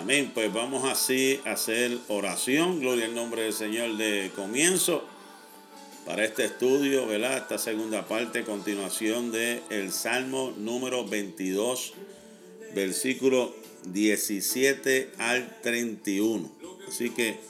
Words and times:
Amén. 0.00 0.30
Pues 0.32 0.52
vamos 0.52 0.84
así 0.84 1.40
a 1.44 1.52
hacer 1.52 1.98
oración. 2.06 2.78
Gloria 2.78 3.06
al 3.06 3.16
nombre 3.16 3.42
del 3.42 3.52
Señor 3.52 3.96
de 3.96 4.30
comienzo 4.36 5.04
para 6.06 6.24
este 6.24 6.44
estudio, 6.44 7.04
¿verdad? 7.08 7.38
Esta 7.38 7.58
segunda 7.58 8.06
parte, 8.06 8.44
continuación 8.44 9.32
del 9.32 9.60
el 9.70 9.90
Salmo 9.90 10.54
número 10.56 11.04
22, 11.04 11.94
versículo 12.76 13.52
17 13.86 15.14
al 15.18 15.60
31. 15.62 16.48
Así 16.86 17.10
que 17.10 17.40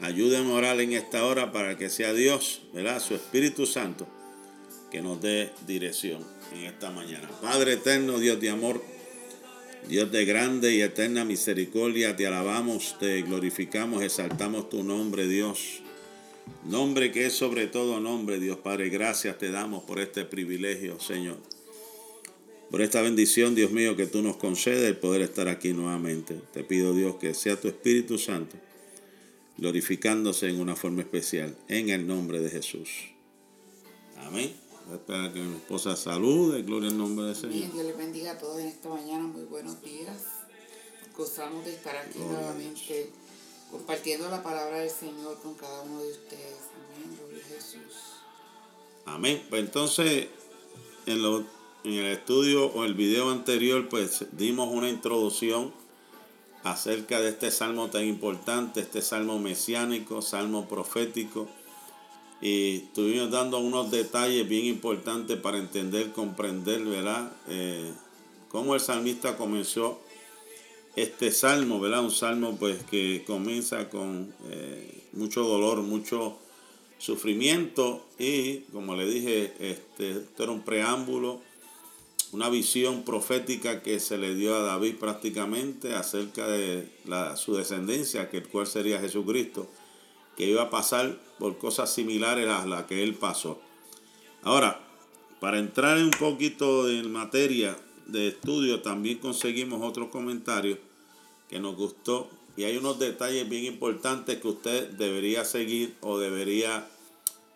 ayúdenme 0.00 0.50
a 0.52 0.56
orar 0.56 0.80
en 0.80 0.94
esta 0.94 1.24
hora 1.24 1.52
para 1.52 1.78
que 1.78 1.90
sea 1.90 2.12
Dios, 2.12 2.62
¿verdad? 2.74 3.00
Su 3.00 3.14
Espíritu 3.14 3.66
Santo 3.66 4.08
que 4.90 5.00
nos 5.00 5.22
dé 5.22 5.52
dirección 5.64 6.26
en 6.52 6.64
esta 6.64 6.90
mañana. 6.90 7.30
Padre 7.40 7.74
eterno, 7.74 8.18
Dios 8.18 8.40
de 8.40 8.50
amor, 8.50 8.82
Dios 9.88 10.10
de 10.12 10.24
grande 10.24 10.74
y 10.74 10.82
eterna 10.82 11.24
misericordia, 11.24 12.16
te 12.16 12.26
alabamos, 12.26 12.96
te 12.98 13.22
glorificamos, 13.22 14.02
exaltamos 14.02 14.68
tu 14.68 14.82
nombre, 14.84 15.26
Dios. 15.26 15.80
Nombre 16.64 17.12
que 17.12 17.26
es 17.26 17.32
sobre 17.32 17.66
todo 17.66 18.00
nombre, 18.00 18.40
Dios 18.40 18.58
Padre. 18.58 18.88
Gracias 18.88 19.38
te 19.38 19.50
damos 19.50 19.84
por 19.84 20.00
este 20.00 20.24
privilegio, 20.24 20.98
Señor. 21.00 21.38
Por 22.70 22.80
esta 22.80 23.02
bendición, 23.02 23.54
Dios 23.54 23.70
mío, 23.70 23.96
que 23.96 24.06
tú 24.06 24.22
nos 24.22 24.36
concedes 24.36 24.84
el 24.84 24.96
poder 24.96 25.22
estar 25.22 25.48
aquí 25.48 25.72
nuevamente. 25.72 26.40
Te 26.52 26.64
pido, 26.64 26.94
Dios, 26.94 27.16
que 27.16 27.34
sea 27.34 27.60
tu 27.60 27.68
Espíritu 27.68 28.18
Santo 28.18 28.56
glorificándose 29.56 30.48
en 30.48 30.60
una 30.60 30.76
forma 30.76 31.02
especial, 31.02 31.56
en 31.68 31.90
el 31.90 32.06
nombre 32.06 32.40
de 32.40 32.50
Jesús. 32.50 32.88
Amén. 34.16 34.61
Espera 34.90 35.32
que 35.32 35.40
mi 35.40 35.56
esposa 35.56 35.96
salude, 35.96 36.62
gloria 36.62 36.90
al 36.90 36.98
nombre 36.98 37.26
del 37.26 37.36
Señor. 37.36 37.72
Dios 37.72 37.86
les 37.86 37.96
bendiga 37.96 38.32
a 38.32 38.38
todos 38.38 38.58
en 38.60 38.68
esta 38.68 38.88
mañana, 38.88 39.26
muy 39.26 39.44
buenos 39.44 39.80
días. 39.82 40.22
Gozamos 41.16 41.64
de 41.64 41.74
estar 41.74 41.96
aquí 41.96 42.18
nuevamente 42.18 43.10
compartiendo 43.70 44.28
la 44.28 44.42
palabra 44.42 44.78
del 44.78 44.90
Señor 44.90 45.38
con 45.40 45.54
cada 45.54 45.82
uno 45.82 46.02
de 46.02 46.10
ustedes. 46.10 46.56
Amén, 46.94 47.18
gloria 47.18 47.42
a 47.42 47.48
Jesús. 47.48 47.94
Amén. 49.06 49.42
Pues 49.48 49.62
entonces, 49.62 50.28
en, 51.06 51.22
lo, 51.22 51.40
en 51.84 51.92
el 51.92 52.06
estudio 52.06 52.66
o 52.66 52.84
el 52.84 52.94
video 52.94 53.30
anterior, 53.30 53.88
pues 53.88 54.26
dimos 54.32 54.68
una 54.72 54.88
introducción 54.88 55.72
acerca 56.64 57.20
de 57.20 57.30
este 57.30 57.50
salmo 57.50 57.88
tan 57.88 58.04
importante, 58.04 58.80
este 58.80 59.00
salmo 59.00 59.38
mesiánico, 59.38 60.22
salmo 60.22 60.68
profético 60.68 61.48
y 62.42 62.78
estuvimos 62.78 63.30
dando 63.30 63.60
unos 63.60 63.92
detalles 63.92 64.48
bien 64.48 64.66
importantes 64.66 65.38
para 65.38 65.58
entender, 65.58 66.10
comprender, 66.10 66.82
¿verdad? 66.84 67.32
Eh, 67.48 67.92
cómo 68.48 68.74
el 68.74 68.80
salmista 68.80 69.36
comenzó 69.36 70.00
este 70.96 71.30
salmo, 71.30 71.78
¿verdad? 71.78 72.02
Un 72.02 72.10
salmo 72.10 72.56
pues 72.58 72.82
que 72.82 73.22
comienza 73.24 73.88
con 73.88 74.34
eh, 74.50 75.04
mucho 75.12 75.44
dolor, 75.44 75.82
mucho 75.82 76.36
sufrimiento 76.98 78.04
y 78.18 78.58
como 78.72 78.96
le 78.96 79.06
dije, 79.06 79.54
este, 79.60 80.10
esto 80.10 80.42
era 80.42 80.52
un 80.52 80.62
preámbulo, 80.62 81.40
una 82.32 82.48
visión 82.48 83.04
profética 83.04 83.82
que 83.82 84.00
se 84.00 84.18
le 84.18 84.34
dio 84.34 84.56
a 84.56 84.62
David 84.62 84.96
prácticamente 84.96 85.94
acerca 85.94 86.48
de 86.48 86.88
la, 87.04 87.36
su 87.36 87.54
descendencia, 87.54 88.30
que 88.30 88.38
el 88.38 88.48
cual 88.48 88.66
sería 88.66 88.98
Jesucristo 88.98 89.68
que 90.36 90.46
iba 90.46 90.62
a 90.62 90.70
pasar 90.70 91.18
por 91.38 91.58
cosas 91.58 91.92
similares 91.92 92.48
a 92.48 92.66
las 92.66 92.84
que 92.84 93.02
él 93.02 93.14
pasó. 93.14 93.60
Ahora, 94.42 94.80
para 95.40 95.58
entrar 95.58 95.98
un 95.98 96.10
poquito 96.10 96.88
en 96.88 97.10
materia 97.12 97.76
de 98.06 98.28
estudio, 98.28 98.80
también 98.80 99.18
conseguimos 99.18 99.82
otros 99.82 100.08
comentarios 100.08 100.78
que 101.48 101.60
nos 101.60 101.76
gustó 101.76 102.30
y 102.56 102.64
hay 102.64 102.76
unos 102.76 102.98
detalles 102.98 103.48
bien 103.48 103.64
importantes 103.64 104.38
que 104.38 104.48
usted 104.48 104.90
debería 104.90 105.44
seguir 105.44 105.96
o 106.00 106.18
debería 106.18 106.86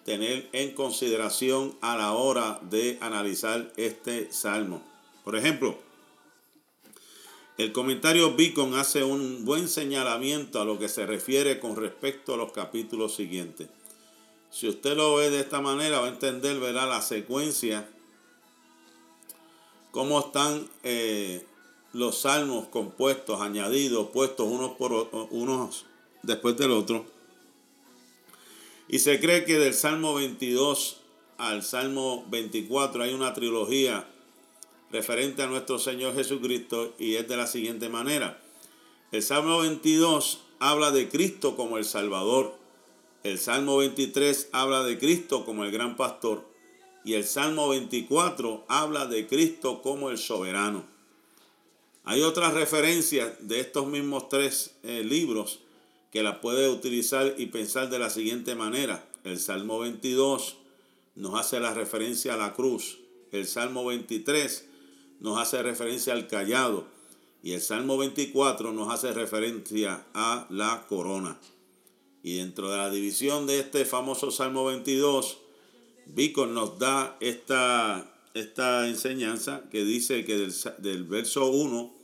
tener 0.05 0.49
en 0.53 0.73
consideración 0.75 1.77
a 1.81 1.97
la 1.97 2.13
hora 2.13 2.61
de 2.63 2.99
analizar 3.01 3.73
este 3.77 4.33
salmo. 4.33 4.83
Por 5.25 5.37
ejemplo, 5.37 5.79
el 7.59 7.73
comentario 7.73 8.35
Beacon 8.37 8.75
hace 8.75 9.03
un 9.03 9.45
buen 9.45 9.69
señalamiento 9.69 10.61
a 10.61 10.65
lo 10.65 10.79
que 10.79 10.89
se 10.89 11.07
refiere 11.07 11.59
con 11.59 11.77
respecto 11.77 12.35
a 12.35 12.37
los 12.37 12.53
capítulos 12.53 13.15
siguientes. 13.15 13.69
Si 14.51 14.69
usted 14.69 14.97
lo 14.97 15.17
ve 15.17 15.31
de 15.31 15.41
esta 15.41 15.61
manera, 15.61 16.01
va 16.01 16.07
a 16.07 16.11
entender, 16.11 16.61
verá 16.61 16.87
la 16.87 17.01
secuencia, 17.01 17.89
cómo 19.91 20.21
están 20.21 20.69
eh, 20.83 21.47
los 21.95 22.19
salmos 22.21 22.69
compuestos, 22.69 23.41
añadidos, 23.41 24.09
puestos 24.11 24.47
unos 24.47 24.73
por 24.73 25.09
unos 25.31 25.87
después 26.23 26.57
del 26.59 26.73
otro. 26.73 27.07
Y 28.89 28.99
se 28.99 29.19
cree 29.19 29.45
que 29.47 29.59
del 29.59 29.73
Salmo 29.73 30.15
22 30.15 30.99
al 31.39 31.63
Salmo 31.63 32.25
24 32.29 33.03
hay 33.03 33.15
una 33.15 33.33
trilogía 33.33 34.07
referente 34.97 35.43
a 35.43 35.47
nuestro 35.47 35.79
Señor 35.79 36.15
Jesucristo 36.15 36.95
y 36.99 37.17
es 37.17 37.29
de 37.29 37.37
la 37.37 37.47
siguiente 37.47 37.91
manera. 37.91 38.41
El 39.13 39.23
Salmo 39.23 39.59
22 39.59 40.41
habla 40.59 40.91
de 40.91 41.11
Cristo 41.11 41.55
como 41.55 41.77
el 41.77 41.85
Salvador. 41.85 42.55
El 43.23 43.39
Salmo 43.39 43.77
23 43.77 44.49
habla 44.53 44.85
de 44.85 44.99
Cristo 44.99 45.45
como 45.45 45.65
el 45.65 45.71
gran 45.71 45.97
pastor. 45.97 46.49
Y 47.05 47.13
el 47.13 47.25
Salmo 47.25 47.69
24 47.69 48.65
habla 48.69 49.05
de 49.05 49.27
Cristo 49.27 49.83
como 49.83 50.09
el 50.09 50.17
soberano. 50.17 50.87
Hay 52.05 52.23
otras 52.23 52.55
referencias 52.55 53.35
de 53.41 53.61
estos 53.61 53.87
mismos 53.87 54.31
tres 54.31 54.77
eh, 54.83 55.05
libros 55.05 55.59
que 56.11 56.23
la 56.23 56.41
puede 56.41 56.71
utilizar 56.71 57.35
y 57.37 57.47
pensar 57.47 57.91
de 57.91 57.99
la 57.99 58.09
siguiente 58.09 58.55
manera. 58.55 59.07
El 59.25 59.39
Salmo 59.39 59.79
22 59.81 60.57
nos 61.17 61.39
hace 61.39 61.61
la 61.61 61.75
referencia 61.75 62.33
a 62.33 62.39
la 62.39 62.55
cruz. 62.55 62.99
El 63.33 63.47
Salmo 63.47 63.85
23 63.85 64.66
nos 65.21 65.39
hace 65.39 65.63
referencia 65.63 66.13
al 66.13 66.27
callado 66.27 66.87
y 67.43 67.53
el 67.53 67.61
Salmo 67.61 67.97
24 67.97 68.73
nos 68.73 68.93
hace 68.93 69.13
referencia 69.13 70.05
a 70.15 70.47
la 70.51 70.85
corona. 70.89 71.39
Y 72.25 72.39
dentro 72.39 72.73
de 72.73 72.77
la 72.77 72.91
división 72.91 73.47
de 73.47 73.61
este 73.61 73.85
famoso 73.85 74.33
Salmo 74.33 74.65
22, 74.65 75.39
Bicon 76.07 76.55
nos 76.55 76.81
da 76.81 77.17
esta, 77.21 78.13
esta 78.35 78.89
enseñanza 78.89 79.63
que 79.71 79.85
dice 79.85 80.25
que 80.25 80.37
del, 80.37 80.53
del 80.79 81.05
verso 81.05 81.47
1 81.47 81.95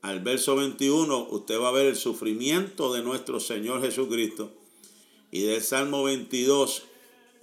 al 0.00 0.18
verso 0.18 0.56
21 0.56 1.28
usted 1.30 1.60
va 1.60 1.68
a 1.68 1.72
ver 1.72 1.86
el 1.86 1.94
sufrimiento 1.94 2.92
de 2.92 3.04
nuestro 3.04 3.38
Señor 3.38 3.82
Jesucristo. 3.82 4.50
Y 5.30 5.42
del 5.42 5.62
Salmo 5.62 6.02
22, 6.02 6.82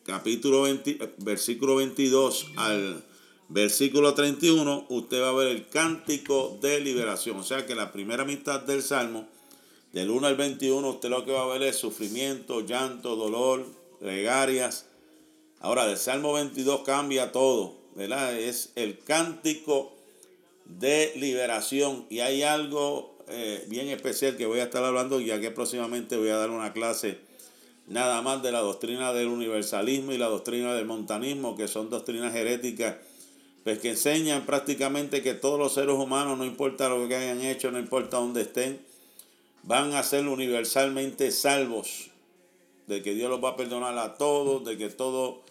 capítulo 0.04 0.64
20, 0.64 1.16
versículo 1.20 1.78
22 1.78 2.48
al 2.58 3.06
versículo 3.50 4.14
31, 4.14 4.86
usted 4.90 5.22
va 5.22 5.30
a 5.30 5.34
ver 5.34 5.48
el 5.48 5.68
cántico 5.68 6.58
de 6.62 6.80
liberación. 6.80 7.38
O 7.38 7.44
sea 7.44 7.66
que 7.66 7.76
la 7.76 7.92
primera 7.92 8.24
mitad 8.24 8.62
del 8.62 8.82
Salmo, 8.82 9.28
del 9.92 10.12
1 10.12 10.28
al 10.28 10.36
21, 10.36 10.88
usted 10.88 11.10
lo 11.10 11.26
que 11.26 11.32
va 11.32 11.44
a 11.44 11.48
ver 11.48 11.64
es 11.64 11.76
sufrimiento, 11.76 12.62
llanto, 12.62 13.16
dolor, 13.16 13.66
regarias. 14.00 14.86
Ahora, 15.60 15.88
del 15.88 15.98
Salmo 15.98 16.34
22 16.34 16.82
cambia 16.82 17.32
todo, 17.32 17.76
¿verdad? 17.96 18.40
Es 18.40 18.72
el 18.76 19.00
cántico 19.00 19.94
de 20.66 21.12
liberación. 21.16 22.06
Y 22.10 22.20
hay 22.20 22.44
algo 22.44 23.18
eh, 23.28 23.66
bien 23.68 23.90
especial 23.90 24.38
que 24.38 24.46
voy 24.46 24.60
a 24.60 24.66
estar 24.66 24.84
hablando, 24.84 25.20
ya 25.20 25.42
que 25.42 25.50
próximamente 25.50 26.18
voy 26.18 26.30
a 26.30 26.38
dar 26.38 26.52
una 26.52 26.72
clase 26.72 27.18
nada 27.88 28.22
más 28.22 28.44
de 28.44 28.52
la 28.52 28.60
doctrina 28.60 29.12
del 29.12 29.28
universalismo 29.28 30.12
y 30.12 30.20
la 30.20 30.28
doctrina 30.28 30.76
del 30.76 30.86
montanismo, 30.86 31.58
que 31.58 31.68
son 31.68 31.90
doctrinas 31.90 32.36
heréticas 32.36 32.98
pues 33.70 33.82
que 33.82 33.90
enseñan 33.90 34.48
prácticamente 34.48 35.22
que 35.22 35.36
todos 35.36 35.60
los 35.60 35.76
seres 35.76 35.94
humanos, 35.94 36.40
no 36.40 36.44
importa 36.44 36.90
lo 36.90 37.08
que 37.08 37.16
hayan 37.16 37.42
hecho, 37.42 37.70
no 37.70 37.78
importa 37.78 38.18
dónde 38.18 38.42
estén, 38.42 38.82
van 39.62 39.94
a 39.94 40.02
ser 40.02 40.28
universalmente 40.28 41.30
salvos, 41.30 42.10
de 42.88 43.04
que 43.04 43.14
Dios 43.14 43.30
los 43.30 43.44
va 43.44 43.50
a 43.50 43.56
perdonar 43.56 43.96
a 44.00 44.16
todos, 44.16 44.66
de 44.66 44.76
que 44.76 44.90
todo 44.90 45.44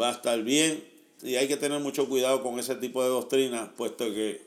va 0.00 0.08
a 0.08 0.12
estar 0.12 0.42
bien. 0.42 0.82
Y 1.22 1.34
hay 1.34 1.48
que 1.48 1.58
tener 1.58 1.80
mucho 1.80 2.08
cuidado 2.08 2.42
con 2.42 2.58
ese 2.58 2.76
tipo 2.76 3.02
de 3.02 3.10
doctrina, 3.10 3.70
puesto 3.76 4.06
que 4.06 4.40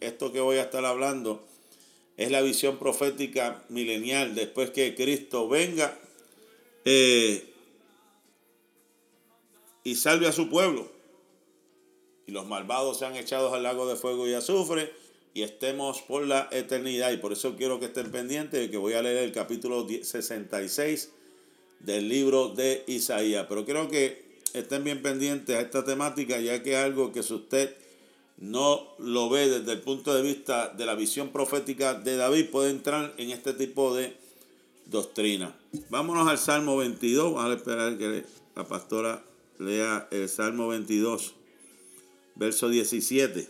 esto 0.00 0.30
que 0.30 0.40
voy 0.40 0.58
a 0.58 0.64
estar 0.64 0.84
hablando 0.84 1.42
es 2.18 2.30
la 2.30 2.42
visión 2.42 2.76
profética 2.76 3.64
milenial, 3.70 4.34
después 4.34 4.68
que 4.72 4.94
Cristo 4.94 5.48
venga 5.48 5.98
eh, 6.84 7.50
y 9.84 9.94
salve 9.94 10.26
a 10.26 10.32
su 10.32 10.50
pueblo 10.50 10.97
y 12.28 12.30
los 12.30 12.46
malvados 12.46 12.98
sean 12.98 13.16
echados 13.16 13.54
al 13.54 13.62
lago 13.62 13.88
de 13.88 13.96
fuego 13.96 14.28
y 14.28 14.34
azufre 14.34 14.92
y 15.32 15.42
estemos 15.42 16.02
por 16.02 16.26
la 16.26 16.48
eternidad. 16.52 17.10
Y 17.10 17.16
por 17.16 17.32
eso 17.32 17.56
quiero 17.56 17.80
que 17.80 17.86
estén 17.86 18.10
pendientes 18.10 18.60
de 18.60 18.70
que 18.70 18.76
voy 18.76 18.92
a 18.92 19.02
leer 19.02 19.24
el 19.24 19.32
capítulo 19.32 19.86
66 19.88 21.10
del 21.80 22.06
libro 22.06 22.50
de 22.50 22.84
Isaías. 22.86 23.46
Pero 23.48 23.64
quiero 23.64 23.88
que 23.88 24.22
estén 24.52 24.84
bien 24.84 25.00
pendientes 25.00 25.56
a 25.56 25.60
esta 25.60 25.84
temática, 25.86 26.38
ya 26.38 26.62
que 26.62 26.72
es 26.72 26.76
algo 26.76 27.12
que 27.12 27.22
si 27.22 27.32
usted 27.32 27.74
no 28.36 28.86
lo 28.98 29.30
ve 29.30 29.48
desde 29.48 29.72
el 29.72 29.80
punto 29.80 30.14
de 30.14 30.20
vista 30.20 30.68
de 30.68 30.84
la 30.84 30.94
visión 30.94 31.30
profética 31.30 31.94
de 31.94 32.16
David, 32.16 32.50
puede 32.50 32.70
entrar 32.70 33.14
en 33.16 33.30
este 33.30 33.54
tipo 33.54 33.94
de 33.94 34.14
doctrina. 34.84 35.56
Vámonos 35.88 36.28
al 36.28 36.36
Salmo 36.36 36.76
22, 36.76 37.32
vamos 37.32 37.50
a 37.50 37.54
esperar 37.54 37.96
que 37.96 38.24
la 38.54 38.68
pastora 38.68 39.24
lea 39.58 40.08
el 40.10 40.28
Salmo 40.28 40.68
22, 40.68 41.34
verso 42.38 42.68
17. 42.68 43.48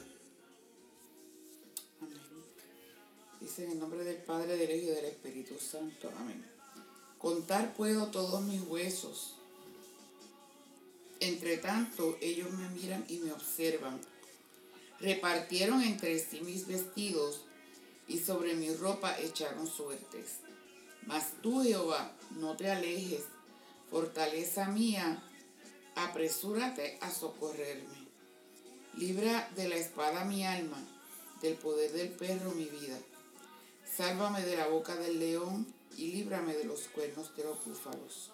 Dice 3.40 3.64
en 3.64 3.70
el 3.70 3.78
nombre 3.78 4.02
del 4.02 4.16
Padre, 4.16 4.56
del 4.56 4.70
Hijo 4.76 4.90
y 4.92 4.94
del 4.96 5.04
Espíritu 5.04 5.54
Santo. 5.58 6.10
Amén. 6.18 6.44
Contar 7.18 7.74
puedo 7.74 8.08
todos 8.08 8.42
mis 8.42 8.62
huesos. 8.62 9.34
Entre 11.20 11.58
tanto, 11.58 12.16
ellos 12.20 12.50
me 12.52 12.68
miran 12.70 13.04
y 13.08 13.18
me 13.18 13.32
observan 13.32 14.00
Repartieron 15.00 15.82
entre 15.82 16.18
sí 16.18 16.40
mis 16.40 16.66
vestidos 16.66 17.42
y 18.08 18.18
sobre 18.18 18.54
mi 18.54 18.74
ropa 18.74 19.16
echaron 19.20 19.68
suertes. 19.68 20.38
Mas 21.06 21.34
tú, 21.40 21.62
Jehová, 21.62 22.16
no 22.32 22.56
te 22.56 22.68
alejes, 22.70 23.22
fortaleza 23.90 24.68
mía, 24.68 25.22
apresúrate 25.94 26.98
a 27.00 27.12
socorrerme. 27.12 27.97
Libra 28.96 29.50
de 29.54 29.68
la 29.68 29.76
espada 29.76 30.24
mi 30.24 30.44
alma, 30.44 30.78
del 31.40 31.54
poder 31.54 31.92
del 31.92 32.08
perro 32.08 32.52
mi 32.52 32.64
vida. 32.64 32.98
Sálvame 33.96 34.42
de 34.42 34.56
la 34.56 34.66
boca 34.68 34.96
del 34.96 35.18
león 35.18 35.66
y 35.96 36.12
líbrame 36.12 36.54
de 36.54 36.64
los 36.64 36.88
cuernos 36.88 37.34
de 37.36 37.44
los 37.44 37.64
búfalos. 37.64 38.32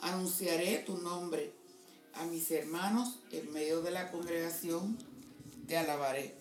Anunciaré 0.00 0.78
tu 0.78 0.98
nombre 0.98 1.52
a 2.14 2.24
mis 2.26 2.50
hermanos 2.50 3.18
en 3.32 3.52
medio 3.52 3.82
de 3.82 3.90
la 3.90 4.10
congregación, 4.10 4.98
te 5.66 5.76
alabaré. 5.76 6.34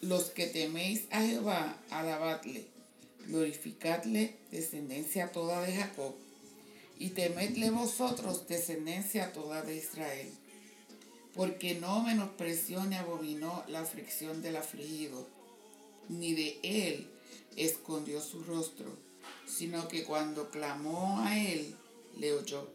Los 0.00 0.24
que 0.30 0.46
teméis 0.46 1.06
a 1.10 1.22
Jehová, 1.22 1.76
alabadle, 1.90 2.68
glorificadle, 3.26 4.38
descendencia 4.50 5.32
toda 5.32 5.60
de 5.62 5.74
Jacob, 5.74 6.14
y 6.98 7.10
temedle 7.10 7.70
vosotros, 7.70 8.46
descendencia 8.48 9.32
toda 9.32 9.62
de 9.62 9.76
Israel. 9.76 10.32
Porque 11.34 11.74
no 11.74 12.02
menospreció 12.02 12.84
ni 12.84 12.96
abominó 12.96 13.64
la 13.68 13.80
aflicción 13.80 14.42
del 14.42 14.56
afligido, 14.56 15.26
ni 16.08 16.32
de 16.32 16.58
él 16.62 17.10
escondió 17.56 18.20
su 18.20 18.42
rostro, 18.42 18.96
sino 19.46 19.88
que 19.88 20.04
cuando 20.04 20.50
clamó 20.50 21.20
a 21.20 21.38
él, 21.38 21.76
le 22.16 22.32
oyó. 22.32 22.68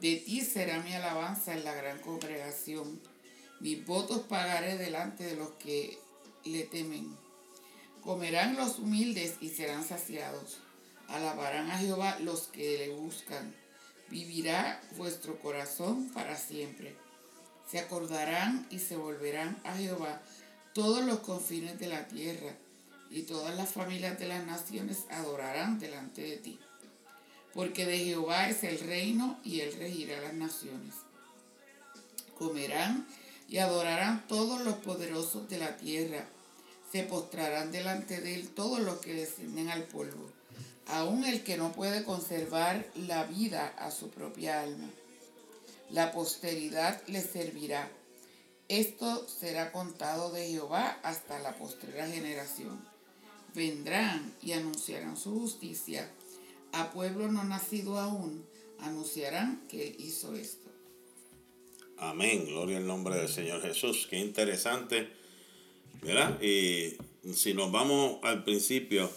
De 0.00 0.16
ti 0.16 0.42
será 0.42 0.80
mi 0.80 0.92
alabanza 0.92 1.54
en 1.54 1.64
la 1.64 1.74
gran 1.74 1.98
congregación. 2.00 3.00
Mis 3.60 3.84
votos 3.84 4.20
pagaré 4.28 4.78
delante 4.78 5.24
de 5.24 5.36
los 5.36 5.50
que 5.52 5.98
le 6.44 6.64
temen. 6.64 7.16
Comerán 8.02 8.56
los 8.56 8.78
humildes 8.78 9.34
y 9.40 9.48
serán 9.48 9.84
saciados. 9.84 10.58
Alabarán 11.08 11.70
a 11.70 11.78
Jehová 11.78 12.18
los 12.20 12.42
que 12.48 12.78
le 12.78 12.90
buscan. 12.90 13.54
Vivirá 14.08 14.80
vuestro 14.96 15.40
corazón 15.40 16.10
para 16.10 16.36
siempre. 16.36 16.94
Se 17.70 17.78
acordarán 17.78 18.66
y 18.70 18.78
se 18.78 18.96
volverán 18.96 19.60
a 19.64 19.76
Jehová 19.76 20.20
todos 20.74 21.04
los 21.04 21.20
confines 21.20 21.78
de 21.78 21.88
la 21.88 22.06
tierra, 22.08 22.54
y 23.10 23.22
todas 23.22 23.56
las 23.56 23.70
familias 23.70 24.18
de 24.18 24.28
las 24.28 24.44
naciones 24.46 25.04
adorarán 25.10 25.78
delante 25.78 26.22
de 26.22 26.36
ti 26.36 26.58
porque 27.58 27.86
de 27.86 27.98
Jehová 27.98 28.48
es 28.48 28.62
el 28.62 28.78
reino 28.78 29.38
y 29.42 29.60
él 29.60 29.74
regirá 29.78 30.20
las 30.20 30.34
naciones. 30.34 30.94
Comerán 32.38 33.04
y 33.48 33.58
adorarán 33.58 34.28
todos 34.28 34.60
los 34.60 34.74
poderosos 34.74 35.48
de 35.48 35.58
la 35.58 35.76
tierra. 35.76 36.24
Se 36.92 37.02
postrarán 37.02 37.72
delante 37.72 38.20
de 38.20 38.36
él 38.36 38.48
todos 38.50 38.78
los 38.78 38.98
que 38.98 39.14
descienden 39.14 39.70
al 39.70 39.82
polvo, 39.82 40.30
aun 40.86 41.24
el 41.24 41.42
que 41.42 41.56
no 41.56 41.72
puede 41.72 42.04
conservar 42.04 42.86
la 42.94 43.24
vida 43.24 43.74
a 43.76 43.90
su 43.90 44.08
propia 44.10 44.62
alma. 44.62 44.88
La 45.90 46.12
posteridad 46.12 47.02
le 47.06 47.22
servirá. 47.22 47.90
Esto 48.68 49.26
será 49.26 49.72
contado 49.72 50.30
de 50.30 50.48
Jehová 50.48 50.98
hasta 51.02 51.38
la 51.38 51.56
postrera 51.56 52.06
generación. 52.06 52.86
Vendrán 53.54 54.34
y 54.42 54.52
anunciarán 54.52 55.16
su 55.16 55.38
justicia 55.38 56.10
a 56.72 56.90
pueblo 56.90 57.28
no 57.28 57.44
nacido 57.44 57.98
aún 57.98 58.44
anunciarán 58.80 59.66
que 59.68 59.88
Él 59.88 59.96
hizo 59.98 60.34
esto. 60.34 60.68
Amén, 61.96 62.44
gloria 62.46 62.76
al 62.76 62.86
nombre 62.86 63.16
del 63.16 63.28
Señor 63.28 63.60
Jesús. 63.62 64.06
Qué 64.08 64.18
interesante, 64.18 65.08
¿verdad? 66.00 66.40
Y 66.40 66.96
si 67.32 67.54
nos 67.54 67.72
vamos 67.72 68.18
al 68.22 68.44
principio, 68.44 69.10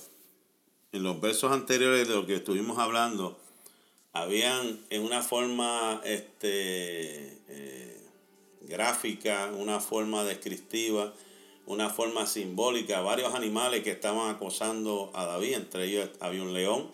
en 0.91 1.03
los 1.03 1.21
versos 1.21 1.51
anteriores 1.51 2.07
de 2.07 2.15
lo 2.15 2.25
que 2.25 2.35
estuvimos 2.35 2.79
hablando, 2.79 3.39
habían 4.13 4.79
en 4.89 5.03
una 5.03 5.21
forma 5.21 6.01
este, 6.03 7.37
eh, 7.47 7.97
gráfica, 8.61 9.51
una 9.57 9.79
forma 9.79 10.23
descriptiva, 10.23 11.13
una 11.65 11.89
forma 11.89 12.25
simbólica, 12.25 13.01
varios 13.01 13.33
animales 13.33 13.83
que 13.83 13.91
estaban 13.91 14.33
acosando 14.33 15.11
a 15.13 15.25
David, 15.25 15.53
entre 15.53 15.85
ellos 15.85 16.09
había 16.19 16.41
un 16.41 16.53
león, 16.53 16.89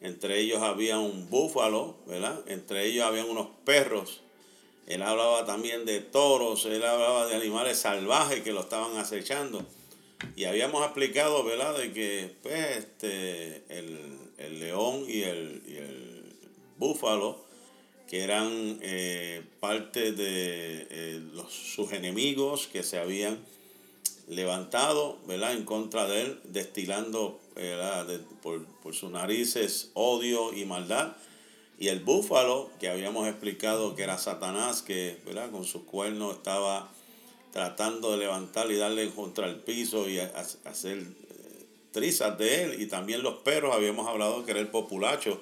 entre 0.00 0.40
ellos 0.40 0.62
había 0.62 0.98
un 0.98 1.28
búfalo, 1.30 1.96
¿verdad? 2.06 2.42
Entre 2.46 2.86
ellos 2.86 3.04
habían 3.04 3.28
unos 3.28 3.48
perros. 3.64 4.20
Él 4.86 5.02
hablaba 5.02 5.44
también 5.44 5.84
de 5.84 6.00
toros, 6.00 6.64
él 6.66 6.84
hablaba 6.84 7.26
de 7.26 7.34
animales 7.34 7.78
salvajes 7.78 8.42
que 8.42 8.52
lo 8.52 8.60
estaban 8.60 8.96
acechando. 8.96 9.64
Y 10.36 10.44
habíamos 10.44 10.82
explicado, 10.84 11.44
¿verdad?, 11.44 11.76
de 11.76 11.92
que 11.92 12.30
pues, 12.42 12.76
este, 12.76 13.64
el, 13.68 14.60
león 14.60 15.04
y 15.08 15.22
el, 15.22 15.62
búfalo, 16.78 17.44
que 18.08 18.22
eran 18.22 18.78
eh, 18.82 19.42
parte 19.60 20.12
de 20.12 20.86
eh, 20.90 21.20
los, 21.34 21.52
sus 21.52 21.92
enemigos 21.92 22.68
que 22.68 22.82
se 22.82 22.98
habían 22.98 23.38
levantado, 24.28 25.18
¿verdad?, 25.26 25.54
en 25.54 25.64
contra 25.64 26.06
de 26.06 26.22
él, 26.22 26.40
destilando 26.44 27.40
por, 28.42 28.64
por 28.82 28.94
sus 28.94 29.10
narices 29.10 29.90
odio 29.94 30.52
y 30.52 30.64
maldad. 30.64 31.16
Y 31.78 31.88
el 31.88 32.00
búfalo, 32.00 32.70
que 32.80 32.88
habíamos 32.88 33.28
explicado 33.28 33.94
que 33.94 34.02
era 34.02 34.18
Satanás, 34.18 34.82
que 34.82 35.18
¿verdad? 35.26 35.50
con 35.50 35.64
sus 35.64 35.82
cuernos 35.82 36.36
estaba 36.36 36.90
tratando 37.52 38.12
de 38.12 38.18
levantar 38.18 38.70
y 38.70 38.76
darle 38.76 39.10
contra 39.10 39.46
el 39.46 39.56
piso 39.56 40.08
y 40.08 40.18
hacer 40.18 40.98
eh, 40.98 41.66
trizas 41.92 42.38
de 42.38 42.64
él. 42.64 42.82
Y 42.82 42.86
también 42.86 43.22
los 43.22 43.36
perros, 43.36 43.74
habíamos 43.74 44.08
hablado 44.08 44.44
que 44.44 44.52
era 44.52 44.60
el 44.60 44.68
populacho, 44.68 45.40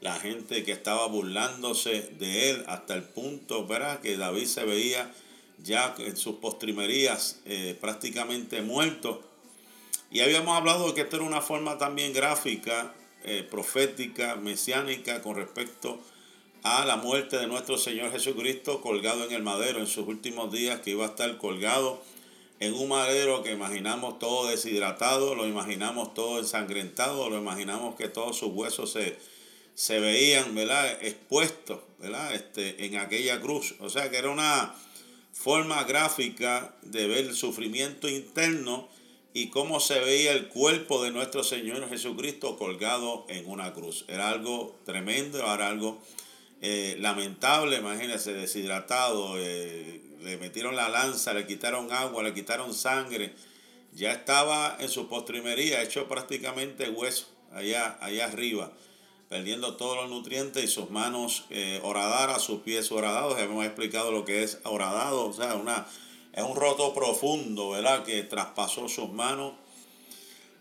la 0.00 0.14
gente 0.18 0.64
que 0.64 0.72
estaba 0.72 1.06
burlándose 1.06 2.02
de 2.18 2.50
él 2.50 2.64
hasta 2.66 2.94
el 2.94 3.02
punto 3.02 3.66
¿verdad? 3.66 4.00
que 4.00 4.16
David 4.16 4.46
se 4.46 4.64
veía 4.64 5.12
ya 5.62 5.94
en 5.98 6.16
sus 6.16 6.36
postrimerías 6.36 7.40
eh, 7.44 7.76
prácticamente 7.80 8.62
muerto 8.62 9.28
y 10.10 10.20
habíamos 10.20 10.56
hablado 10.56 10.88
de 10.88 10.94
que 10.94 11.02
esto 11.02 11.16
era 11.16 11.24
una 11.26 11.42
forma 11.42 11.76
también 11.76 12.14
gráfica, 12.14 12.94
eh, 13.24 13.46
profética, 13.48 14.36
mesiánica 14.36 15.20
con 15.20 15.36
respecto 15.36 16.00
a 16.62 16.86
la 16.86 16.96
muerte 16.96 17.36
de 17.36 17.46
nuestro 17.46 17.76
Señor 17.76 18.10
Jesucristo 18.10 18.80
colgado 18.80 19.24
en 19.24 19.32
el 19.32 19.42
madero 19.42 19.80
en 19.80 19.86
sus 19.86 20.08
últimos 20.08 20.50
días, 20.50 20.80
que 20.80 20.90
iba 20.90 21.04
a 21.04 21.08
estar 21.08 21.36
colgado 21.36 22.02
en 22.58 22.74
un 22.74 22.88
madero 22.88 23.42
que 23.42 23.52
imaginamos 23.52 24.18
todo 24.18 24.48
deshidratado, 24.48 25.34
lo 25.34 25.46
imaginamos 25.46 26.14
todo 26.14 26.38
ensangrentado, 26.38 27.28
lo 27.28 27.38
imaginamos 27.38 27.94
que 27.94 28.08
todos 28.08 28.36
sus 28.36 28.50
huesos 28.52 28.90
se, 28.90 29.18
se 29.78 30.00
veían, 30.00 30.56
¿verdad? 30.56 30.98
Expuestos, 31.04 31.78
¿verdad? 32.00 32.34
Este, 32.34 32.84
en 32.84 32.96
aquella 32.96 33.40
cruz. 33.40 33.76
O 33.78 33.88
sea 33.88 34.10
que 34.10 34.16
era 34.16 34.28
una 34.28 34.74
forma 35.32 35.84
gráfica 35.84 36.74
de 36.82 37.06
ver 37.06 37.26
el 37.26 37.36
sufrimiento 37.36 38.08
interno 38.08 38.88
y 39.32 39.50
cómo 39.50 39.78
se 39.78 40.00
veía 40.00 40.32
el 40.32 40.48
cuerpo 40.48 41.04
de 41.04 41.12
nuestro 41.12 41.44
Señor 41.44 41.88
Jesucristo 41.88 42.56
colgado 42.56 43.24
en 43.28 43.48
una 43.48 43.72
cruz. 43.72 44.04
Era 44.08 44.30
algo 44.30 44.76
tremendo, 44.84 45.38
era 45.38 45.68
algo 45.68 46.02
eh, 46.60 46.96
lamentable, 46.98 47.76
imagínense, 47.76 48.32
deshidratado, 48.32 49.36
eh, 49.38 50.02
le 50.22 50.38
metieron 50.38 50.74
la 50.74 50.88
lanza, 50.88 51.34
le 51.34 51.46
quitaron 51.46 51.92
agua, 51.92 52.24
le 52.24 52.34
quitaron 52.34 52.74
sangre, 52.74 53.32
ya 53.92 54.10
estaba 54.10 54.76
en 54.80 54.88
su 54.88 55.06
postrimería, 55.06 55.84
hecho 55.84 56.08
prácticamente 56.08 56.90
hueso, 56.90 57.28
allá, 57.52 57.96
allá 58.00 58.24
arriba, 58.24 58.72
perdiendo 59.28 59.76
todos 59.76 59.96
los 59.96 60.10
nutrientes 60.10 60.64
y 60.64 60.68
sus 60.68 60.90
manos 60.90 61.44
eh, 61.50 61.80
horadadas, 61.82 62.42
sus 62.42 62.60
pies 62.62 62.90
horadados, 62.90 63.38
hemos 63.38 63.64
explicado 63.64 64.10
lo 64.10 64.24
que 64.24 64.42
es 64.42 64.60
horadado, 64.64 65.26
o 65.26 65.32
sea, 65.32 65.54
una 65.54 65.86
es 66.32 66.44
un 66.44 66.56
roto 66.56 66.94
profundo, 66.94 67.70
¿verdad? 67.70 68.04
Que 68.04 68.22
traspasó 68.22 68.88
sus 68.88 69.10
manos. 69.10 69.54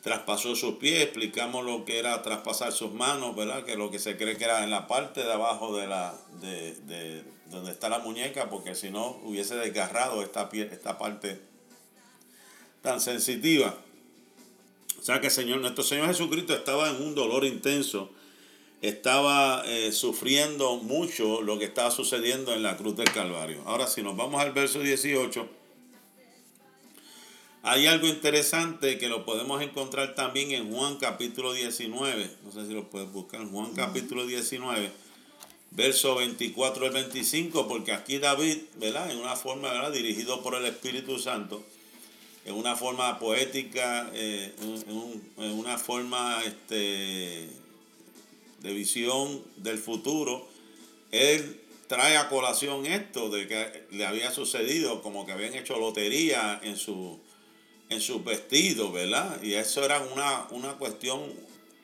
traspasó 0.02 0.56
sus 0.56 0.76
pies, 0.76 1.04
explicamos 1.04 1.66
lo 1.66 1.86
que 1.86 2.00
era 2.00 2.22
traspasar 2.22 2.72
sus 2.72 2.94
manos, 2.94 3.36
¿verdad? 3.36 3.64
Que 3.64 3.76
lo 3.76 3.92
que 3.92 4.00
se 4.00 4.18
cree 4.18 4.38
que 4.38 4.46
era 4.46 4.64
en 4.64 4.72
la 4.72 4.88
parte 4.88 5.24
de 5.24 5.32
abajo 5.32 5.78
de 5.78 5.88
la 5.88 6.16
de, 6.42 6.74
de 6.88 7.24
donde 7.52 7.72
está 7.72 7.90
la 7.90 8.00
muñeca, 8.00 8.50
porque 8.50 8.74
si 8.76 8.90
no 8.90 9.20
hubiese 9.24 9.56
desgarrado 9.56 10.22
esta, 10.24 10.50
esta 10.54 10.98
parte 10.98 11.40
tan 12.82 13.00
sensitiva. 13.02 13.76
O 15.00 15.04
sea 15.04 15.22
que 15.22 15.30
Señor, 15.30 15.60
nuestro 15.60 15.84
Señor 15.84 16.08
Jesucristo 16.08 16.54
estaba 16.54 16.90
en 16.90 17.02
un 17.02 17.16
dolor 17.16 17.46
intenso, 17.46 18.12
estaba 18.82 19.64
eh, 19.66 19.92
sufriendo 19.92 20.78
mucho 20.78 21.42
lo 21.42 21.58
que 21.58 21.66
estaba 21.66 21.92
sucediendo 21.92 22.54
en 22.54 22.64
la 22.64 22.78
cruz 22.78 22.96
del 22.96 23.12
Calvario. 23.12 23.62
Ahora, 23.66 23.88
si 23.88 24.02
nos 24.04 24.16
vamos 24.16 24.42
al 24.42 24.52
verso 24.52 24.80
18, 24.80 25.48
hay 27.64 27.88
algo 27.88 28.08
interesante 28.08 28.98
que 28.98 29.10
lo 29.10 29.26
podemos 29.26 29.62
encontrar 29.62 30.16
también 30.16 30.52
en 30.52 30.72
Juan 30.72 30.98
capítulo 30.98 31.54
19. 31.54 32.32
No 32.46 32.52
sé 32.52 32.68
si 32.68 32.74
lo 32.74 32.90
puedes 32.90 33.12
buscar. 33.12 33.46
Juan 33.46 33.74
capítulo 33.74 34.26
19, 34.26 34.92
verso 35.72 36.16
24 36.16 36.86
al 36.86 36.92
25, 36.94 37.68
porque 37.68 37.92
aquí 37.92 38.20
David, 38.20 38.58
¿verdad? 38.76 39.12
En 39.12 39.18
una 39.18 39.36
forma, 39.36 39.72
¿verdad? 39.72 39.92
Dirigido 39.92 40.42
por 40.44 40.56
el 40.56 40.66
Espíritu 40.66 41.20
Santo, 41.20 41.62
en 42.46 42.54
una 42.54 42.76
forma 42.76 43.20
poética, 43.20 44.10
eh, 44.14 44.54
en, 44.62 45.52
una 45.52 45.78
forma 45.78 46.42
este, 46.46 47.50
de 48.68 48.74
visión 48.74 49.44
del 49.58 49.78
futuro, 49.78 50.48
él 51.12 51.62
trae 51.88 52.18
a 52.18 52.30
colación 52.30 52.86
esto 52.86 53.30
de 53.30 53.48
que 53.48 53.86
le 53.92 54.06
había 54.06 54.32
sucedido, 54.32 55.02
como 55.02 55.26
que 55.26 55.32
habían 55.32 55.54
hecho 55.54 55.80
lotería 55.80 56.60
en 56.64 56.76
su 56.76 57.20
en 57.90 58.02
sus 58.02 58.24
vestidos, 58.24 58.92
¿verdad? 58.92 59.42
Y 59.42 59.54
eso 59.54 59.84
era 59.84 60.00
una, 60.00 60.48
una 60.52 60.74
cuestión, 60.74 61.22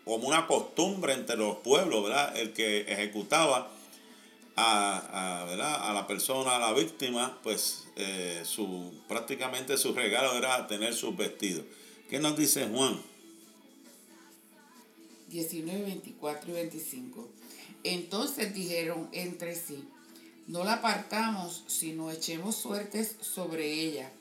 como 0.03 0.27
una 0.27 0.47
costumbre 0.47 1.13
entre 1.13 1.37
los 1.37 1.57
pueblos, 1.57 2.03
¿verdad? 2.03 2.35
El 2.37 2.53
que 2.53 2.81
ejecutaba 2.81 3.71
a, 4.55 5.45
¿verdad? 5.47 5.89
a 5.89 5.93
la 5.93 6.05
persona, 6.05 6.57
a 6.57 6.59
la 6.59 6.73
víctima, 6.73 7.39
pues 7.41 7.87
eh, 7.95 8.41
su, 8.43 8.93
prácticamente 9.07 9.77
su 9.77 9.93
regalo 9.93 10.35
era 10.37 10.67
tener 10.67 10.93
sus 10.93 11.15
vestidos. 11.15 11.65
¿Qué 12.09 12.19
nos 12.19 12.37
dice 12.37 12.67
Juan? 12.67 13.01
19, 15.33 15.83
24 15.83 16.51
y 16.51 16.53
25. 16.53 17.27
Entonces 17.83 18.53
dijeron 18.53 19.09
entre 19.11 19.55
sí, 19.55 19.83
no 20.47 20.63
la 20.63 20.73
apartamos, 20.73 21.63
sino 21.67 22.11
echemos 22.11 22.55
suertes 22.55 23.15
sobre 23.21 23.73
ella 23.73 24.11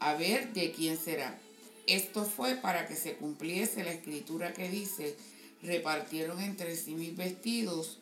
a 0.00 0.14
ver 0.14 0.52
de 0.52 0.72
quién 0.72 0.98
será. 0.98 1.38
Esto 1.86 2.24
fue 2.24 2.56
para 2.56 2.86
que 2.86 2.96
se 2.96 3.14
cumpliese 3.16 3.84
la 3.84 3.92
escritura 3.92 4.54
que 4.54 4.70
dice, 4.70 5.16
repartieron 5.62 6.40
entre 6.40 6.76
sí 6.76 6.94
mis 6.94 7.16
vestidos 7.16 7.98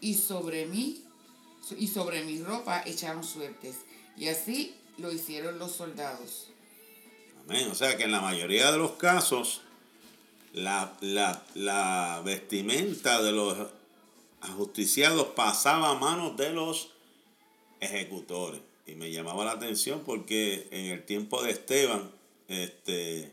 y 0.00 0.14
sobre 0.14 0.66
mí 0.66 1.04
y 1.78 1.88
sobre 1.88 2.24
mi 2.24 2.42
ropa 2.42 2.82
echaron 2.86 3.24
suertes. 3.24 3.76
Y 4.16 4.28
así 4.28 4.74
lo 4.96 5.12
hicieron 5.12 5.58
los 5.58 5.72
soldados. 5.72 6.48
Amén. 7.44 7.70
O 7.70 7.74
sea 7.74 7.96
que 7.96 8.04
en 8.04 8.12
la 8.12 8.22
mayoría 8.22 8.72
de 8.72 8.78
los 8.78 8.92
casos, 8.92 9.63
la, 10.54 10.96
la 11.54 12.22
vestimenta 12.24 13.20
de 13.22 13.32
los 13.32 13.56
ajusticiados 14.40 15.28
pasaba 15.28 15.90
a 15.90 15.94
manos 15.94 16.36
de 16.36 16.50
los 16.50 16.90
ejecutores. 17.80 18.60
Y 18.86 18.94
me 18.94 19.10
llamaba 19.10 19.44
la 19.44 19.52
atención 19.52 20.02
porque 20.04 20.68
en 20.70 20.86
el 20.86 21.04
tiempo 21.04 21.42
de 21.42 21.50
Esteban, 21.50 22.10
este, 22.48 23.32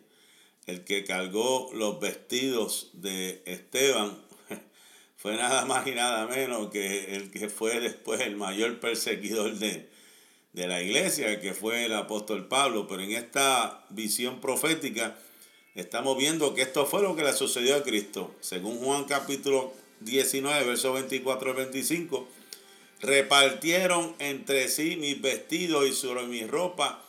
el 0.66 0.84
que 0.84 1.04
cargó 1.04 1.70
los 1.74 2.00
vestidos 2.00 2.90
de 2.94 3.44
Esteban 3.46 4.18
fue 5.18 5.36
nada 5.36 5.66
más 5.66 5.86
y 5.88 5.92
nada 5.92 6.26
menos 6.28 6.72
que 6.72 7.16
el 7.16 7.30
que 7.32 7.50
fue 7.50 7.80
después 7.80 8.22
el 8.22 8.36
mayor 8.36 8.80
perseguidor 8.80 9.56
de, 9.56 9.90
de 10.54 10.68
la 10.68 10.82
iglesia, 10.82 11.40
que 11.42 11.54
fue 11.54 11.86
el 11.86 11.94
apóstol 11.94 12.48
Pablo. 12.48 12.88
Pero 12.88 13.02
en 13.02 13.12
esta 13.12 13.86
visión 13.90 14.40
profética 14.40 15.18
estamos 15.76 16.18
viendo 16.18 16.54
que 16.54 16.64
esto 16.64 16.86
fue 16.86 17.02
lo 17.02 17.16
que 17.16 17.24
le 17.24 17.34
sucedió 17.34 17.76
a 17.76 17.84
Cristo. 17.84 18.36
Según 18.42 18.80
Juan 18.80 19.06
capítulo 19.06 19.74
19, 20.02 20.66
verso 20.66 20.94
24 20.94 21.52
al 21.52 21.56
25 21.56 22.28
Repartieron 23.02 24.16
entre 24.20 24.70
sí 24.70 24.96
mis 24.96 25.20
vestidos 25.22 25.88
y 25.88 25.94
sobre 25.94 26.28
mi 26.28 26.46
ropa 26.46 27.04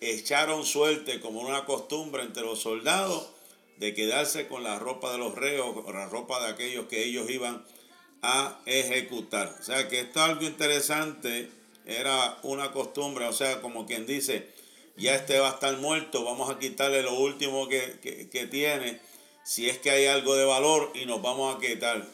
echaron 0.00 0.64
suerte 0.64 1.20
como 1.20 1.40
una 1.40 1.66
costumbre 1.66 2.22
entre 2.22 2.42
los 2.42 2.60
soldados 2.60 3.28
de 3.76 3.92
quedarse 3.92 4.48
con 4.48 4.62
la 4.62 4.78
ropa 4.78 5.12
de 5.12 5.18
los 5.18 5.34
reos, 5.34 5.78
con 5.84 5.94
la 5.94 6.06
ropa 6.06 6.42
de 6.42 6.52
aquellos 6.52 6.86
que 6.86 7.04
ellos 7.04 7.28
iban 7.28 7.62
a 8.22 8.60
ejecutar. 8.64 9.54
O 9.60 9.62
sea 9.62 9.88
que 9.88 10.00
esto 10.00 10.20
es 10.20 10.30
algo 10.30 10.44
interesante, 10.44 11.50
era 11.84 12.38
una 12.42 12.72
costumbre, 12.72 13.26
o 13.26 13.32
sea, 13.34 13.60
como 13.60 13.84
quien 13.84 14.06
dice, 14.06 14.48
ya 14.96 15.14
este 15.14 15.38
va 15.38 15.50
a 15.50 15.52
estar 15.52 15.76
muerto, 15.78 16.24
vamos 16.24 16.50
a 16.50 16.58
quitarle 16.58 17.02
lo 17.02 17.14
último 17.14 17.68
que, 17.68 18.28
que 18.30 18.46
tiene, 18.46 19.00
si 19.46 19.68
es 19.68 19.78
que 19.78 19.90
hay 19.90 20.06
algo 20.06 20.34
de 20.34 20.44
valor 20.44 20.90
y 20.94 21.06
nos 21.06 21.22
vamos 21.22 21.54
a 21.54 21.60
quitar. 21.60 22.04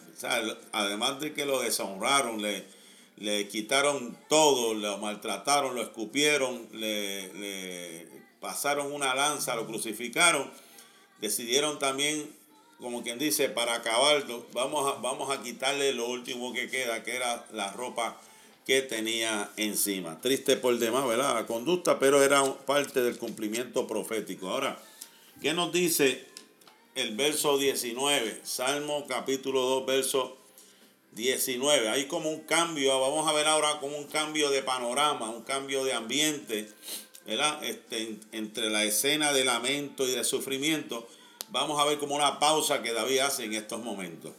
Además 0.72 1.18
de 1.18 1.32
que 1.32 1.46
lo 1.46 1.60
deshonraron, 1.60 2.42
le, 2.42 2.64
le 3.16 3.48
quitaron 3.48 4.16
todo, 4.28 4.74
lo 4.74 4.98
maltrataron, 4.98 5.74
lo 5.74 5.82
escupieron, 5.82 6.68
le, 6.72 8.06
pasaron 8.40 8.92
una 8.92 9.14
lanza, 9.14 9.54
lo 9.56 9.66
crucificaron, 9.66 10.50
decidieron 11.20 11.78
también, 11.78 12.30
como 12.78 13.02
quien 13.02 13.18
dice, 13.18 13.48
para 13.48 13.74
acabarlo, 13.76 14.46
vamos 14.52 14.92
a, 14.92 15.00
vamos 15.00 15.30
a 15.30 15.42
quitarle 15.42 15.94
lo 15.94 16.08
último 16.08 16.52
que 16.52 16.68
queda, 16.68 17.02
que 17.02 17.16
era 17.16 17.46
la 17.52 17.72
ropa 17.72 18.20
que 18.66 18.82
tenía 18.82 19.50
encima. 19.56 20.20
Triste 20.20 20.56
por 20.56 20.78
demás, 20.78 21.06
¿verdad? 21.06 21.34
La 21.34 21.46
conducta, 21.46 21.98
pero 21.98 22.22
era 22.22 22.44
parte 22.64 23.02
del 23.02 23.18
cumplimiento 23.18 23.86
profético. 23.86 24.50
Ahora, 24.50 24.80
¿qué 25.40 25.52
nos 25.52 25.72
dice 25.72 26.26
el 26.94 27.16
verso 27.16 27.58
19? 27.58 28.40
Salmo 28.44 29.06
capítulo 29.06 29.62
2, 29.62 29.86
verso 29.86 30.36
19. 31.12 31.88
Hay 31.88 32.06
como 32.06 32.30
un 32.30 32.40
cambio, 32.40 33.00
vamos 33.00 33.28
a 33.28 33.32
ver 33.32 33.46
ahora 33.46 33.80
como 33.80 33.96
un 33.96 34.06
cambio 34.06 34.50
de 34.50 34.62
panorama, 34.62 35.30
un 35.30 35.42
cambio 35.42 35.84
de 35.84 35.92
ambiente, 35.92 36.68
¿verdad? 37.26 37.62
Este, 37.64 38.16
entre 38.32 38.70
la 38.70 38.84
escena 38.84 39.32
de 39.32 39.44
lamento 39.44 40.06
y 40.06 40.12
de 40.12 40.24
sufrimiento. 40.24 41.08
Vamos 41.50 41.80
a 41.80 41.84
ver 41.84 41.98
como 41.98 42.14
una 42.14 42.38
pausa 42.38 42.82
que 42.82 42.92
David 42.92 43.18
hace 43.18 43.44
en 43.44 43.54
estos 43.54 43.82
momentos. 43.82 44.32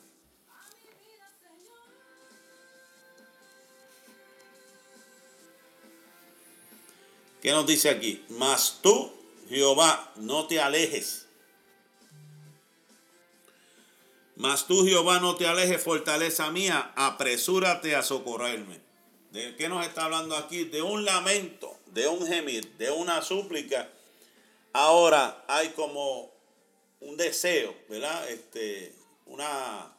¿Qué 7.44 7.52
nos 7.52 7.68
dice 7.68 7.90
aquí? 7.90 8.26
Mas 8.30 8.80
tú, 8.82 9.14
Jehová, 9.50 10.12
no 10.16 10.48
te 10.48 10.60
alejes 10.60 11.24
Mas 14.36 14.66
tú, 14.66 14.86
Jehová, 14.86 15.20
no 15.20 15.36
te 15.36 15.46
alejes, 15.46 15.82
fortaleza 15.82 16.50
mía, 16.50 16.92
apresúrate 16.96 17.96
a 17.96 18.02
socorrerme. 18.02 18.82
¿De 19.32 19.56
qué 19.56 19.70
nos 19.70 19.86
está 19.86 20.06
hablando 20.06 20.36
aquí? 20.36 20.64
De 20.64 20.82
un 20.82 21.06
lamento, 21.06 21.78
de 21.88 22.08
un 22.08 22.26
gemir, 22.26 22.76
de 22.78 22.90
una 22.90 23.22
súplica. 23.22 23.90
Ahora 24.74 25.46
hay 25.48 25.70
como 25.70 26.32
un 27.00 27.16
deseo, 27.16 27.76
¿verdad? 27.90 28.28
Este, 28.30 28.96
una, 29.28 29.96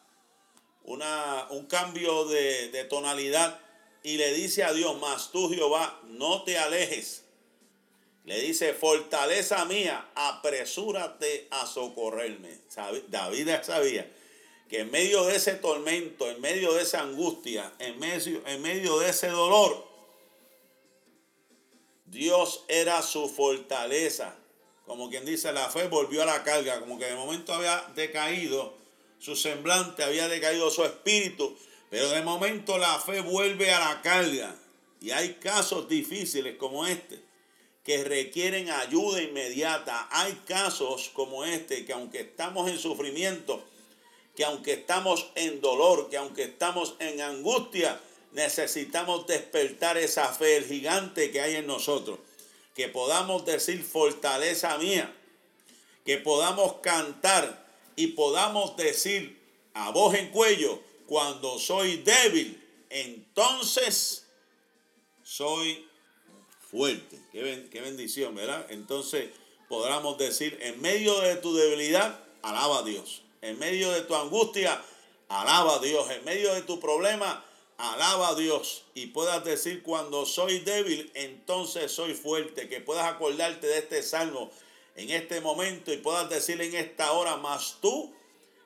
una, 0.82 1.46
un 1.50 1.66
cambio 1.66 2.24
de, 2.26 2.70
de 2.70 2.84
tonalidad 2.84 3.60
y 4.02 4.16
le 4.16 4.34
dice 4.34 4.64
a 4.64 4.72
Dios, 4.72 4.98
mas 5.00 5.30
tú 5.30 5.48
Jehová, 5.48 6.00
no 6.04 6.42
te 6.42 6.58
alejes. 6.58 7.23
Le 8.24 8.40
dice, 8.40 8.72
fortaleza 8.72 9.66
mía, 9.66 10.08
apresúrate 10.14 11.46
a 11.50 11.66
socorrerme. 11.66 12.58
David 13.08 13.50
sabía 13.62 14.10
que 14.68 14.80
en 14.80 14.90
medio 14.90 15.26
de 15.26 15.36
ese 15.36 15.54
tormento, 15.54 16.30
en 16.30 16.40
medio 16.40 16.72
de 16.72 16.82
esa 16.82 17.02
angustia, 17.02 17.74
en 17.78 17.98
medio, 17.98 18.42
en 18.46 18.62
medio 18.62 18.98
de 18.98 19.10
ese 19.10 19.28
dolor, 19.28 19.86
Dios 22.06 22.64
era 22.68 23.02
su 23.02 23.28
fortaleza. 23.28 24.34
Como 24.86 25.10
quien 25.10 25.26
dice, 25.26 25.52
la 25.52 25.68
fe 25.68 25.88
volvió 25.88 26.22
a 26.22 26.26
la 26.26 26.44
carga, 26.44 26.80
como 26.80 26.98
que 26.98 27.04
de 27.04 27.14
momento 27.14 27.52
había 27.52 27.92
decaído 27.94 28.74
su 29.18 29.36
semblante, 29.36 30.02
había 30.02 30.28
decaído 30.28 30.70
su 30.70 30.82
espíritu, 30.82 31.54
pero 31.90 32.08
de 32.08 32.22
momento 32.22 32.78
la 32.78 32.98
fe 33.00 33.20
vuelve 33.20 33.70
a 33.70 33.80
la 33.80 34.00
carga. 34.00 34.56
Y 35.02 35.10
hay 35.10 35.34
casos 35.34 35.88
difíciles 35.88 36.56
como 36.56 36.86
este 36.86 37.23
que 37.84 38.02
requieren 38.02 38.70
ayuda 38.70 39.22
inmediata. 39.22 40.08
Hay 40.10 40.32
casos 40.46 41.10
como 41.12 41.44
este 41.44 41.84
que 41.84 41.92
aunque 41.92 42.20
estamos 42.20 42.70
en 42.70 42.78
sufrimiento, 42.78 43.62
que 44.34 44.44
aunque 44.44 44.72
estamos 44.72 45.30
en 45.34 45.60
dolor, 45.60 46.08
que 46.08 46.16
aunque 46.16 46.44
estamos 46.44 46.96
en 46.98 47.20
angustia, 47.20 48.00
necesitamos 48.32 49.26
despertar 49.26 49.98
esa 49.98 50.32
fe, 50.32 50.56
el 50.56 50.64
gigante 50.64 51.30
que 51.30 51.40
hay 51.40 51.56
en 51.56 51.66
nosotros. 51.66 52.18
Que 52.74 52.88
podamos 52.88 53.44
decir 53.44 53.84
fortaleza 53.84 54.76
mía, 54.78 55.14
que 56.04 56.16
podamos 56.18 56.76
cantar 56.82 57.64
y 57.96 58.08
podamos 58.08 58.76
decir 58.76 59.40
a 59.74 59.90
voz 59.90 60.14
en 60.14 60.30
cuello, 60.30 60.80
cuando 61.06 61.58
soy 61.58 61.98
débil, 61.98 62.60
entonces 62.88 64.26
soy 65.22 65.86
fuerte. 66.74 67.20
Qué, 67.30 67.80
bendición, 67.80 68.34
¿verdad? 68.34 68.66
Entonces 68.68 69.30
podamos 69.68 70.18
decir, 70.18 70.58
en 70.60 70.80
medio 70.80 71.20
de 71.20 71.36
tu 71.36 71.54
debilidad, 71.54 72.18
alaba 72.42 72.80
a 72.80 72.82
Dios. 72.82 73.22
En 73.42 73.60
medio 73.60 73.92
de 73.92 74.00
tu 74.00 74.16
angustia, 74.16 74.82
alaba 75.28 75.76
a 75.76 75.78
Dios. 75.78 76.10
En 76.10 76.24
medio 76.24 76.52
de 76.52 76.62
tu 76.62 76.80
problema, 76.80 77.44
alaba 77.78 78.30
a 78.30 78.34
Dios. 78.34 78.82
Y 78.94 79.06
puedas 79.06 79.44
decir, 79.44 79.84
cuando 79.84 80.26
soy 80.26 80.58
débil, 80.60 81.12
entonces 81.14 81.92
soy 81.92 82.12
fuerte. 82.14 82.68
Que 82.68 82.80
puedas 82.80 83.06
acordarte 83.06 83.68
de 83.68 83.78
este 83.78 84.02
salmo 84.02 84.50
en 84.96 85.10
este 85.10 85.40
momento 85.40 85.92
y 85.92 85.98
puedas 85.98 86.28
decir 86.28 86.60
en 86.60 86.74
esta 86.74 87.12
hora, 87.12 87.36
más 87.36 87.76
tú, 87.80 88.12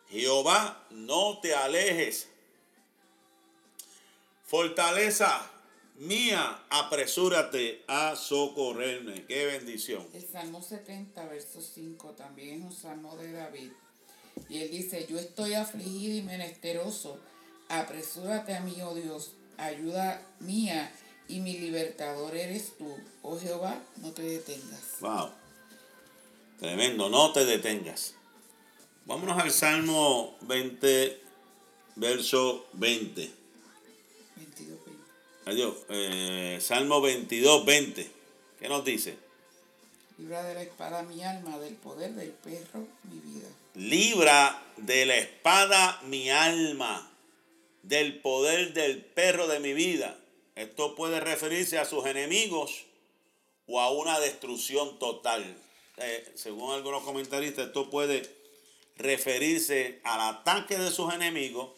Jehová, 0.08 0.86
no 0.88 1.40
te 1.42 1.54
alejes. 1.54 2.28
Fortaleza 4.46 5.50
mía, 5.98 6.64
apresúrate 6.70 7.84
a 7.86 8.16
socorrerme. 8.16 9.24
Qué 9.26 9.46
bendición. 9.46 10.06
El 10.14 10.26
Salmo 10.26 10.62
70, 10.62 11.26
verso 11.26 11.60
5, 11.60 12.10
también 12.12 12.58
es 12.58 12.64
un 12.64 12.72
salmo 12.72 13.16
de 13.16 13.32
David. 13.32 13.70
Y 14.48 14.58
él 14.58 14.70
dice, 14.70 15.06
yo 15.08 15.18
estoy 15.18 15.54
afligido 15.54 16.16
y 16.16 16.22
menesteroso. 16.22 17.18
Apresúrate 17.68 18.54
a 18.54 18.60
mí, 18.60 18.76
oh 18.82 18.94
Dios, 18.94 19.32
ayuda 19.56 20.22
mía 20.40 20.92
y 21.28 21.40
mi 21.40 21.58
libertador 21.58 22.34
eres 22.34 22.76
tú. 22.78 22.96
Oh 23.22 23.38
Jehová, 23.38 23.82
no 23.96 24.12
te 24.12 24.22
detengas. 24.22 25.00
Wow. 25.00 25.30
Tremendo, 26.58 27.08
no 27.08 27.32
te 27.32 27.44
detengas. 27.44 28.14
Vámonos 29.04 29.38
al 29.38 29.50
Salmo 29.50 30.36
20, 30.42 31.20
verso 31.96 32.66
20. 32.74 33.30
22, 34.36 34.68
20. 34.68 34.77
Adiós. 35.48 35.76
Eh, 35.88 36.58
Salmo 36.60 37.00
22, 37.00 37.64
20. 37.64 38.10
¿Qué 38.60 38.68
nos 38.68 38.84
dice? 38.84 39.16
Libra 40.18 40.42
de 40.42 40.52
la 40.52 40.60
espada 40.60 41.02
mi 41.04 41.22
alma, 41.22 41.58
del 41.58 41.74
poder 41.76 42.12
del 42.12 42.32
perro 42.32 42.86
mi 43.04 43.18
vida. 43.18 43.48
Libra 43.74 44.62
de 44.76 45.06
la 45.06 45.16
espada 45.16 46.02
mi 46.04 46.28
alma, 46.28 47.10
del 47.82 48.20
poder 48.20 48.74
del 48.74 49.02
perro 49.02 49.48
de 49.48 49.60
mi 49.60 49.72
vida. 49.72 50.18
Esto 50.54 50.94
puede 50.94 51.18
referirse 51.18 51.78
a 51.78 51.86
sus 51.86 52.04
enemigos 52.04 52.84
o 53.66 53.80
a 53.80 53.90
una 53.90 54.20
destrucción 54.20 54.98
total. 54.98 55.56
Eh, 55.96 56.30
según 56.34 56.74
algunos 56.74 57.04
comentaristas, 57.04 57.68
esto 57.68 57.88
puede 57.88 58.28
referirse 58.96 60.00
al 60.04 60.20
ataque 60.20 60.76
de 60.76 60.90
sus 60.90 61.14
enemigos 61.14 61.70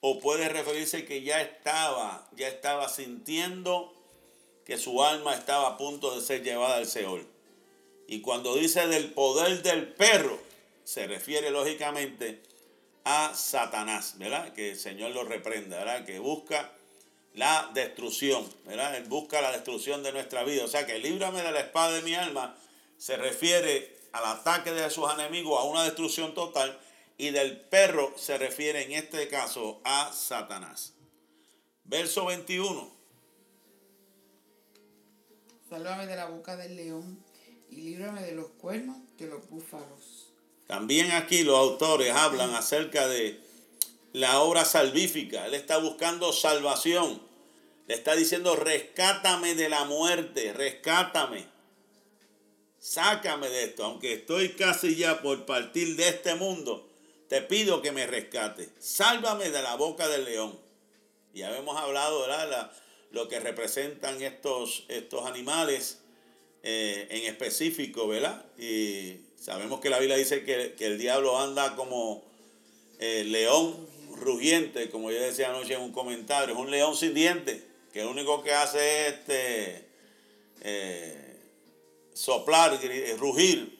o 0.00 0.20
puede 0.20 0.48
referirse 0.48 1.04
que 1.04 1.22
ya 1.22 1.40
estaba, 1.40 2.28
ya 2.36 2.48
estaba 2.48 2.88
sintiendo 2.88 3.92
que 4.64 4.78
su 4.78 5.02
alma 5.02 5.34
estaba 5.34 5.68
a 5.68 5.76
punto 5.76 6.14
de 6.14 6.24
ser 6.24 6.42
llevada 6.42 6.76
al 6.76 6.86
Seol. 6.86 7.26
Y 8.08 8.20
cuando 8.20 8.56
dice 8.56 8.86
del 8.86 9.12
poder 9.12 9.62
del 9.62 9.88
perro, 9.88 10.38
se 10.84 11.06
refiere 11.06 11.50
lógicamente 11.50 12.42
a 13.04 13.34
Satanás, 13.34 14.14
¿verdad? 14.18 14.52
Que 14.52 14.70
el 14.70 14.78
Señor 14.78 15.12
lo 15.12 15.24
reprenda, 15.24 15.78
¿verdad? 15.78 16.04
Que 16.04 16.18
busca 16.18 16.72
la 17.34 17.70
destrucción, 17.74 18.48
¿verdad? 18.64 18.96
Él 18.96 19.04
busca 19.04 19.40
la 19.40 19.52
destrucción 19.52 20.02
de 20.02 20.12
nuestra 20.12 20.42
vida. 20.42 20.64
O 20.64 20.68
sea 20.68 20.86
que 20.86 20.98
líbrame 20.98 21.42
de 21.42 21.52
la 21.52 21.60
espada 21.60 21.92
de 21.92 22.02
mi 22.02 22.14
alma 22.14 22.56
se 22.98 23.16
refiere 23.16 23.96
al 24.12 24.24
ataque 24.24 24.72
de 24.72 24.88
sus 24.90 25.12
enemigos, 25.12 25.60
a 25.60 25.64
una 25.64 25.84
destrucción 25.84 26.34
total, 26.34 26.78
y 27.18 27.30
del 27.30 27.60
perro 27.60 28.12
se 28.16 28.36
refiere 28.38 28.84
en 28.84 28.92
este 28.92 29.28
caso 29.28 29.80
a 29.84 30.12
Satanás. 30.12 30.94
Verso 31.84 32.26
21. 32.26 32.90
Sálvame 35.68 36.06
de 36.06 36.16
la 36.16 36.26
boca 36.26 36.56
del 36.56 36.76
león 36.76 37.18
y 37.70 37.76
líbrame 37.76 38.22
de 38.22 38.32
los 38.32 38.48
cuernos 38.48 38.98
de 39.18 39.26
los 39.26 39.48
búfalos. 39.48 40.32
También 40.66 41.12
aquí 41.12 41.44
los 41.44 41.58
autores 41.58 42.12
hablan 42.12 42.54
acerca 42.54 43.06
de 43.08 43.40
la 44.12 44.40
obra 44.40 44.64
salvífica. 44.64 45.46
Él 45.46 45.54
está 45.54 45.78
buscando 45.78 46.32
salvación. 46.32 47.22
Le 47.86 47.94
está 47.94 48.16
diciendo, 48.16 48.56
rescátame 48.56 49.54
de 49.54 49.68
la 49.68 49.84
muerte, 49.84 50.52
rescátame. 50.52 51.46
Sácame 52.78 53.48
de 53.48 53.64
esto, 53.64 53.84
aunque 53.84 54.14
estoy 54.14 54.50
casi 54.50 54.96
ya 54.96 55.22
por 55.22 55.46
partir 55.46 55.96
de 55.96 56.08
este 56.08 56.34
mundo, 56.34 56.88
te 57.28 57.42
pido 57.42 57.82
que 57.82 57.92
me 57.92 58.06
rescate. 58.06 58.68
Sálvame 58.78 59.50
de 59.50 59.62
la 59.62 59.74
boca 59.74 60.08
del 60.08 60.24
león. 60.24 60.58
Ya 61.34 61.56
hemos 61.56 61.76
hablado, 61.76 62.22
¿verdad? 62.22 62.70
lo 63.10 63.28
que 63.28 63.40
representan 63.40 64.20
estos, 64.22 64.84
estos 64.88 65.26
animales 65.26 66.00
eh, 66.62 67.06
en 67.10 67.24
específico, 67.24 68.08
¿verdad? 68.08 68.44
Y 68.58 69.20
sabemos 69.40 69.80
que 69.80 69.90
la 69.90 69.98
Biblia 69.98 70.16
dice 70.16 70.44
que, 70.44 70.74
el 70.78 70.98
diablo 70.98 71.38
anda 71.38 71.76
como 71.76 72.24
eh, 72.98 73.24
león 73.24 73.86
rugiente, 74.16 74.90
como 74.90 75.10
yo 75.10 75.20
decía 75.20 75.50
anoche 75.50 75.74
en 75.74 75.80
un 75.80 75.92
comentario, 75.92 76.54
es 76.54 76.60
un 76.60 76.70
león 76.70 76.96
sin 76.96 77.14
dientes, 77.14 77.62
que 77.92 78.02
lo 78.02 78.10
único 78.10 78.42
que 78.42 78.52
hace 78.52 79.06
es 79.06 79.14
este, 79.14 79.88
eh, 80.62 81.36
soplar, 82.12 82.78
rugir. 83.18 83.76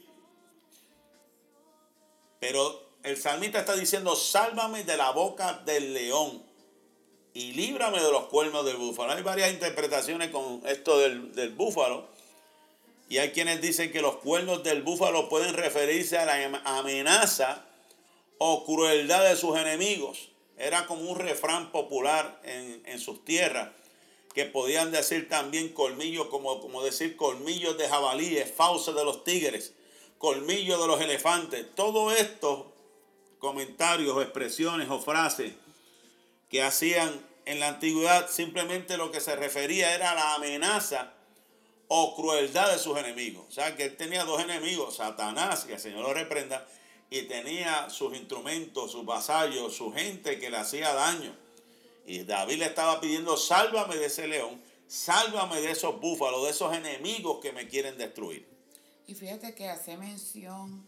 Pero 2.38 2.85
el 3.06 3.16
salmista 3.16 3.60
está 3.60 3.76
diciendo, 3.76 4.16
sálvame 4.16 4.82
de 4.82 4.96
la 4.96 5.12
boca 5.12 5.62
del 5.64 5.94
león 5.94 6.42
y 7.32 7.52
líbrame 7.52 8.02
de 8.02 8.10
los 8.10 8.26
cuernos 8.26 8.66
del 8.66 8.76
búfalo. 8.76 9.12
Hay 9.12 9.22
varias 9.22 9.52
interpretaciones 9.52 10.30
con 10.30 10.60
esto 10.66 10.98
del, 10.98 11.32
del 11.32 11.50
búfalo. 11.50 12.08
Y 13.08 13.18
hay 13.18 13.30
quienes 13.30 13.60
dicen 13.60 13.92
que 13.92 14.02
los 14.02 14.16
cuernos 14.16 14.64
del 14.64 14.82
búfalo 14.82 15.28
pueden 15.28 15.54
referirse 15.54 16.18
a 16.18 16.24
la 16.24 16.60
amenaza 16.64 17.64
o 18.38 18.64
crueldad 18.64 19.22
de 19.22 19.36
sus 19.36 19.56
enemigos. 19.56 20.30
Era 20.58 20.86
como 20.86 21.02
un 21.02 21.16
refrán 21.16 21.70
popular 21.70 22.40
en, 22.42 22.82
en 22.86 22.98
sus 22.98 23.24
tierras 23.24 23.68
que 24.34 24.46
podían 24.46 24.90
decir 24.90 25.28
también 25.28 25.68
colmillos, 25.68 26.26
como, 26.26 26.60
como 26.60 26.82
decir 26.82 27.16
colmillos 27.16 27.78
de 27.78 27.88
jabalíes, 27.88 28.52
fauces 28.52 28.96
de 28.96 29.04
los 29.04 29.22
tigres, 29.22 29.74
colmillos 30.18 30.80
de 30.80 30.86
los 30.88 31.00
elefantes. 31.00 31.64
Todo 31.76 32.10
esto, 32.10 32.72
comentarios, 33.46 34.20
expresiones 34.20 34.90
o 34.90 34.98
frases 34.98 35.52
que 36.50 36.64
hacían 36.64 37.24
en 37.44 37.60
la 37.60 37.68
antigüedad, 37.68 38.28
simplemente 38.28 38.96
lo 38.96 39.12
que 39.12 39.20
se 39.20 39.36
refería 39.36 39.94
era 39.94 40.10
a 40.10 40.14
la 40.16 40.34
amenaza 40.34 41.12
o 41.86 42.16
crueldad 42.16 42.72
de 42.72 42.80
sus 42.80 42.98
enemigos. 42.98 43.44
O 43.48 43.52
sea, 43.52 43.76
que 43.76 43.84
él 43.84 43.96
tenía 43.96 44.24
dos 44.24 44.42
enemigos, 44.42 44.96
Satanás, 44.96 45.62
que 45.62 45.74
el 45.74 45.78
Señor 45.78 46.02
lo 46.02 46.12
reprenda, 46.12 46.66
y 47.08 47.22
tenía 47.22 47.88
sus 47.88 48.16
instrumentos, 48.16 48.90
sus 48.90 49.06
vasallos, 49.06 49.76
su 49.76 49.92
gente 49.92 50.40
que 50.40 50.50
le 50.50 50.56
hacía 50.56 50.92
daño. 50.92 51.32
Y 52.04 52.24
David 52.24 52.58
le 52.58 52.64
estaba 52.64 53.00
pidiendo, 53.00 53.36
sálvame 53.36 53.94
de 53.94 54.06
ese 54.06 54.26
león, 54.26 54.60
sálvame 54.88 55.60
de 55.60 55.70
esos 55.70 56.00
búfalos, 56.00 56.42
de 56.42 56.50
esos 56.50 56.74
enemigos 56.74 57.38
que 57.40 57.52
me 57.52 57.68
quieren 57.68 57.96
destruir. 57.96 58.44
Y 59.06 59.14
fíjate 59.14 59.54
que 59.54 59.68
hace 59.68 59.96
mención 59.96 60.84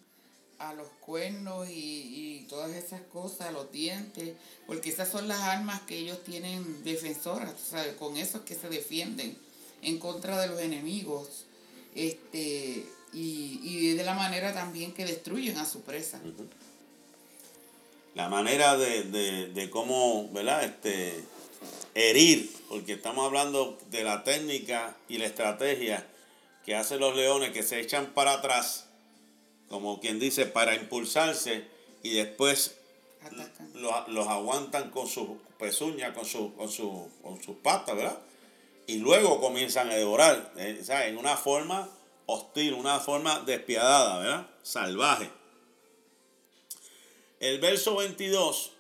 a 0.59 0.75
los 0.75 0.89
cuernos 1.01 1.69
y, 1.71 2.47
todas 2.49 2.71
esas 2.73 3.03
cosas, 3.13 3.53
los 3.53 3.71
dientes, 3.71 4.35
porque 4.67 4.89
esas 4.89 5.11
son 5.11 5.29
las 5.29 5.41
armas 5.41 5.83
que 5.83 5.99
ellos 5.99 6.25
tienen 6.25 6.83
defensoras, 6.83 7.55
con 7.99 8.17
eso 8.17 8.39
es 8.39 8.45
que 8.45 8.55
se 8.55 8.71
defienden 8.71 9.37
en 9.83 9.99
contra 9.99 10.41
de 10.41 10.49
los 10.49 10.61
enemigos. 10.61 11.45
Este, 11.95 12.87
y, 13.13 13.61
y 13.63 13.95
de 13.95 14.05
la 14.05 14.15
manera 14.15 14.55
también 14.55 14.93
que 14.93 15.05
destruyen 15.05 15.59
a 15.59 15.67
su 15.67 15.83
presa 15.83 16.21
la 18.19 18.29
manera 18.29 18.77
de, 18.77 19.69
cómo, 19.71 20.29
¿verdad? 20.33 20.65
Este, 20.65 21.25
herir, 21.95 22.51
porque 22.69 22.95
estamos 22.95 23.25
hablando 23.25 23.79
de 23.93 24.03
la 24.03 24.25
técnica 24.25 24.97
y 25.09 25.19
la 25.19 25.27
estrategia 25.27 26.05
que 26.65 26.75
hacen 26.75 26.99
los 26.99 27.15
leones 27.15 27.53
que 27.53 27.63
se 27.63 27.79
echan 27.79 28.07
para 28.15 28.33
atrás, 28.33 28.88
como 29.69 30.01
quien 30.01 30.19
dice, 30.19 30.47
para 30.47 30.75
impulsarse 30.75 31.65
y 32.03 32.15
después 32.15 32.77
los, 33.75 34.29
aguantan 34.29 34.91
con 34.91 35.07
sus 35.07 35.29
pezuñas, 35.59 36.15
con, 36.15 36.25
su, 36.25 36.55
con, 36.55 36.69
su, 36.71 37.09
con 37.23 37.43
sus 37.43 37.57
patas, 37.57 37.97
¿verdad? 37.97 38.19
Y 38.87 38.99
luego 38.99 39.41
comienzan 39.41 39.91
a 39.91 39.95
devorar, 39.95 40.53
eh, 40.57 40.83
en 40.89 41.19
una 41.19 41.37
forma 41.37 41.89
hostil, 42.27 42.75
una 42.75 43.01
forma 43.01 43.41
despiadada, 43.41 44.19
¿verdad? 44.19 44.51
Salvaje. 44.63 45.31
El 47.41 47.61
verso 47.61 47.97
22 47.97 48.73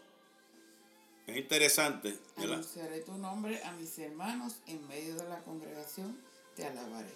es 1.26 1.36
interesante. 1.36 2.16
Anunciaré 2.36 3.00
tu 3.00 3.12
nombre 3.18 3.62
a 3.62 3.72
mis 3.72 3.98
hermanos 3.98 4.56
en 4.66 4.86
medio 4.88 5.14
de 5.14 5.28
la 5.28 5.38
congregación, 5.42 6.18
te 6.56 6.64
alabaré. 6.64 7.12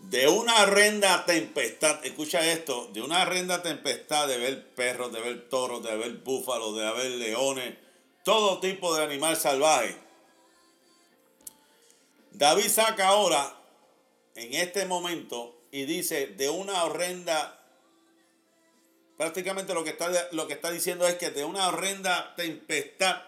De 0.00 0.28
una 0.28 0.62
horrenda 0.62 1.24
tempestad, 1.26 2.04
escucha 2.04 2.44
esto, 2.50 2.88
de 2.92 3.02
una 3.02 3.22
horrenda 3.22 3.62
tempestad 3.62 4.26
de 4.26 4.38
ver 4.38 4.74
perros, 4.74 5.12
de 5.12 5.20
ver 5.20 5.48
toros, 5.48 5.82
de 5.82 5.96
ver 5.96 6.12
búfalos, 6.18 6.74
de 6.76 6.90
ver 6.92 7.10
leones, 7.12 7.76
todo 8.24 8.60
tipo 8.60 8.94
de 8.96 9.04
animal 9.04 9.36
salvaje. 9.36 9.96
David 12.32 12.68
saca 12.68 13.08
ahora, 13.08 13.54
en 14.34 14.54
este 14.54 14.86
momento, 14.86 15.54
y 15.70 15.84
dice, 15.84 16.28
de 16.28 16.48
una 16.48 16.84
horrenda, 16.84 17.60
prácticamente 19.16 19.74
lo 19.74 19.84
que 19.84 19.90
está, 19.90 20.10
lo 20.32 20.46
que 20.46 20.54
está 20.54 20.70
diciendo 20.70 21.06
es 21.06 21.16
que 21.16 21.30
de 21.30 21.44
una 21.44 21.68
horrenda 21.68 22.34
tempestad, 22.36 23.22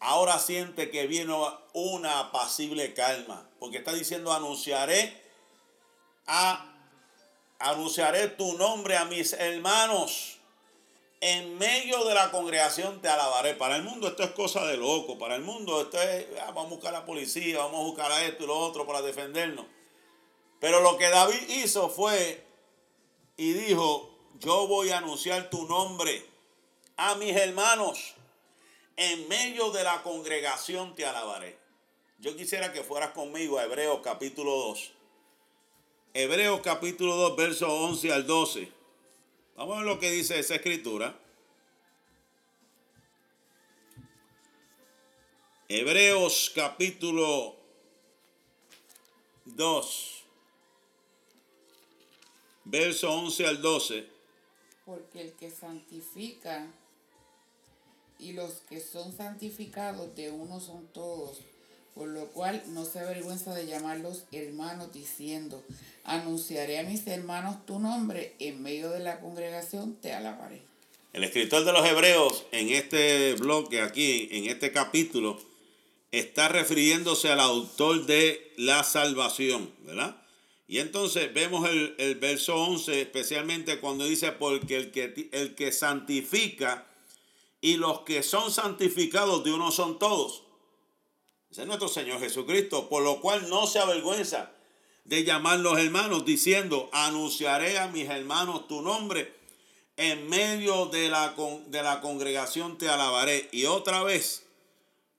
ahora 0.00 0.38
siente 0.38 0.90
que 0.90 1.06
viene 1.06 1.34
una 1.72 2.20
apacible 2.20 2.92
calma, 2.94 3.48
porque 3.58 3.78
está 3.78 3.94
diciendo, 3.94 4.32
anunciaré 4.32 5.27
a, 6.28 6.64
anunciaré 7.58 8.28
tu 8.28 8.56
nombre 8.56 8.96
a 8.96 9.04
mis 9.06 9.32
hermanos. 9.32 10.36
En 11.20 11.58
medio 11.58 12.04
de 12.04 12.14
la 12.14 12.30
congregación 12.30 13.00
te 13.02 13.08
alabaré. 13.08 13.54
Para 13.54 13.74
el 13.74 13.82
mundo 13.82 14.06
esto 14.06 14.22
es 14.22 14.30
cosa 14.30 14.64
de 14.66 14.76
loco. 14.76 15.18
Para 15.18 15.34
el 15.34 15.42
mundo 15.42 15.80
esto 15.80 16.00
es, 16.00 16.26
ah, 16.42 16.52
vamos 16.52 16.66
a 16.66 16.74
buscar 16.74 16.94
a 16.94 17.00
la 17.00 17.06
policía, 17.06 17.58
vamos 17.58 17.80
a 17.80 17.84
buscar 17.84 18.12
a 18.12 18.24
esto 18.24 18.44
y 18.44 18.46
lo 18.46 18.56
otro 18.56 18.86
para 18.86 19.02
defendernos. 19.02 19.66
Pero 20.60 20.80
lo 20.80 20.96
que 20.96 21.08
David 21.08 21.48
hizo 21.48 21.88
fue 21.88 22.44
y 23.36 23.52
dijo, 23.52 24.10
yo 24.38 24.68
voy 24.68 24.90
a 24.90 24.98
anunciar 24.98 25.50
tu 25.50 25.66
nombre 25.66 26.24
a 26.96 27.16
mis 27.16 27.34
hermanos. 27.34 28.14
En 28.96 29.28
medio 29.28 29.70
de 29.70 29.84
la 29.84 30.02
congregación 30.02 30.94
te 30.94 31.06
alabaré. 31.06 31.56
Yo 32.18 32.36
quisiera 32.36 32.72
que 32.72 32.82
fueras 32.82 33.10
conmigo 33.10 33.58
a 33.58 33.64
Hebreos 33.64 34.00
capítulo 34.02 34.50
2. 34.56 34.92
Hebreos 36.14 36.60
capítulo 36.62 37.14
2, 37.16 37.36
versos 37.36 37.68
11 37.68 38.12
al 38.12 38.26
12. 38.26 38.72
Vamos 39.56 39.74
a 39.74 39.78
ver 39.80 39.86
lo 39.86 40.00
que 40.00 40.10
dice 40.10 40.38
esa 40.38 40.54
escritura. 40.54 41.18
Hebreos 45.68 46.50
capítulo 46.54 47.54
2, 49.44 50.24
verso 52.64 53.12
11 53.12 53.46
al 53.46 53.60
12. 53.60 54.08
Porque 54.86 55.20
el 55.20 55.32
que 55.34 55.50
santifica 55.50 56.72
y 58.18 58.32
los 58.32 58.60
que 58.60 58.80
son 58.80 59.12
santificados 59.14 60.14
de 60.16 60.30
uno 60.30 60.58
son 60.58 60.86
todos 60.88 61.42
por 61.98 62.08
lo 62.08 62.26
cual 62.28 62.62
no 62.68 62.84
se 62.84 63.00
avergüenza 63.00 63.52
de 63.52 63.66
llamarlos 63.66 64.22
hermanos, 64.30 64.92
diciendo, 64.92 65.64
anunciaré 66.04 66.78
a 66.78 66.84
mis 66.84 67.04
hermanos 67.08 67.66
tu 67.66 67.80
nombre, 67.80 68.36
en 68.38 68.62
medio 68.62 68.90
de 68.90 69.00
la 69.00 69.18
congregación 69.18 69.96
te 70.00 70.12
alabaré. 70.12 70.62
El 71.12 71.24
escritor 71.24 71.64
de 71.64 71.72
los 71.72 71.84
Hebreos 71.84 72.44
en 72.52 72.70
este 72.70 73.34
bloque, 73.34 73.80
aquí, 73.80 74.28
en 74.30 74.44
este 74.44 74.70
capítulo, 74.70 75.40
está 76.12 76.48
refiriéndose 76.48 77.30
al 77.30 77.40
autor 77.40 78.06
de 78.06 78.52
la 78.56 78.84
salvación, 78.84 79.68
¿verdad? 79.80 80.22
Y 80.68 80.78
entonces 80.78 81.34
vemos 81.34 81.68
el, 81.68 81.96
el 81.98 82.14
verso 82.14 82.54
11, 82.54 83.00
especialmente 83.00 83.80
cuando 83.80 84.04
dice, 84.04 84.30
porque 84.30 84.76
el 84.76 84.92
que, 84.92 85.28
el 85.32 85.56
que 85.56 85.72
santifica 85.72 86.86
y 87.60 87.76
los 87.76 88.02
que 88.02 88.22
son 88.22 88.52
santificados 88.52 89.42
de 89.42 89.52
uno 89.52 89.72
son 89.72 89.98
todos. 89.98 90.44
Es 91.50 91.66
nuestro 91.66 91.88
Señor 91.88 92.20
Jesucristo, 92.20 92.88
por 92.88 93.02
lo 93.02 93.20
cual 93.20 93.48
no 93.48 93.66
se 93.66 93.78
avergüenza 93.78 94.52
de 95.04 95.24
llamar 95.24 95.58
los 95.60 95.78
hermanos, 95.78 96.26
diciendo, 96.26 96.90
anunciaré 96.92 97.78
a 97.78 97.88
mis 97.88 98.08
hermanos 98.08 98.68
tu 98.68 98.82
nombre, 98.82 99.32
en 99.96 100.28
medio 100.28 100.86
de 100.86 101.08
la, 101.08 101.34
de 101.66 101.82
la 101.82 102.00
congregación 102.02 102.76
te 102.76 102.88
alabaré. 102.88 103.48
Y 103.50 103.64
otra 103.64 104.02
vez, 104.02 104.44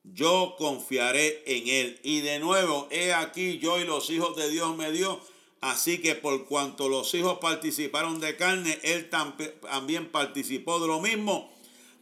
yo 0.04 0.56
confiaré 0.58 1.44
en 1.48 1.68
él. 1.68 2.00
Y 2.04 2.22
de 2.22 2.38
nuevo, 2.40 2.88
he 2.92 3.12
aquí 3.12 3.58
yo 3.58 3.80
y 3.80 3.86
los 3.86 4.10
hijos 4.12 4.38
de 4.38 4.50
Dios 4.50 4.78
me 4.78 4.92
dio. 4.92 5.20
Así 5.62 6.00
que 6.00 6.16
por 6.16 6.46
cuanto 6.46 6.88
los 6.88 7.14
hijos 7.16 7.40
participaron 7.40 8.20
de 8.22 8.38
carne, 8.38 8.80
él 8.84 9.10
también 9.10 10.10
participó 10.12 10.80
de 10.80 10.88
lo 10.88 11.02
mismo 11.02 11.52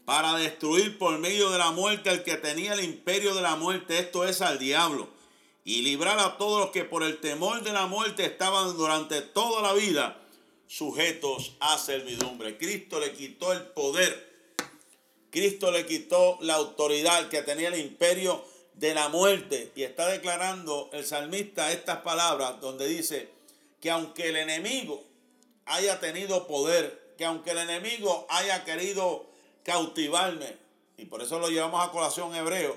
para 0.08 0.38
destruir 0.38 0.98
por 0.98 1.20
medio 1.20 1.50
de 1.50 1.58
la 1.58 1.72
muerte 1.72 2.10
al 2.10 2.24
que 2.24 2.38
tenía 2.38 2.76
el 2.76 2.82
imperio 2.82 3.36
de 3.36 3.42
la 3.42 3.58
muerte, 3.58 4.00
esto 4.00 4.26
es 4.26 4.42
al 4.42 4.58
diablo, 4.58 5.10
y 5.66 5.82
librar 5.82 6.18
a 6.20 6.38
todos 6.38 6.62
los 6.62 6.70
que 6.70 6.86
por 6.86 7.04
el 7.04 7.20
temor 7.20 7.62
de 7.62 7.74
la 7.74 7.88
muerte 7.88 8.24
estaban 8.24 8.78
durante 8.78 9.22
toda 9.22 9.62
la 9.62 9.74
vida 9.74 10.18
sujetos 10.66 11.58
a 11.60 11.78
servidumbre. 11.78 12.58
Cristo 12.58 13.02
le 13.02 13.12
quitó 13.12 13.52
el 13.52 13.64
poder, 13.64 14.34
Cristo 15.30 15.72
le 15.72 15.86
quitó 15.86 16.38
la 16.40 16.54
autoridad 16.54 17.28
que 17.28 17.42
tenía 17.42 17.68
el 17.68 17.78
imperio 17.78 18.46
de 18.76 18.94
la 18.94 19.10
muerte 19.10 19.74
y 19.76 19.84
está 19.84 20.08
declarando 20.08 20.90
el 20.94 21.06
salmista 21.06 21.74
estas 21.74 21.98
palabras 21.98 22.62
donde 22.62 22.88
dice 22.88 23.28
que 23.82 23.92
aunque 23.92 24.30
el 24.30 24.38
enemigo 24.38 25.04
haya 25.66 26.00
tenido 26.00 26.48
poder, 26.48 27.14
que 27.18 27.26
aunque 27.26 27.52
el 27.52 27.58
enemigo 27.58 28.26
haya 28.30 28.64
querido 28.64 29.28
cautivarme. 29.68 30.56
Y 30.98 31.06
por 31.06 31.22
eso 31.22 31.38
lo 31.40 31.50
llevamos 31.50 31.86
a 31.86 31.92
colación 31.92 32.34
hebreo. 32.34 32.76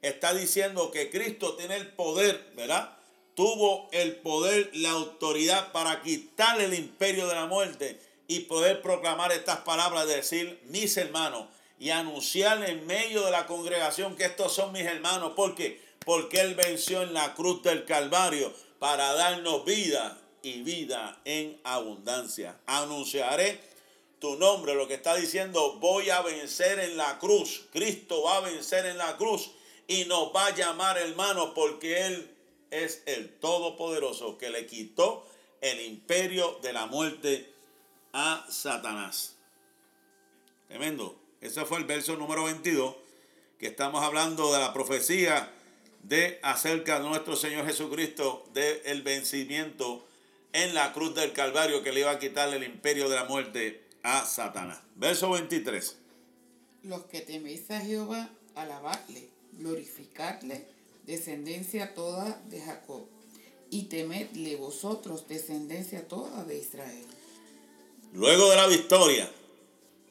Está 0.00 0.32
diciendo 0.32 0.92
que 0.92 1.10
Cristo 1.10 1.56
tiene 1.56 1.76
el 1.76 1.88
poder, 1.88 2.52
¿verdad? 2.56 2.96
Tuvo 3.34 3.88
el 3.90 4.16
poder, 4.16 4.70
la 4.72 4.90
autoridad 4.90 5.72
para 5.72 6.00
quitarle 6.00 6.66
el 6.66 6.74
imperio 6.74 7.26
de 7.26 7.34
la 7.34 7.46
muerte 7.46 8.00
y 8.28 8.40
poder 8.40 8.80
proclamar 8.82 9.32
estas 9.32 9.58
palabras, 9.58 10.06
de 10.06 10.16
decir, 10.16 10.60
mis 10.66 10.96
hermanos, 10.96 11.46
y 11.80 11.90
anunciar 11.90 12.62
en 12.68 12.86
medio 12.86 13.24
de 13.24 13.32
la 13.32 13.46
congregación 13.46 14.14
que 14.14 14.24
estos 14.24 14.52
son 14.52 14.72
mis 14.72 14.82
hermanos. 14.82 15.32
¿Por 15.34 15.56
qué? 15.56 15.80
Porque 16.04 16.40
Él 16.40 16.54
venció 16.54 17.02
en 17.02 17.14
la 17.14 17.34
cruz 17.34 17.62
del 17.64 17.84
Calvario 17.84 18.52
para 18.78 19.12
darnos 19.14 19.64
vida 19.64 20.16
y 20.42 20.62
vida 20.62 21.20
en 21.24 21.60
abundancia. 21.64 22.56
Anunciaré 22.66 23.60
tu 24.18 24.36
nombre, 24.36 24.74
lo 24.74 24.88
que 24.88 24.94
está 24.94 25.14
diciendo, 25.14 25.78
voy 25.80 26.10
a 26.10 26.22
vencer 26.22 26.78
en 26.78 26.96
la 26.96 27.18
cruz. 27.18 27.66
Cristo 27.72 28.22
va 28.22 28.38
a 28.38 28.40
vencer 28.40 28.86
en 28.86 28.98
la 28.98 29.16
cruz 29.16 29.50
y 29.86 30.04
nos 30.04 30.34
va 30.34 30.46
a 30.46 30.54
llamar 30.54 30.98
hermanos 30.98 31.52
porque 31.54 32.06
Él 32.06 32.30
es 32.70 33.02
el 33.06 33.30
Todopoderoso 33.38 34.38
que 34.38 34.50
le 34.50 34.66
quitó 34.66 35.26
el 35.60 35.80
imperio 35.80 36.58
de 36.62 36.72
la 36.72 36.86
muerte 36.86 37.52
a 38.12 38.46
Satanás. 38.50 39.36
Tremendo. 40.68 41.18
Ese 41.40 41.64
fue 41.64 41.78
el 41.78 41.84
verso 41.84 42.16
número 42.16 42.44
22 42.44 42.94
que 43.58 43.68
estamos 43.68 44.02
hablando 44.02 44.52
de 44.52 44.58
la 44.58 44.72
profecía 44.72 45.50
de 46.02 46.38
acerca 46.42 46.98
de 46.98 47.08
nuestro 47.08 47.36
Señor 47.36 47.66
Jesucristo 47.66 48.44
del 48.52 49.02
vencimiento 49.02 50.04
en 50.52 50.74
la 50.74 50.92
cruz 50.92 51.14
del 51.14 51.32
Calvario 51.32 51.82
que 51.82 51.92
le 51.92 52.00
iba 52.00 52.10
a 52.10 52.18
quitarle 52.18 52.56
el 52.56 52.64
imperio 52.64 53.08
de 53.08 53.16
la 53.16 53.24
muerte 53.24 53.87
a 54.08 54.24
Satanás. 54.24 54.78
Verso 54.96 55.30
23. 55.30 55.96
Los 56.84 57.04
que 57.04 57.20
teméis 57.20 57.70
a 57.70 57.80
Jehová, 57.80 58.30
alabadle, 58.54 59.28
glorificadle, 59.52 60.66
descendencia 61.04 61.94
toda 61.94 62.40
de 62.48 62.60
Jacob, 62.60 63.06
y 63.70 63.84
temedle 63.84 64.56
vosotros, 64.56 65.28
descendencia 65.28 66.08
toda 66.08 66.44
de 66.44 66.58
Israel. 66.58 67.04
Luego 68.14 68.48
de 68.48 68.56
la 68.56 68.66
victoria, 68.66 69.30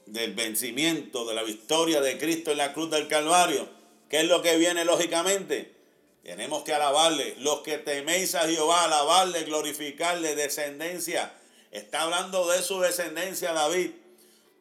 del 0.06 0.36
vencimiento, 0.36 1.26
de 1.26 1.34
la 1.34 1.44
victoria 1.44 2.00
de 2.00 2.20
Cristo 2.20 2.52
en 2.52 2.60
la 2.60 2.74
cruz 2.74 2.92
del 2.92 3.08
Calvario, 3.08 3.68
¿qué 4.10 4.20
es 4.20 4.28
lo 4.28 4.44
que 4.44 4.58
viene 4.58 4.86
lógicamente? 4.86 5.74
Tenemos 6.22 6.64
que 6.64 6.74
alabarle. 6.74 7.36
Los 7.40 7.62
que 7.62 7.80
teméis 7.80 8.36
a 8.36 8.48
Jehová, 8.48 8.84
alabarle, 8.84 9.44
glorificarle, 9.44 10.36
descendencia 10.36 11.34
Está 11.72 12.04
hablando 12.04 12.48
de 12.50 12.62
su 12.62 12.80
descendencia 12.80 13.54
David, 13.54 13.92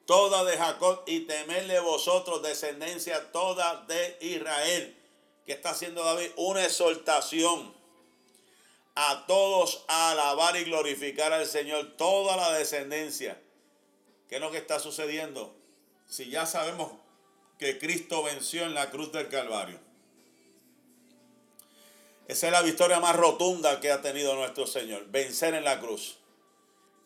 toda 0.07 0.45
de 0.45 0.57
Jacob, 0.57 1.03
y 1.07 1.21
temerle 1.21 1.81
vosotros, 1.81 2.43
descendencia 2.43 3.33
toda 3.33 3.85
de 3.87 4.19
Israel. 4.21 4.97
¿Qué 5.47 5.53
está 5.53 5.71
haciendo 5.71 6.05
David? 6.05 6.31
Una 6.37 6.65
exhortación 6.65 7.75
a 8.97 9.27
todos 9.27 9.85
a 9.89 10.13
alabar 10.13 10.57
y 10.57 10.65
glorificar 10.65 11.33
al 11.33 11.47
Señor, 11.47 11.97
toda 11.97 12.37
la 12.37 12.53
descendencia. 12.53 13.41
¿Qué 14.29 14.37
es 14.37 14.41
lo 14.41 14.51
que 14.51 14.59
está 14.59 14.81
sucediendo? 14.81 15.55
Si 16.09 16.31
ya 16.31 16.47
sabemos 16.47 16.93
que 17.59 17.79
Cristo 17.79 18.23
venció 18.23 18.65
en 18.65 18.75
la 18.75 18.91
cruz 18.91 19.13
del 19.13 19.29
Calvario. 19.29 19.79
Esa 22.29 22.47
es 22.47 22.53
la 22.53 22.63
victoria 22.63 22.99
más 22.99 23.15
rotunda 23.15 23.81
que 23.81 23.93
ha 23.93 24.03
tenido 24.03 24.35
nuestro 24.35 24.67
Señor, 24.67 25.07
vencer 25.09 25.55
en 25.55 25.65
la 25.65 25.79
cruz. 25.81 26.19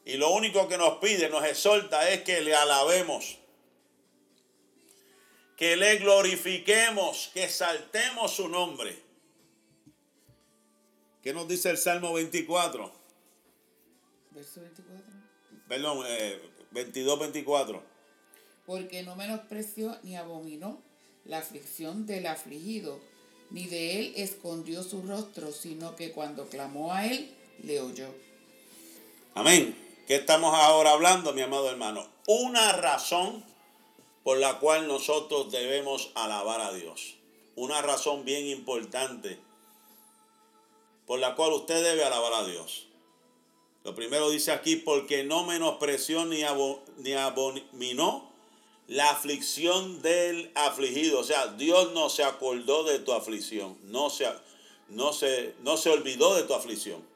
Y 0.05 0.17
lo 0.17 0.31
único 0.31 0.67
que 0.69 0.79
nos 0.79 0.99
pide, 0.99 1.29
nos 1.29 1.45
exhorta 1.45 2.09
es 2.11 2.23
que 2.23 2.41
le 2.41 2.55
alabemos, 2.55 3.39
que 5.57 5.77
le 5.77 5.99
glorifiquemos, 5.99 7.31
que 7.35 7.49
saltemos 7.49 8.33
su 8.33 8.49
nombre. 8.49 8.99
¿Qué 11.23 11.35
nos 11.35 11.47
dice 11.47 11.71
el 11.71 11.77
Salmo 11.77 12.15
24? 12.15 12.93
Verso 14.31 14.61
24. 14.63 15.05
Perdón, 15.69 16.05
eh, 16.09 16.41
22, 16.71 17.19
24. 17.19 17.83
Porque 18.65 19.03
no 19.03 19.17
menospreció 19.17 19.99
ni 20.03 20.17
abominó 20.17 20.81
la 21.25 21.39
aflicción 21.39 22.07
del 22.07 22.27
afligido, 22.27 23.01
ni 23.51 23.67
de 23.67 24.01
él 24.01 24.13
escondió 24.17 24.83
su 24.83 25.03
rostro, 25.03 25.53
sino 25.53 25.95
que 25.95 26.13
cuando 26.13 26.49
clamó 26.49 26.93
a 26.93 27.07
él, 27.07 27.35
le 27.63 27.81
oyó. 27.81 28.09
Amén. 29.35 29.90
¿Qué 30.11 30.17
estamos 30.17 30.53
ahora 30.53 30.91
hablando, 30.91 31.33
mi 31.33 31.41
amado 31.41 31.71
hermano? 31.71 32.05
Una 32.27 32.73
razón 32.73 33.45
por 34.25 34.39
la 34.39 34.59
cual 34.59 34.89
nosotros 34.89 35.53
debemos 35.53 36.11
alabar 36.17 36.61
a 36.61 36.73
Dios. 36.73 37.15
Una 37.55 37.81
razón 37.81 38.25
bien 38.25 38.49
importante 38.49 39.39
por 41.07 41.21
la 41.21 41.37
cual 41.37 41.53
usted 41.53 41.85
debe 41.85 42.03
alabar 42.03 42.33
a 42.33 42.45
Dios. 42.45 42.89
Lo 43.85 43.95
primero 43.95 44.31
dice 44.31 44.51
aquí, 44.51 44.75
porque 44.75 45.23
no 45.23 45.45
menospreció 45.45 46.25
ni, 46.25 46.43
ni 46.97 47.13
abominó 47.13 48.33
la 48.89 49.11
aflicción 49.11 50.03
del 50.03 50.51
afligido. 50.57 51.21
O 51.21 51.25
sea, 51.25 51.47
Dios 51.53 51.93
no 51.93 52.11
se 52.11 52.25
acordó 52.25 52.83
de 52.83 52.99
tu 52.99 53.13
aflicción, 53.13 53.79
no 53.85 54.11
se, 54.11 54.27
no 54.89 55.13
se, 55.13 55.55
no 55.63 55.77
se 55.77 55.91
olvidó 55.91 56.35
de 56.35 56.43
tu 56.43 56.55
aflicción. 56.55 57.10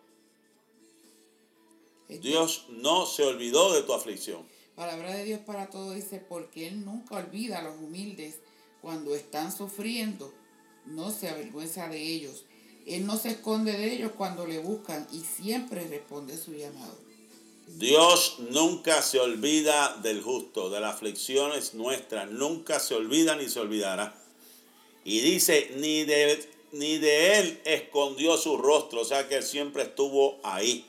Dios 2.08 2.66
no 2.68 3.06
se 3.06 3.22
olvidó 3.22 3.72
de 3.72 3.82
tu 3.82 3.92
aflicción. 3.92 4.46
Palabra 4.76 5.14
de 5.14 5.24
Dios 5.24 5.40
para 5.40 5.70
todos 5.70 5.94
dice, 5.94 6.18
porque 6.28 6.66
Él 6.66 6.84
nunca 6.84 7.16
olvida 7.16 7.60
a 7.60 7.62
los 7.62 7.76
humildes 7.76 8.36
cuando 8.82 9.14
están 9.14 9.56
sufriendo, 9.56 10.32
no 10.84 11.10
se 11.10 11.28
avergüenza 11.28 11.88
de 11.88 12.02
ellos. 12.02 12.44
Él 12.86 13.06
no 13.06 13.16
se 13.16 13.30
esconde 13.30 13.72
de 13.72 13.94
ellos 13.94 14.12
cuando 14.16 14.46
le 14.46 14.58
buscan 14.58 15.06
y 15.12 15.20
siempre 15.20 15.86
responde 15.88 16.36
su 16.36 16.52
llamado. 16.52 16.98
Dios 17.66 18.36
nunca 18.50 19.00
se 19.00 19.18
olvida 19.18 19.96
del 20.02 20.22
justo, 20.22 20.68
de 20.68 20.80
las 20.80 20.94
aflicciones 20.94 21.74
nuestras, 21.74 22.30
nunca 22.30 22.78
se 22.78 22.94
olvida 22.94 23.36
ni 23.36 23.48
se 23.48 23.60
olvidará. 23.60 24.14
Y 25.04 25.20
dice, 25.20 25.70
ni 25.76 26.04
de, 26.04 26.46
ni 26.72 26.98
de 26.98 27.38
él 27.38 27.60
escondió 27.64 28.36
su 28.36 28.58
rostro, 28.58 29.00
o 29.00 29.04
sea 29.04 29.28
que 29.28 29.36
él 29.36 29.42
siempre 29.42 29.84
estuvo 29.84 30.38
ahí. 30.42 30.86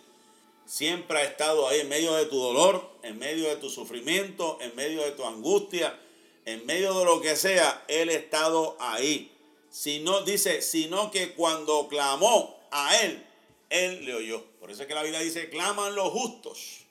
Siempre 0.65 1.19
ha 1.19 1.23
estado 1.23 1.67
ahí 1.67 1.81
en 1.81 1.89
medio 1.89 2.13
de 2.15 2.25
tu 2.25 2.39
dolor, 2.39 2.89
en 3.03 3.19
medio 3.19 3.47
de 3.49 3.57
tu 3.57 3.69
sufrimiento, 3.69 4.57
en 4.61 4.75
medio 4.75 5.03
de 5.03 5.11
tu 5.11 5.23
angustia, 5.23 5.99
en 6.45 6.65
medio 6.65 6.97
de 6.97 7.05
lo 7.05 7.21
que 7.21 7.35
sea, 7.35 7.83
Él 7.87 8.09
ha 8.09 8.13
estado 8.13 8.75
ahí. 8.79 9.31
Sino, 9.69 10.21
dice, 10.21 10.61
sino 10.61 11.11
que 11.11 11.33
cuando 11.33 11.87
clamó 11.87 12.59
a 12.71 12.99
Él, 13.01 13.25
Él 13.69 14.05
le 14.05 14.15
oyó. 14.15 14.43
Por 14.59 14.71
eso 14.71 14.81
es 14.81 14.87
que 14.87 14.95
la 14.95 15.03
Biblia 15.03 15.19
dice, 15.19 15.49
claman 15.49 15.95
los 15.95 16.09
justos 16.11 16.85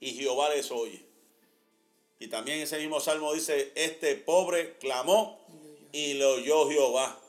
y 0.00 0.14
Jehová 0.14 0.48
les 0.54 0.70
oye. 0.70 1.04
Y 2.18 2.28
también 2.28 2.60
ese 2.60 2.78
mismo 2.78 3.00
salmo 3.00 3.32
dice, 3.32 3.72
este 3.74 4.16
pobre 4.16 4.76
clamó 4.78 5.38
y 5.92 6.14
le 6.14 6.24
oyó 6.24 6.68
Jehová. 6.68 7.20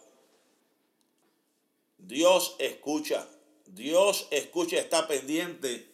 Dios 1.98 2.56
escucha. 2.60 3.28
Dios 3.74 4.28
escucha, 4.32 4.78
está 4.78 5.08
pendiente 5.08 5.90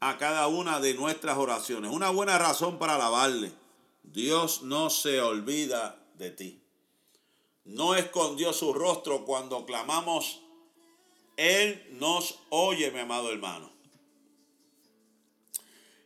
a 0.00 0.18
cada 0.18 0.48
una 0.48 0.80
de 0.80 0.94
nuestras 0.94 1.38
oraciones. 1.38 1.92
Una 1.92 2.10
buena 2.10 2.36
razón 2.36 2.78
para 2.78 2.96
alabarle. 2.96 3.52
Dios 4.02 4.62
no 4.62 4.90
se 4.90 5.20
olvida 5.20 6.04
de 6.18 6.32
ti. 6.32 6.62
No 7.64 7.94
escondió 7.94 8.52
su 8.52 8.72
rostro 8.72 9.24
cuando 9.24 9.64
clamamos. 9.64 10.42
Él 11.36 11.86
nos 11.92 12.40
oye, 12.50 12.90
mi 12.90 12.98
amado 12.98 13.30
hermano. 13.30 13.70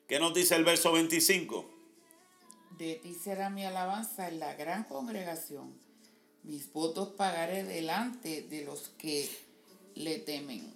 ¿Qué 0.06 0.20
nos 0.20 0.34
dice 0.34 0.54
el 0.54 0.64
verso 0.64 0.92
25? 0.92 1.68
De 2.76 2.96
ti 2.96 3.14
será 3.14 3.48
mi 3.48 3.64
alabanza 3.64 4.28
en 4.28 4.38
la 4.38 4.54
gran 4.54 4.84
congregación. 4.84 5.74
Mis 6.42 6.70
votos 6.72 7.08
pagaré 7.16 7.64
delante 7.64 8.42
de 8.42 8.64
los 8.64 8.90
que 8.98 9.28
le 9.94 10.18
temen. 10.18 10.75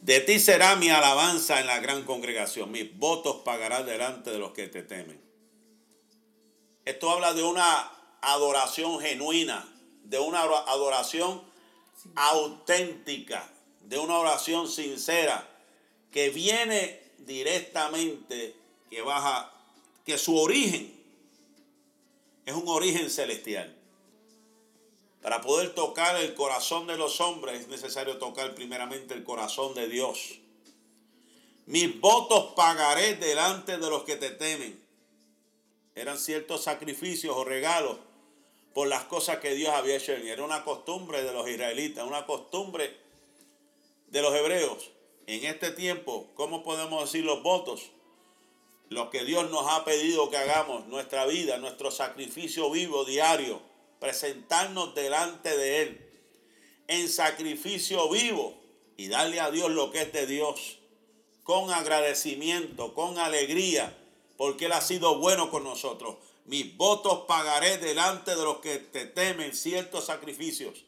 De 0.00 0.20
ti 0.20 0.40
será 0.40 0.76
mi 0.76 0.88
alabanza 0.88 1.60
en 1.60 1.66
la 1.66 1.78
gran 1.80 2.04
congregación. 2.04 2.70
Mis 2.72 2.96
votos 2.96 3.42
pagarán 3.44 3.84
delante 3.84 4.30
de 4.30 4.38
los 4.38 4.52
que 4.52 4.66
te 4.66 4.82
temen. 4.82 5.20
Esto 6.86 7.10
habla 7.10 7.34
de 7.34 7.42
una 7.42 7.92
adoración 8.22 8.98
genuina, 9.00 9.68
de 10.04 10.18
una 10.18 10.40
adoración 10.40 11.42
auténtica, 12.14 13.52
de 13.82 13.98
una 13.98 14.18
oración 14.18 14.68
sincera, 14.68 15.46
que 16.10 16.30
viene 16.30 17.00
directamente, 17.18 18.56
que 18.88 19.02
baja, 19.02 19.52
que 20.06 20.16
su 20.16 20.36
origen 20.36 20.98
es 22.46 22.54
un 22.54 22.68
origen 22.68 23.10
celestial. 23.10 23.76
Para 25.22 25.42
poder 25.42 25.74
tocar 25.74 26.16
el 26.16 26.34
corazón 26.34 26.86
de 26.86 26.96
los 26.96 27.20
hombres 27.20 27.60
es 27.60 27.68
necesario 27.68 28.16
tocar 28.16 28.54
primeramente 28.54 29.12
el 29.12 29.22
corazón 29.22 29.74
de 29.74 29.86
Dios. 29.86 30.38
Mis 31.66 32.00
votos 32.00 32.54
pagaré 32.56 33.16
delante 33.16 33.76
de 33.76 33.90
los 33.90 34.04
que 34.04 34.16
te 34.16 34.30
temen. 34.30 34.82
Eran 35.94 36.18
ciertos 36.18 36.64
sacrificios 36.64 37.36
o 37.36 37.44
regalos 37.44 37.98
por 38.72 38.88
las 38.88 39.04
cosas 39.04 39.38
que 39.38 39.54
Dios 39.54 39.70
había 39.70 39.96
hecho 39.96 40.12
Era 40.12 40.42
una 40.42 40.64
costumbre 40.64 41.22
de 41.22 41.32
los 41.32 41.48
israelitas, 41.48 42.06
una 42.06 42.24
costumbre 42.24 42.96
de 44.06 44.22
los 44.22 44.34
hebreos. 44.34 44.90
En 45.26 45.44
este 45.44 45.70
tiempo, 45.70 46.28
¿cómo 46.34 46.64
podemos 46.64 47.04
decir 47.04 47.24
los 47.24 47.42
votos? 47.42 47.90
Lo 48.88 49.10
que 49.10 49.24
Dios 49.24 49.50
nos 49.50 49.70
ha 49.70 49.84
pedido 49.84 50.30
que 50.30 50.38
hagamos, 50.38 50.86
nuestra 50.86 51.26
vida, 51.26 51.58
nuestro 51.58 51.90
sacrificio 51.90 52.70
vivo 52.70 53.04
diario 53.04 53.69
presentarnos 54.00 54.94
delante 54.94 55.56
de 55.56 55.82
Él 55.82 56.10
en 56.88 57.08
sacrificio 57.08 58.08
vivo 58.10 58.60
y 58.96 59.08
darle 59.08 59.38
a 59.38 59.50
Dios 59.50 59.70
lo 59.70 59.92
que 59.92 60.02
es 60.02 60.12
de 60.12 60.26
Dios, 60.26 60.78
con 61.44 61.70
agradecimiento, 61.70 62.94
con 62.94 63.18
alegría, 63.18 63.96
porque 64.36 64.66
Él 64.66 64.72
ha 64.72 64.80
sido 64.80 65.18
bueno 65.18 65.50
con 65.50 65.62
nosotros. 65.62 66.16
Mis 66.46 66.76
votos 66.76 67.26
pagaré 67.28 67.78
delante 67.78 68.34
de 68.34 68.42
los 68.42 68.58
que 68.58 68.78
te 68.78 69.06
temen 69.06 69.54
ciertos 69.54 70.06
sacrificios. 70.06 70.84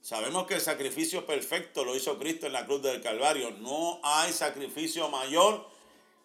Sabemos 0.00 0.46
que 0.46 0.54
el 0.54 0.60
sacrificio 0.60 1.26
perfecto 1.26 1.84
lo 1.84 1.94
hizo 1.94 2.18
Cristo 2.18 2.46
en 2.46 2.54
la 2.54 2.64
cruz 2.66 2.82
del 2.82 3.02
Calvario. 3.02 3.50
No 3.52 4.00
hay 4.02 4.32
sacrificio 4.32 5.08
mayor 5.10 5.68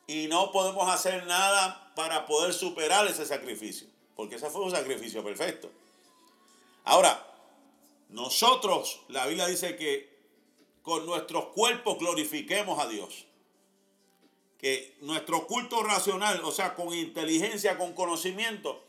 y 0.08 0.28
no 0.28 0.52
podemos 0.52 0.90
hacer 0.90 1.26
nada 1.26 1.94
para 1.96 2.26
poder 2.26 2.54
superar 2.54 3.06
ese 3.08 3.26
sacrificio 3.26 3.95
porque 4.16 4.36
ese 4.36 4.50
fue 4.50 4.62
un 4.62 4.72
sacrificio 4.72 5.24
perfecto. 5.24 5.70
Ahora, 6.86 7.26
nosotros, 8.10 9.02
la 9.10 9.26
Biblia 9.26 9.48
dice 9.48 9.76
que 9.76 10.16
con 10.82 11.06
nuestros 11.06 11.48
cuerpos 11.48 11.98
glorifiquemos 11.98 12.80
a 12.80 12.88
Dios. 12.88 13.26
Que 14.60 14.96
nuestro 15.02 15.48
culto 15.48 15.84
racional, 15.84 16.44
o 16.44 16.52
sea, 16.52 16.76
con 16.76 16.94
inteligencia, 16.94 17.78
con 17.78 17.94
conocimiento, 17.94 18.84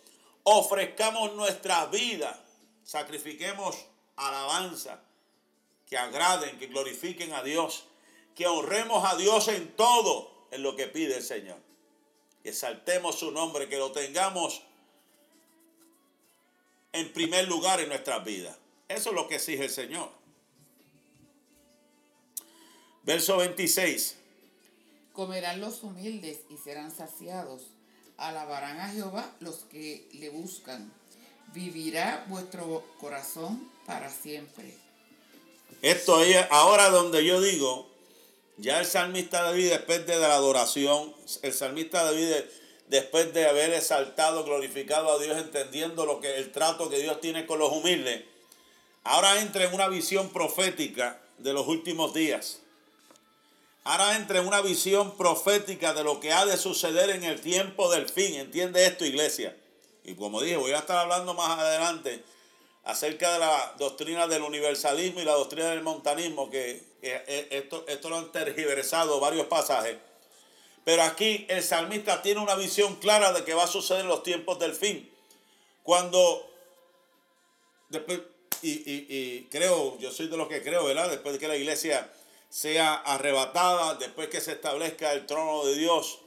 ofrezcamos 0.45 1.35
nuestra 1.35 1.87
vida, 1.87 2.45
sacrifiquemos 2.85 3.87
alabanza, 4.17 5.03
que 5.89 5.97
agraden, 5.97 6.59
que 6.59 6.67
glorifiquen 6.67 7.33
a 7.33 7.43
Dios, 7.43 7.85
que 8.35 8.47
honremos 8.47 9.05
a 9.05 9.17
Dios 9.17 9.49
en 9.49 9.75
todo, 9.75 10.47
en 10.51 10.63
lo 10.63 10.77
que 10.77 10.87
pide 10.87 11.17
el 11.17 11.23
Señor. 11.23 11.59
Que 12.43 12.51
exaltemos 12.51 13.19
su 13.19 13.31
nombre, 13.31 13.69
que 13.69 13.79
lo 13.79 13.91
tengamos 13.93 14.63
en 16.93 17.13
primer 17.13 17.49
lugar 17.49 17.81
en 17.81 17.89
nuestras 17.89 18.25
vidas. 18.25 18.57
Eso 18.89 19.11
es 19.11 19.15
lo 19.17 19.29
que 19.29 19.37
exige 19.37 19.65
el 19.65 19.71
Señor. 19.71 20.11
Verso 23.03 23.37
26. 23.37 24.17
Comerán 25.13 25.61
los 25.61 25.83
humildes 25.83 26.41
y 26.51 26.57
serán 26.57 26.91
saciados. 26.91 27.63
Alabarán 28.17 28.81
a 28.81 28.89
Jehová 28.89 29.35
los 29.41 29.65
que 29.71 30.09
le 30.13 30.31
buscan. 30.31 30.93
Vivirá 31.55 32.27
vuestro 32.29 32.85
corazón 32.99 33.71
para 33.87 34.11
siempre. 34.11 34.75
Esto 35.83 36.23
es 36.23 36.37
ahora 36.51 36.91
donde 36.91 37.25
yo 37.25 37.41
digo, 37.41 37.89
ya 38.57 38.81
el 38.81 38.87
salmista 38.87 39.43
David 39.43 39.71
después 39.71 40.07
de 40.07 40.17
la 40.19 40.35
adoración, 40.35 41.15
el 41.43 41.53
salmista 41.53 42.05
David 42.05 42.33
después 42.89 43.33
de 43.35 43.49
haber 43.49 43.73
exaltado, 43.73 44.45
glorificado 44.45 45.13
a 45.13 45.19
Dios, 45.19 45.39
entendiendo 45.39 46.07
lo 46.07 46.21
que 46.21 46.37
el 46.37 46.53
trato 46.53 46.89
que 46.89 46.99
Dios 46.99 47.21
tiene 47.21 47.47
con 47.47 47.59
los 47.59 47.73
humildes, 47.73 48.25
ahora 49.05 49.41
entra 49.41 49.65
en 49.65 49.75
una 49.75 49.89
visión 49.89 50.31
profética 50.31 51.21
de 51.39 51.53
los 51.53 51.67
últimos 51.67 52.15
días. 52.15 52.61
Ahora 53.85 54.17
entra 54.17 54.41
en 54.41 54.49
una 54.49 54.63
visión 54.63 55.17
profética 55.17 55.95
de 55.95 56.03
lo 56.03 56.19
que 56.19 56.33
ha 56.33 56.45
de 56.45 56.57
suceder 56.57 57.11
en 57.11 57.23
el 57.23 57.41
tiempo 57.41 57.89
del 57.91 58.09
fin. 58.09 58.35
¿Entiende 58.35 58.85
esto, 58.85 59.05
iglesia? 59.05 59.57
Y 60.03 60.15
como 60.15 60.41
dije, 60.41 60.57
voy 60.57 60.73
a 60.73 60.79
estar 60.79 60.99
hablando 60.99 61.35
más 61.35 61.59
adelante 61.59 62.25
acerca 62.83 63.33
de 63.33 63.39
la 63.41 63.75
doctrina 63.79 64.27
del 64.27 64.43
universalismo 64.43 65.21
y 65.21 65.25
la 65.25 65.35
doctrina 65.35 65.71
del 65.71 65.83
montanismo, 65.83 66.51
que 66.51 66.83
esto, 67.03 67.85
esto 67.89 68.09
lo 68.09 68.19
han 68.19 68.33
tergiversado 68.33 69.21
varios 69.21 69.47
pasajes. 69.47 69.97
Pero 70.87 71.03
aquí 71.03 71.45
el 71.49 71.65
salmista 71.65 72.23
tiene 72.23 72.41
una 72.41 72.55
visión 72.55 72.95
clara 72.95 73.33
de 73.33 73.43
que 73.43 73.55
va 73.55 73.65
a 73.65 73.67
suceder 73.67 74.03
en 74.03 74.07
los 74.09 74.23
tiempos 74.23 74.61
del 74.61 74.73
fin. 74.73 75.11
Cuando 75.83 76.49
después, 77.89 78.21
y, 78.63 78.71
y, 78.71 79.49
creo, 79.51 79.99
yo 79.99 80.13
soy 80.13 80.29
de 80.29 80.37
los 80.37 80.47
que 80.47 80.63
creo, 80.63 80.85
¿verdad? 80.85 81.11
Después 81.11 81.33
de 81.33 81.41
que 81.41 81.49
la 81.49 81.57
iglesia 81.57 82.09
sea 82.51 82.95
arrebatada, 82.95 83.97
después 83.97 84.29
que 84.29 84.41
se 84.41 84.53
establezca 84.53 85.13
el 85.13 85.27
trono 85.27 85.65
de 85.65 85.75
Dios 85.75 86.21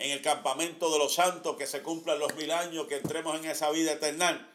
en 0.00 0.10
el 0.10 0.22
campamento 0.22 0.90
de 0.90 0.98
los 0.98 1.14
santos, 1.14 1.56
que 1.56 1.68
se 1.68 1.84
cumplan 1.84 2.18
los 2.18 2.34
mil 2.34 2.50
años, 2.50 2.88
que 2.88 2.96
entremos 2.96 3.38
en 3.38 3.44
esa 3.44 3.70
vida 3.70 3.92
eterna. 3.92 4.50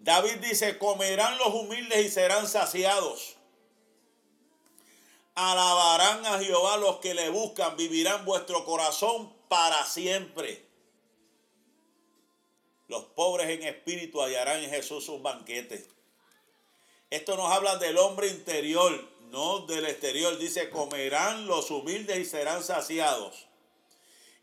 David 0.00 0.34
dice, 0.34 0.76
comerán 0.76 1.38
los 1.38 1.54
humildes 1.54 2.04
y 2.04 2.10
serán 2.10 2.46
saciados. 2.46 3.36
Alabarán 5.42 6.26
a 6.26 6.38
Jehová 6.38 6.76
los 6.76 6.96
que 6.96 7.14
le 7.14 7.30
buscan, 7.30 7.74
vivirán 7.74 8.26
vuestro 8.26 8.62
corazón 8.66 9.32
para 9.48 9.86
siempre. 9.86 10.66
Los 12.88 13.04
pobres 13.04 13.48
en 13.48 13.62
espíritu 13.62 14.20
hallarán 14.20 14.62
en 14.62 14.68
Jesús 14.68 15.08
un 15.08 15.22
banquete. 15.22 15.88
Esto 17.08 17.38
nos 17.38 17.50
habla 17.50 17.76
del 17.76 17.96
hombre 17.96 18.28
interior, 18.28 18.92
no 19.30 19.60
del 19.60 19.86
exterior. 19.86 20.36
Dice, 20.36 20.68
comerán 20.68 21.46
los 21.46 21.70
humildes 21.70 22.18
y 22.18 22.26
serán 22.26 22.62
saciados. 22.62 23.46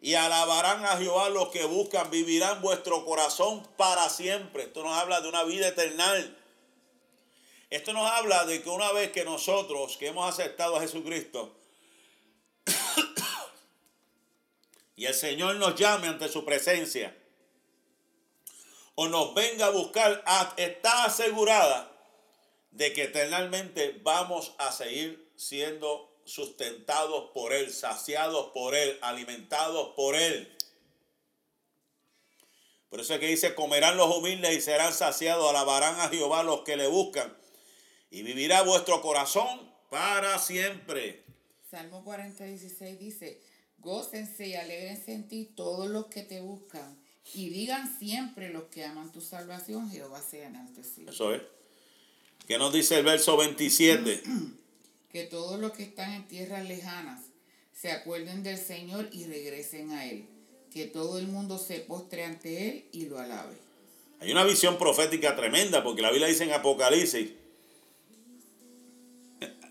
Y 0.02 0.16
alabarán 0.16 0.84
a 0.84 0.98
Jehová 0.98 1.30
los 1.30 1.50
que 1.50 1.66
buscan, 1.66 2.10
vivirán 2.10 2.60
vuestro 2.64 3.06
corazón 3.06 3.62
para 3.78 4.10
siempre. 4.10 4.64
Esto 4.64 4.82
nos 4.82 4.98
habla 4.98 5.22
de 5.22 5.30
una 5.30 5.44
vida 5.44 5.68
eterna. 5.68 6.12
Esto 7.70 7.92
nos 7.92 8.10
habla 8.10 8.46
de 8.46 8.62
que 8.62 8.70
una 8.70 8.92
vez 8.94 9.12
que 9.12 9.26
nosotros, 9.26 9.98
que 9.98 10.08
hemos 10.08 10.30
aceptado 10.30 10.78
a 10.78 10.82
Jesucristo, 10.82 11.54
y 14.96 15.06
el 15.06 15.14
Señor 15.14 15.58
nos 15.58 15.76
llame 15.76 16.08
ante 16.08 16.30
su 16.30 16.46
presencia, 16.46 17.16
o 18.96 19.10
nos 19.10 19.34
venga 19.34 19.68
a 19.68 19.70
buscar, 19.70 20.24
está 20.56 21.04
asegurada 21.04 21.92
de 22.72 22.94
que 22.94 23.04
eternamente 23.04 24.00
vamos 24.02 24.54
a 24.58 24.72
seguir 24.72 25.30
siendo 25.36 26.10
sustentados 26.26 27.32
por 27.32 27.54
Él, 27.54 27.72
saciados 27.72 28.52
por 28.54 28.76
Él, 28.76 28.98
alimentados 29.02 29.94
por 29.96 30.16
Él. 30.16 30.58
Por 32.90 33.02
eso 33.02 33.14
es 33.14 33.20
que 33.20 33.28
dice, 33.28 33.54
comerán 33.54 33.98
los 33.98 34.16
humildes 34.16 34.56
y 34.56 34.62
serán 34.62 34.94
saciados, 34.94 35.50
alabarán 35.50 36.00
a 36.00 36.10
Jehová 36.10 36.44
los 36.44 36.62
que 36.62 36.78
le 36.78 36.88
buscan, 36.88 37.36
y 38.10 38.24
vivirá 38.24 38.62
vuestro 38.64 39.02
corazón 39.02 39.72
para 39.90 40.38
siempre. 40.40 41.24
Salmo 41.70 42.04
40, 42.04 42.44
16 42.46 43.00
dice, 43.00 43.42
gócense 43.80 44.48
y 44.48 44.56
alegrense 44.56 45.14
en 45.14 45.28
ti 45.28 45.52
todos 45.56 45.90
los 45.90 46.08
que 46.08 46.24
te 46.24 46.42
buscan, 46.42 46.98
y 47.34 47.50
digan 47.50 47.98
siempre 48.00 48.50
los 48.50 48.66
que 48.66 48.86
aman 48.86 49.12
tu 49.12 49.22
salvación, 49.22 49.92
Jehová 49.92 50.22
sea 50.22 50.48
enaltecido. 50.48 51.12
Eso 51.12 51.34
es. 51.34 51.42
¿Qué 52.48 52.58
nos 52.58 52.72
dice 52.72 52.98
el 53.00 53.06
verso 53.06 53.36
27? 53.36 54.24
que 55.12 55.24
todos 55.24 55.60
los 55.60 55.74
que 55.74 55.84
están 55.84 56.14
en 56.14 56.28
tierras 56.28 56.66
lejanas 56.66 57.26
se 57.74 57.92
acuerden 57.92 58.44
del 58.44 58.58
Señor 58.58 59.10
y 59.12 59.26
regresen 59.26 59.92
a 59.92 60.06
Él. 60.06 60.26
Que 60.72 60.86
todo 60.86 61.20
el 61.20 61.28
mundo 61.28 61.58
se 61.58 61.80
postre 61.80 62.24
ante 62.24 62.70
Él 62.70 62.86
y 62.92 63.06
lo 63.08 63.20
alabe. 63.20 63.56
Hay 64.20 64.32
una 64.32 64.46
visión 64.46 64.78
profética 64.78 65.36
tremenda, 65.36 65.84
porque 65.84 66.02
la 66.02 66.10
Biblia 66.10 66.28
dice 66.28 66.46
en 66.46 66.54
Apocalipsis, 66.54 67.32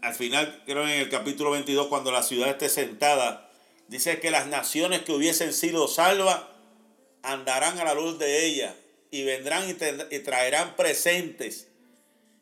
al 0.06 0.14
final, 0.14 0.62
creo 0.64 0.84
en 0.84 1.00
el 1.00 1.10
capítulo 1.10 1.50
22, 1.50 1.88
cuando 1.88 2.12
la 2.12 2.22
ciudad 2.22 2.48
esté 2.48 2.68
sentada, 2.68 3.50
dice 3.88 4.20
que 4.20 4.30
las 4.30 4.46
naciones 4.46 5.02
que 5.02 5.10
hubiesen 5.10 5.52
sido 5.52 5.88
salvas 5.88 6.42
andarán 7.24 7.80
a 7.80 7.84
la 7.84 7.94
luz 7.94 8.16
de 8.16 8.46
ella 8.46 8.76
y 9.10 9.24
vendrán 9.24 9.68
y, 9.68 10.18
traerán 10.20 10.76
presentes 10.76 11.66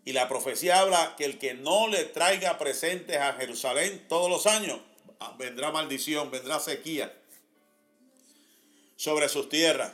y 0.05 0.13
la 0.13 0.29
profecía 0.29 0.81
habla 0.81 1.15
que 1.17 1.25
el 1.25 1.39
que 1.39 1.55
no 1.55 1.89
le 1.89 2.05
traiga 2.05 2.59
presentes 2.59 3.17
a 3.17 3.33
Jerusalén 3.33 4.05
todos 4.11 4.29
los 4.29 4.47
años, 4.47 4.81
ah, 5.21 5.35
vendrá 5.39 5.73
maldición, 5.73 6.31
vendrá 6.31 6.61
sequía 6.61 7.15
sobre 8.97 9.31
sus 9.31 9.49
tierras. 9.49 9.93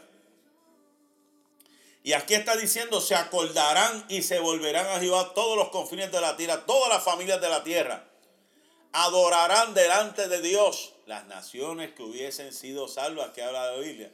Y 2.03 2.15
aquí 2.15 2.35
está 2.35 2.57
diciendo, 2.57 3.01
se 3.01 3.15
acordarán 3.15 4.07
y 4.09 4.23
se 4.23 4.39
volverán 4.39 4.87
a 4.87 5.01
Jehová 5.01 5.35
todos 5.35 5.57
los 5.57 5.69
confines 5.69 6.11
de 6.11 6.21
la 6.21 6.37
tierra, 6.37 6.65
todas 6.65 6.89
las 6.89 7.03
familias 7.05 7.41
de 7.41 7.49
la 7.49 7.63
tierra. 7.63 8.09
Adorarán 8.93 9.75
delante 9.75 10.29
de 10.29 10.41
Dios 10.41 10.95
las 11.07 11.27
naciones 11.27 11.93
que 11.93 12.03
hubiesen 12.03 12.53
sido 12.53 12.89
salvas, 12.89 13.31
que 13.31 13.43
habla 13.43 13.67
de 13.67 13.77
la 13.77 13.83
Biblia 13.83 14.13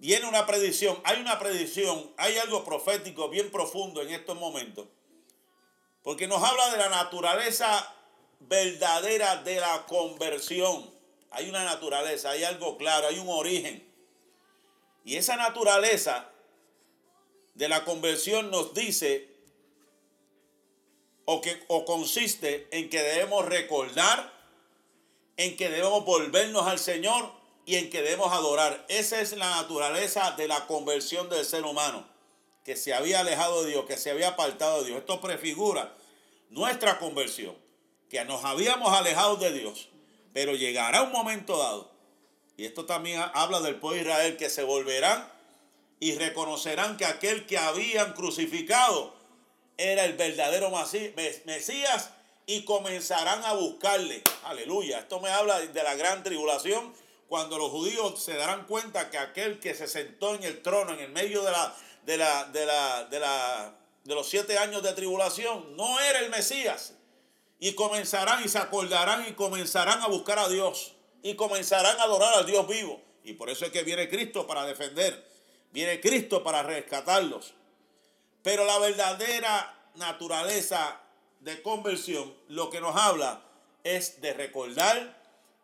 viene 0.00 0.26
una 0.26 0.46
predicción, 0.46 0.98
hay 1.04 1.20
una 1.20 1.38
predicción, 1.38 2.10
hay 2.16 2.38
algo 2.38 2.64
profético 2.64 3.28
bien 3.28 3.50
profundo 3.50 4.00
en 4.00 4.08
estos 4.08 4.36
momentos. 4.38 4.88
Porque 6.02 6.26
nos 6.26 6.42
habla 6.42 6.70
de 6.70 6.78
la 6.78 6.88
naturaleza 6.88 7.94
verdadera 8.40 9.36
de 9.42 9.60
la 9.60 9.84
conversión. 9.86 10.90
Hay 11.30 11.50
una 11.50 11.64
naturaleza, 11.64 12.30
hay 12.30 12.44
algo 12.44 12.78
claro, 12.78 13.08
hay 13.08 13.18
un 13.18 13.28
origen. 13.28 13.86
Y 15.04 15.16
esa 15.16 15.36
naturaleza 15.36 16.30
de 17.54 17.68
la 17.68 17.84
conversión 17.84 18.50
nos 18.50 18.74
dice 18.74 19.28
o, 21.24 21.40
que, 21.40 21.62
o 21.68 21.84
consiste 21.84 22.68
en 22.70 22.90
que 22.90 23.02
debemos 23.02 23.46
recordar, 23.46 24.32
en 25.36 25.56
que 25.56 25.68
debemos 25.68 26.04
volvernos 26.04 26.66
al 26.66 26.78
Señor 26.78 27.32
y 27.66 27.76
en 27.76 27.88
que 27.90 28.02
debemos 28.02 28.32
adorar. 28.32 28.84
Esa 28.88 29.20
es 29.20 29.32
la 29.36 29.50
naturaleza 29.50 30.32
de 30.32 30.48
la 30.48 30.66
conversión 30.66 31.28
del 31.28 31.44
ser 31.44 31.64
humano, 31.64 32.06
que 32.64 32.76
se 32.76 32.94
había 32.94 33.20
alejado 33.20 33.62
de 33.62 33.70
Dios, 33.70 33.84
que 33.86 33.96
se 33.96 34.10
había 34.10 34.28
apartado 34.28 34.80
de 34.80 34.88
Dios. 34.88 34.98
Esto 34.98 35.20
prefigura 35.20 35.94
nuestra 36.50 36.98
conversión, 36.98 37.54
que 38.08 38.24
nos 38.24 38.44
habíamos 38.44 38.92
alejado 38.92 39.36
de 39.36 39.52
Dios, 39.52 39.88
pero 40.32 40.54
llegará 40.54 41.02
un 41.02 41.12
momento 41.12 41.58
dado, 41.58 41.90
y 42.60 42.66
esto 42.66 42.84
también 42.84 43.24
habla 43.32 43.60
del 43.60 43.76
pueblo 43.76 43.96
de 43.96 44.02
Israel, 44.02 44.36
que 44.36 44.50
se 44.50 44.62
volverán 44.62 45.26
y 45.98 46.14
reconocerán 46.16 46.98
que 46.98 47.06
aquel 47.06 47.46
que 47.46 47.56
habían 47.56 48.12
crucificado 48.12 49.14
era 49.78 50.04
el 50.04 50.12
verdadero 50.12 50.70
Mesías 51.46 52.10
y 52.44 52.66
comenzarán 52.66 53.42
a 53.46 53.54
buscarle. 53.54 54.22
Aleluya. 54.44 54.98
Esto 54.98 55.20
me 55.20 55.30
habla 55.30 55.58
de 55.58 55.82
la 55.82 55.94
gran 55.94 56.22
tribulación 56.22 56.92
cuando 57.30 57.56
los 57.56 57.70
judíos 57.70 58.22
se 58.22 58.34
darán 58.34 58.66
cuenta 58.66 59.08
que 59.08 59.16
aquel 59.16 59.58
que 59.58 59.74
se 59.74 59.88
sentó 59.88 60.34
en 60.34 60.44
el 60.44 60.60
trono 60.60 60.92
en 60.92 61.00
el 61.00 61.12
medio 61.12 61.42
de 61.42 61.52
la 61.52 61.74
de 62.04 62.18
la 62.18 62.44
de 62.44 63.20
la 63.20 63.74
de 64.04 64.14
los 64.14 64.28
siete 64.28 64.58
años 64.58 64.82
de 64.82 64.92
tribulación 64.92 65.78
no 65.78 65.98
era 65.98 66.18
el 66.18 66.28
Mesías 66.28 66.92
y 67.58 67.72
comenzarán 67.72 68.44
y 68.44 68.50
se 68.50 68.58
acordarán 68.58 69.26
y 69.26 69.32
comenzarán 69.32 70.02
a 70.02 70.08
buscar 70.08 70.38
a 70.38 70.50
Dios 70.50 70.96
y 71.22 71.34
comenzarán 71.34 71.98
a 71.98 72.04
adorar 72.04 72.34
al 72.34 72.46
Dios 72.46 72.66
vivo 72.66 73.00
y 73.24 73.34
por 73.34 73.50
eso 73.50 73.66
es 73.66 73.72
que 73.72 73.82
viene 73.82 74.08
Cristo 74.08 74.46
para 74.46 74.64
defender 74.64 75.28
viene 75.70 76.00
Cristo 76.00 76.42
para 76.42 76.62
rescatarlos 76.62 77.54
pero 78.42 78.64
la 78.64 78.78
verdadera 78.78 79.90
naturaleza 79.96 81.00
de 81.40 81.62
conversión 81.62 82.34
lo 82.48 82.70
que 82.70 82.80
nos 82.80 82.96
habla 82.96 83.42
es 83.84 84.20
de 84.20 84.32
recordar 84.32 85.20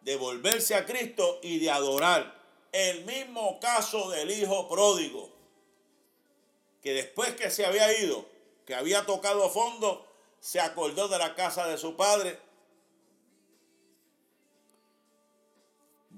de 0.07 0.15
volverse 0.15 0.77
a 0.77 0.87
Cristo 0.87 1.41
y 1.43 1.59
de 1.59 1.69
adorar. 1.69 2.41
El 2.71 3.05
mismo 3.05 3.59
caso 3.59 4.09
del 4.11 4.31
hijo 4.31 4.69
pródigo, 4.69 5.31
que 6.81 6.93
después 6.93 7.35
que 7.35 7.51
se 7.51 7.67
había 7.67 7.99
ido, 7.99 8.25
que 8.65 8.77
había 8.77 9.05
tocado 9.05 9.51
fondo, 9.51 10.07
se 10.39 10.61
acordó 10.61 11.09
de 11.09 11.19
la 11.19 11.35
casa 11.35 11.67
de 11.67 11.77
su 11.77 11.97
padre, 11.97 12.39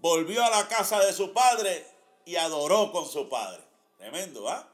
volvió 0.01 0.45
a 0.45 0.51
la 0.51 0.69
casa 0.69 1.01
de 1.01 1.13
su 1.13 1.33
padre 1.33 1.87
y 2.25 2.37
adoró 2.37 2.93
con 2.93 3.09
su 3.09 3.29
padre. 3.29 3.63
Tremendo, 3.97 4.45
¿va? 4.45 4.69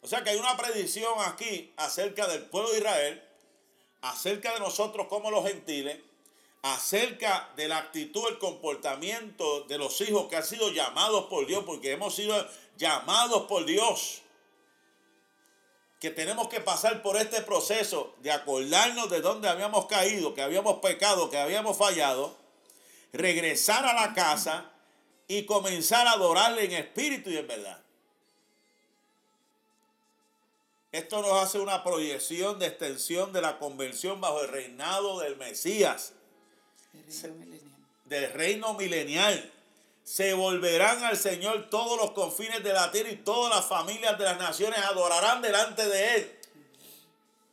O 0.00 0.08
sea 0.08 0.24
que 0.24 0.30
hay 0.30 0.36
una 0.36 0.56
predicción 0.56 1.14
aquí 1.20 1.72
acerca 1.76 2.26
del 2.26 2.42
pueblo 2.46 2.70
de 2.70 2.78
Israel, 2.78 3.22
acerca 4.00 4.54
de 4.54 4.60
nosotros 4.60 5.06
como 5.06 5.30
los 5.30 5.46
gentiles, 5.46 6.00
acerca 6.62 7.50
de 7.56 7.68
la 7.68 7.78
actitud, 7.78 8.26
el 8.28 8.38
comportamiento 8.38 9.62
de 9.62 9.78
los 9.78 10.00
hijos 10.00 10.28
que 10.28 10.36
han 10.36 10.44
sido 10.44 10.70
llamados 10.70 11.26
por 11.26 11.46
Dios, 11.46 11.64
porque 11.64 11.92
hemos 11.92 12.14
sido 12.14 12.34
llamados 12.76 13.42
por 13.42 13.64
Dios. 13.64 14.22
Que 16.00 16.10
tenemos 16.10 16.48
que 16.48 16.60
pasar 16.60 17.00
por 17.02 17.16
este 17.16 17.42
proceso 17.42 18.14
de 18.18 18.32
acordarnos 18.32 19.08
de 19.08 19.20
dónde 19.20 19.48
habíamos 19.48 19.86
caído, 19.86 20.34
que 20.34 20.42
habíamos 20.42 20.80
pecado, 20.80 21.30
que 21.30 21.38
habíamos 21.38 21.76
fallado, 21.76 22.41
regresar 23.12 23.84
a 23.84 23.94
la 23.94 24.14
casa 24.14 24.70
y 25.28 25.44
comenzar 25.44 26.06
a 26.06 26.12
adorarle 26.12 26.64
en 26.64 26.72
espíritu 26.72 27.30
y 27.30 27.36
en 27.36 27.46
verdad. 27.46 27.82
Esto 30.90 31.22
nos 31.22 31.32
hace 31.42 31.58
una 31.58 31.82
proyección 31.82 32.58
de 32.58 32.66
extensión 32.66 33.32
de 33.32 33.40
la 33.40 33.58
convención 33.58 34.20
bajo 34.20 34.42
el 34.42 34.48
reinado 34.48 35.20
del 35.20 35.36
Mesías, 35.36 36.12
del 38.04 38.32
reino 38.32 38.74
milenial. 38.74 39.50
Se 40.04 40.34
volverán 40.34 41.02
al 41.04 41.16
Señor 41.16 41.70
todos 41.70 41.96
los 41.96 42.10
confines 42.10 42.62
de 42.62 42.74
la 42.74 42.90
tierra 42.92 43.10
y 43.10 43.16
todas 43.16 43.54
las 43.54 43.64
familias 43.64 44.18
de 44.18 44.24
las 44.24 44.36
naciones 44.36 44.80
adorarán 44.80 45.40
delante 45.40 45.88
de 45.88 46.16
Él. 46.16 46.38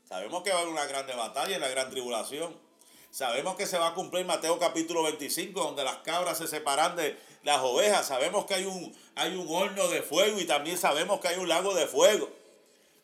Sabemos 0.10 0.43
que 0.43 0.49
va 0.49 0.57
a 0.57 0.62
haber 0.62 0.74
una 0.74 0.86
grande 0.86 1.14
batalla 1.14 1.55
en 1.55 1.62
la 1.62 1.70
gran 1.70 1.89
tribulación. 1.89 2.68
Sabemos 3.12 3.55
que 3.55 3.66
se 3.66 3.78
va 3.78 3.88
a 3.88 3.93
cumplir 3.93 4.26
Mateo 4.26 4.60
capítulo 4.60 5.03
25, 5.03 5.60
donde 5.62 5.84
las 5.84 5.97
cabras 5.97 6.38
se 6.38 6.47
separan 6.47 6.95
de 6.95 7.18
las 7.43 7.60
ovejas. 7.62 8.07
Sabemos 8.07 8.45
que 8.45 8.53
hay 8.53 8.66
un, 8.66 8.95
hay 9.16 9.36
un 9.36 9.47
horno 9.49 9.88
de 9.88 10.03
fuego 10.03 10.39
y 10.39 10.45
también 10.45 10.78
sabemos 10.78 11.20
que 11.20 11.30
hay 11.30 11.38
un 11.38 11.49
lago 11.49 11.74
de 11.74 11.88
fuego. 11.88 12.30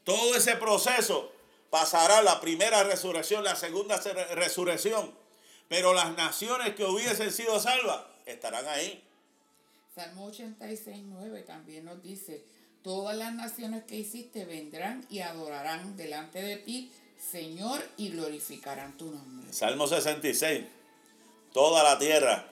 Todo 0.03 0.35
ese 0.35 0.55
proceso 0.55 1.31
pasará 1.71 2.21
la 2.21 2.39
primera 2.39 2.83
resurrección, 2.83 3.43
la 3.43 3.55
segunda 3.55 3.99
resurrección. 4.35 5.11
Pero 5.67 5.93
las 5.93 6.15
naciones 6.15 6.75
que 6.75 6.85
hubiesen 6.85 7.31
sido 7.31 7.59
salvas 7.59 8.01
estarán 8.27 8.67
ahí. 8.67 9.03
Salmo 9.95 10.25
86, 10.25 11.03
9 11.05 11.41
también 11.41 11.85
nos 11.85 12.03
dice, 12.03 12.43
todas 12.83 13.17
las 13.17 13.33
naciones 13.33 13.85
que 13.85 13.95
hiciste 13.95 14.45
vendrán 14.45 15.05
y 15.09 15.21
adorarán 15.21 15.97
delante 15.97 16.41
de 16.41 16.57
ti, 16.57 16.91
Señor, 17.31 17.81
y 17.97 18.09
glorificarán 18.09 18.95
tu 18.97 19.11
nombre. 19.11 19.51
Salmo 19.51 19.87
66, 19.87 20.63
toda 21.51 21.83
la 21.83 21.97
tierra 21.97 22.45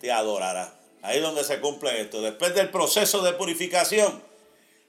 te 0.00 0.12
adorará. 0.12 0.78
Ahí 1.02 1.18
es 1.18 1.22
donde 1.22 1.44
se 1.44 1.60
cumple 1.60 2.00
esto. 2.00 2.22
Después 2.22 2.54
del 2.54 2.70
proceso 2.70 3.22
de 3.22 3.32
purificación, 3.32 4.22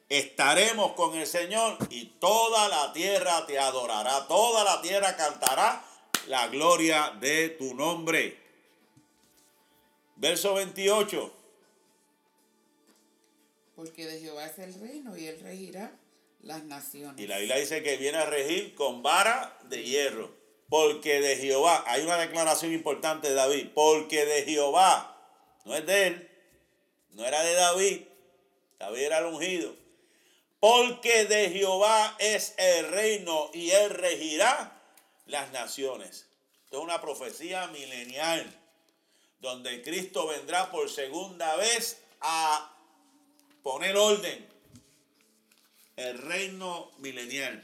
estaremos 0.10 0.94
con 0.94 1.16
el 1.16 1.26
Señor 1.26 1.78
y 1.90 2.06
toda 2.20 2.68
la 2.70 2.94
tierra 2.94 3.46
te 3.46 3.58
adorará, 3.58 4.28
toda 4.28 4.64
la 4.64 4.82
tierra 4.82 5.16
cantará 5.16 5.84
la 6.28 6.48
gloria 6.48 7.14
de 7.20 7.50
tu 7.50 7.74
nombre. 7.74 8.38
Verso 10.18 10.54
28. 10.54 11.34
Porque 13.76 14.06
de 14.06 14.20
Jehová 14.20 14.46
es 14.46 14.60
el 14.60 14.74
reino 14.80 15.18
y 15.18 15.28
él 15.28 15.40
regirá 15.42 15.92
las 16.42 16.64
naciones. 16.64 17.20
Y 17.20 17.28
la 17.28 17.38
Biblia 17.38 17.58
dice 17.58 17.84
que 17.84 17.98
viene 17.98 18.18
a 18.18 18.26
regir 18.26 18.76
con 18.76 19.04
vara 19.04 19.58
de 19.64 19.84
hierro. 19.84 20.38
Porque 20.70 21.20
de 21.20 21.36
Jehová, 21.38 21.84
hay 21.88 22.04
una 22.04 22.18
declaración 22.18 22.72
importante 22.74 23.30
de 23.30 23.34
David, 23.34 23.70
porque 23.74 24.26
de 24.26 24.44
Jehová, 24.44 25.18
no 25.66 25.76
es 25.76 25.86
de 25.86 26.08
él, 26.08 26.30
no 27.12 27.26
era 27.26 27.42
de 27.42 27.54
David, 27.54 28.02
David 28.78 29.00
era 29.02 29.18
el 29.18 29.26
ungido, 29.26 29.76
porque 30.60 31.26
de 31.26 31.50
Jehová 31.50 32.16
es 32.20 32.54
el 32.58 32.88
reino 32.92 33.50
y 33.54 33.72
él 33.72 33.90
regirá 33.90 34.80
las 35.26 35.52
naciones. 35.52 36.28
Esto 36.66 36.78
es 36.78 36.84
una 36.84 37.02
profecía 37.02 37.66
milenial, 37.68 38.56
donde 39.40 39.82
Cristo 39.82 40.28
vendrá 40.28 40.70
por 40.70 40.90
segunda 40.90 41.56
vez 41.56 42.02
a 42.22 42.76
poner 43.64 43.98
orden. 43.98 44.48
El 46.00 46.18
reino 46.18 46.92
milenial, 47.00 47.62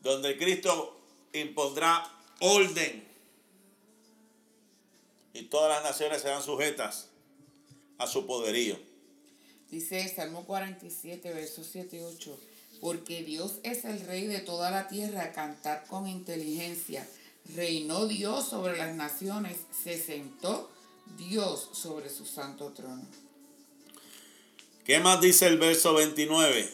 donde 0.00 0.36
Cristo 0.36 1.00
impondrá 1.32 2.04
orden 2.40 3.06
y 5.34 5.42
todas 5.42 5.76
las 5.76 5.84
naciones 5.84 6.22
serán 6.22 6.42
sujetas 6.42 7.10
a 7.96 8.08
su 8.08 8.26
poderío. 8.26 8.76
Dice 9.70 10.08
Salmo 10.08 10.44
47, 10.46 11.32
versos 11.32 11.68
7 11.70 11.96
y 11.96 12.00
8. 12.00 12.40
Porque 12.80 13.22
Dios 13.22 13.60
es 13.62 13.84
el 13.84 14.00
rey 14.00 14.26
de 14.26 14.40
toda 14.40 14.72
la 14.72 14.88
tierra, 14.88 15.32
cantar 15.32 15.86
con 15.86 16.08
inteligencia. 16.08 17.08
Reinó 17.54 18.08
Dios 18.08 18.48
sobre 18.48 18.76
las 18.76 18.96
naciones, 18.96 19.58
se 19.84 19.96
sentó 19.96 20.72
Dios 21.16 21.68
sobre 21.72 22.10
su 22.10 22.26
santo 22.26 22.72
trono. 22.72 23.27
¿Qué 24.88 25.00
más 25.00 25.20
dice 25.20 25.46
el 25.46 25.58
verso 25.58 25.92
29? 25.92 26.66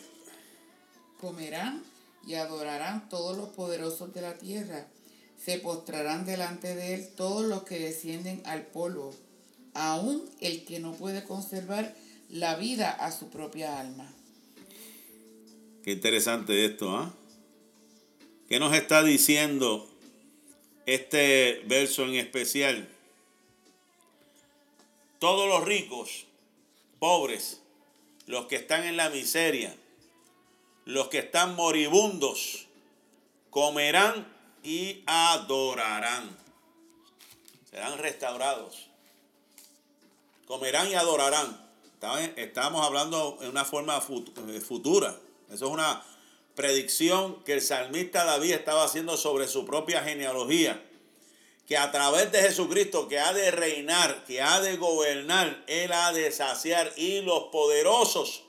Comerán 1.20 1.82
y 2.24 2.34
adorarán 2.34 3.08
todos 3.08 3.36
los 3.36 3.48
poderosos 3.48 4.14
de 4.14 4.20
la 4.20 4.38
tierra. 4.38 4.86
Se 5.36 5.58
postrarán 5.58 6.24
delante 6.24 6.76
de 6.76 6.94
él 6.94 7.08
todos 7.16 7.44
los 7.44 7.64
que 7.64 7.80
descienden 7.80 8.40
al 8.44 8.66
polvo, 8.66 9.12
aun 9.74 10.22
el 10.40 10.64
que 10.64 10.78
no 10.78 10.92
puede 10.92 11.24
conservar 11.24 11.92
la 12.30 12.54
vida 12.54 12.92
a 12.92 13.10
su 13.10 13.30
propia 13.30 13.80
alma. 13.80 14.08
Qué 15.82 15.90
interesante 15.90 16.66
esto, 16.66 16.96
¿ah? 16.96 17.12
¿Qué 18.48 18.60
nos 18.60 18.76
está 18.76 19.02
diciendo 19.02 19.90
este 20.86 21.62
verso 21.66 22.04
en 22.04 22.14
especial? 22.14 22.88
Todos 25.18 25.48
los 25.48 25.64
ricos, 25.64 26.26
pobres, 27.00 27.60
los 28.26 28.46
que 28.46 28.56
están 28.56 28.84
en 28.84 28.96
la 28.96 29.10
miseria, 29.10 29.74
los 30.84 31.08
que 31.08 31.18
están 31.18 31.54
moribundos, 31.54 32.66
comerán 33.50 34.26
y 34.62 35.02
adorarán. 35.06 36.36
Serán 37.70 37.98
restaurados. 37.98 38.86
Comerán 40.46 40.88
y 40.90 40.94
adorarán. 40.94 41.64
Estamos 42.36 42.84
hablando 42.86 43.38
en 43.40 43.48
una 43.48 43.64
forma 43.64 43.96
eh, 43.96 44.60
futura. 44.60 45.16
Eso 45.50 45.66
es 45.66 45.70
una 45.70 46.02
predicción 46.54 47.42
que 47.44 47.54
el 47.54 47.62
salmista 47.62 48.24
David 48.24 48.52
estaba 48.52 48.84
haciendo 48.84 49.16
sobre 49.16 49.48
su 49.48 49.64
propia 49.64 50.02
genealogía. 50.02 50.82
Que 51.66 51.78
a 51.78 51.90
través 51.90 52.30
de 52.30 52.42
Jesucristo, 52.42 53.08
que 53.08 53.18
ha 53.18 53.32
de 53.32 53.50
reinar, 53.50 54.24
que 54.24 54.42
ha 54.42 54.60
de 54.60 54.76
gobernar, 54.76 55.64
Él 55.66 55.92
ha 55.92 56.12
de 56.12 56.30
saciar 56.30 56.92
y 56.96 57.22
los 57.22 57.44
poderosos, 57.44 58.44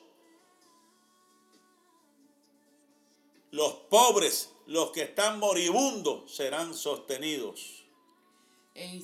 los 3.51 3.73
pobres, 3.89 4.49
los 4.65 4.91
que 4.91 5.03
están 5.03 5.39
moribundos, 5.39 6.35
serán 6.35 6.73
sostenidos. 6.73 7.85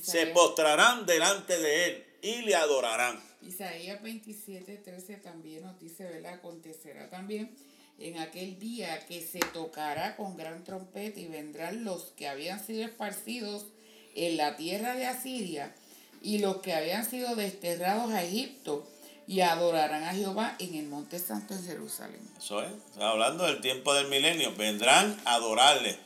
Se 0.04 0.28
postrarán 0.28 1.06
delante 1.06 1.58
de 1.58 1.86
Él 1.86 2.06
y 2.22 2.42
le 2.42 2.56
adorarán. 2.56 3.24
Isaías 3.42 4.02
27, 4.04 4.78
13 4.78 5.16
también 5.18 5.64
nos 5.64 5.80
dice, 5.80 6.04
¿verdad? 6.04 6.34
Acontecerá 6.34 7.10
también 7.10 7.56
en 7.98 8.18
aquel 8.20 8.60
día 8.60 9.06
que 9.06 9.22
se 9.22 9.40
tocará 9.40 10.16
con 10.16 10.36
gran 10.36 10.64
trompeta 10.64 11.20
y 11.20 11.28
vendrán 11.28 11.84
los 11.84 12.12
que 12.12 12.28
habían 12.28 12.64
sido 12.64 12.84
esparcidos 12.84 13.68
en 14.16 14.38
la 14.38 14.56
tierra 14.58 14.96
de 14.96 15.06
Asiria 15.06 15.76
y 16.22 16.40
los 16.40 16.58
que 16.58 16.74
habían 16.74 17.10
sido 17.10 17.36
desterrados 17.36 18.12
a 18.12 18.24
Egipto 18.24 18.88
y 19.28 19.42
adorarán 19.42 20.04
a 20.04 20.14
Jehová 20.14 20.56
en 20.60 20.76
el 20.76 20.88
monte 20.88 21.20
santo 21.20 21.54
en 21.54 21.66
Jerusalén. 21.66 22.22
Eso 22.38 22.62
es, 22.62 22.72
hablando 23.00 23.46
del 23.46 23.62
tiempo 23.62 23.94
del 23.94 24.08
milenio, 24.08 24.54
vendrán 24.56 25.20
a 25.26 25.36
adorarle. 25.36 25.98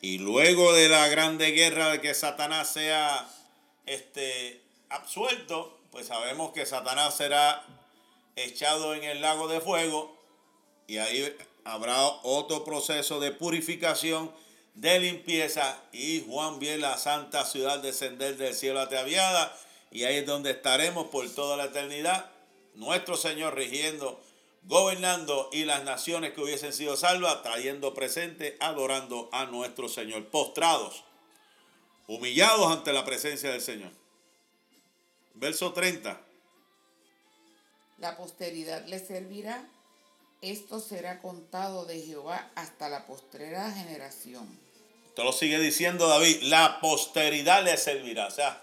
Y 0.00 0.18
luego 0.18 0.72
de 0.72 0.88
la 0.88 1.08
grande 1.08 1.50
guerra 1.50 1.90
de 1.90 2.00
que 2.00 2.14
Satanás 2.14 2.72
sea 2.72 3.28
este, 3.86 4.62
absuelto, 4.88 5.78
pues 5.90 6.06
sabemos 6.06 6.52
que 6.52 6.66
Satanás 6.66 7.16
será 7.16 7.64
echado 8.36 8.94
en 8.94 9.04
el 9.04 9.20
lago 9.20 9.48
de 9.48 9.60
fuego 9.60 10.16
y 10.86 10.98
ahí 10.98 11.36
habrá 11.64 12.00
otro 12.22 12.64
proceso 12.64 13.20
de 13.20 13.32
purificación, 13.32 14.32
de 14.74 15.00
limpieza 15.00 15.82
y 15.92 16.24
Juan 16.28 16.58
vio 16.58 16.76
la 16.76 16.96
santa 16.98 17.44
ciudad 17.44 17.80
descender 17.80 18.36
del 18.36 18.54
cielo 18.54 18.80
ataviada 18.80 19.56
y 19.90 20.04
ahí 20.04 20.16
es 20.16 20.26
donde 20.26 20.50
estaremos 20.50 21.08
por 21.08 21.28
toda 21.30 21.56
la 21.56 21.64
eternidad, 21.64 22.30
nuestro 22.74 23.16
Señor 23.16 23.54
rigiendo, 23.54 24.20
gobernando 24.64 25.48
y 25.52 25.64
las 25.64 25.84
naciones 25.84 26.32
que 26.32 26.42
hubiesen 26.42 26.72
sido 26.72 26.96
salvas 26.96 27.42
trayendo 27.42 27.94
presente, 27.94 28.56
adorando 28.60 29.28
a 29.32 29.46
nuestro 29.46 29.88
Señor, 29.88 30.26
postrados, 30.26 31.04
humillados 32.06 32.70
ante 32.70 32.92
la 32.92 33.04
presencia 33.04 33.50
del 33.50 33.62
Señor. 33.62 33.90
Verso 35.34 35.72
30. 35.72 36.20
La 37.98 38.16
posteridad 38.16 38.84
le 38.86 38.98
servirá. 38.98 39.68
Esto 40.40 40.80
será 40.80 41.20
contado 41.20 41.84
de 41.84 42.00
Jehová 42.00 42.50
hasta 42.54 42.88
la 42.88 43.06
postrera 43.06 43.70
generación. 43.72 44.46
Esto 45.08 45.24
lo 45.24 45.32
sigue 45.32 45.58
diciendo 45.58 46.06
David. 46.06 46.42
La 46.42 46.80
posteridad 46.80 47.64
le 47.64 47.76
servirá. 47.76 48.26
O 48.26 48.30
sea, 48.30 48.62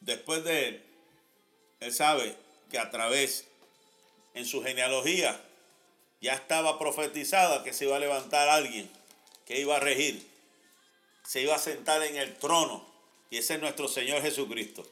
después 0.00 0.44
de 0.44 0.68
él, 0.68 0.84
él 1.80 1.92
sabe 1.92 2.36
que 2.70 2.78
a 2.78 2.90
través, 2.90 3.44
en 4.34 4.46
su 4.46 4.62
genealogía, 4.62 5.40
ya 6.20 6.34
estaba 6.34 6.78
profetizada 6.78 7.64
que 7.64 7.72
se 7.72 7.84
iba 7.84 7.96
a 7.96 8.00
levantar 8.00 8.48
alguien 8.48 8.90
que 9.46 9.60
iba 9.60 9.76
a 9.76 9.80
regir, 9.80 10.26
se 11.22 11.42
iba 11.42 11.54
a 11.54 11.58
sentar 11.58 12.02
en 12.02 12.16
el 12.16 12.34
trono. 12.36 12.86
Y 13.30 13.38
ese 13.38 13.54
es 13.54 13.60
nuestro 13.60 13.88
Señor 13.88 14.22
Jesucristo 14.22 14.86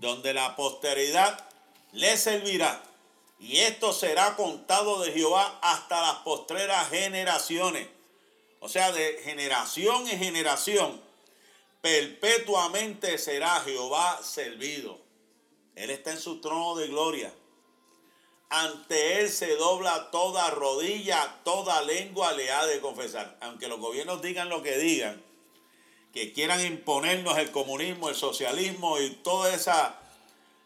donde 0.00 0.32
la 0.32 0.56
posteridad 0.56 1.44
le 1.92 2.16
servirá. 2.16 2.82
Y 3.38 3.58
esto 3.58 3.92
será 3.92 4.36
contado 4.36 5.00
de 5.00 5.12
Jehová 5.12 5.58
hasta 5.62 6.00
las 6.00 6.16
postreras 6.16 6.90
generaciones. 6.90 7.88
O 8.60 8.68
sea, 8.68 8.90
de 8.92 9.20
generación 9.22 10.08
en 10.08 10.18
generación, 10.18 11.00
perpetuamente 11.80 13.18
será 13.18 13.60
Jehová 13.60 14.20
servido. 14.22 14.98
Él 15.76 15.90
está 15.90 16.10
en 16.10 16.20
su 16.20 16.40
trono 16.40 16.74
de 16.74 16.88
gloria. 16.88 17.32
Ante 18.50 19.20
Él 19.20 19.30
se 19.30 19.54
dobla 19.56 20.10
toda 20.10 20.50
rodilla, 20.50 21.40
toda 21.44 21.82
lengua 21.82 22.32
le 22.32 22.50
ha 22.50 22.66
de 22.66 22.80
confesar. 22.80 23.36
Aunque 23.40 23.68
los 23.68 23.78
gobiernos 23.78 24.22
digan 24.22 24.48
lo 24.48 24.62
que 24.62 24.78
digan, 24.78 25.22
que 26.12 26.32
quieran 26.32 26.64
imponernos 26.64 27.36
el 27.38 27.50
comunismo, 27.50 28.08
el 28.08 28.16
socialismo 28.16 28.98
y 28.98 29.10
toda 29.10 29.54
esa 29.54 30.00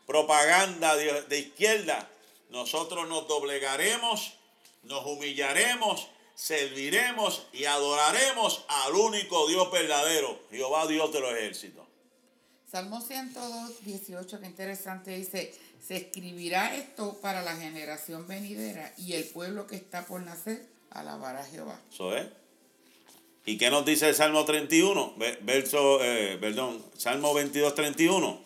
propaganda 0.06 0.96
de, 0.96 1.38
izquierda, 1.38 2.08
nosotros 2.52 3.08
nos 3.08 3.26
doblegaremos, 3.26 4.34
nos 4.82 5.06
humillaremos, 5.06 6.06
serviremos 6.34 7.46
y 7.52 7.64
adoraremos 7.64 8.64
al 8.68 8.94
único 8.94 9.48
Dios 9.48 9.70
verdadero, 9.72 10.38
Jehová 10.50 10.86
Dios 10.86 11.10
de 11.12 11.20
los 11.20 11.32
ejércitos. 11.32 11.86
Salmo 12.70 13.00
102, 13.00 13.84
18, 13.84 14.40
que 14.40 14.46
interesante, 14.46 15.16
dice, 15.16 15.54
se 15.80 15.96
escribirá 15.96 16.76
esto 16.76 17.18
para 17.22 17.42
la 17.42 17.56
generación 17.56 18.28
venidera 18.28 18.92
y 18.98 19.14
el 19.14 19.24
pueblo 19.24 19.66
que 19.66 19.76
está 19.76 20.06
por 20.06 20.20
nacer 20.22 20.66
alabará 20.90 21.40
a 21.40 21.46
Jehová. 21.46 21.80
Eso 21.90 22.14
es. 22.14 22.26
¿Y 23.46 23.56
qué 23.56 23.70
nos 23.70 23.84
dice 23.84 24.10
el 24.10 24.14
Salmo 24.14 24.44
31? 24.44 25.14
Verso, 25.40 26.04
eh, 26.04 26.36
perdón, 26.38 26.84
Salmo 26.96 27.34
22, 27.34 27.74
31. 27.74 28.40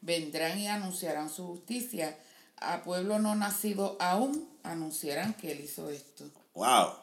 Vendrán 0.00 0.58
y 0.58 0.66
anunciarán 0.66 1.30
su 1.30 1.46
justicia. 1.46 2.18
A 2.72 2.82
pueblo 2.82 3.18
no 3.18 3.34
nacido 3.34 3.96
aún 4.00 4.48
anunciarán 4.62 5.34
que 5.34 5.52
él 5.52 5.60
hizo 5.60 5.90
esto. 5.90 6.24
Wow. 6.54 6.94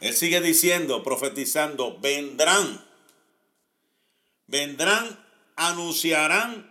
Él 0.00 0.14
sigue 0.14 0.40
diciendo, 0.40 1.02
profetizando, 1.02 1.98
vendrán. 2.00 2.84
Vendrán, 4.46 5.24
anunciarán. 5.56 6.70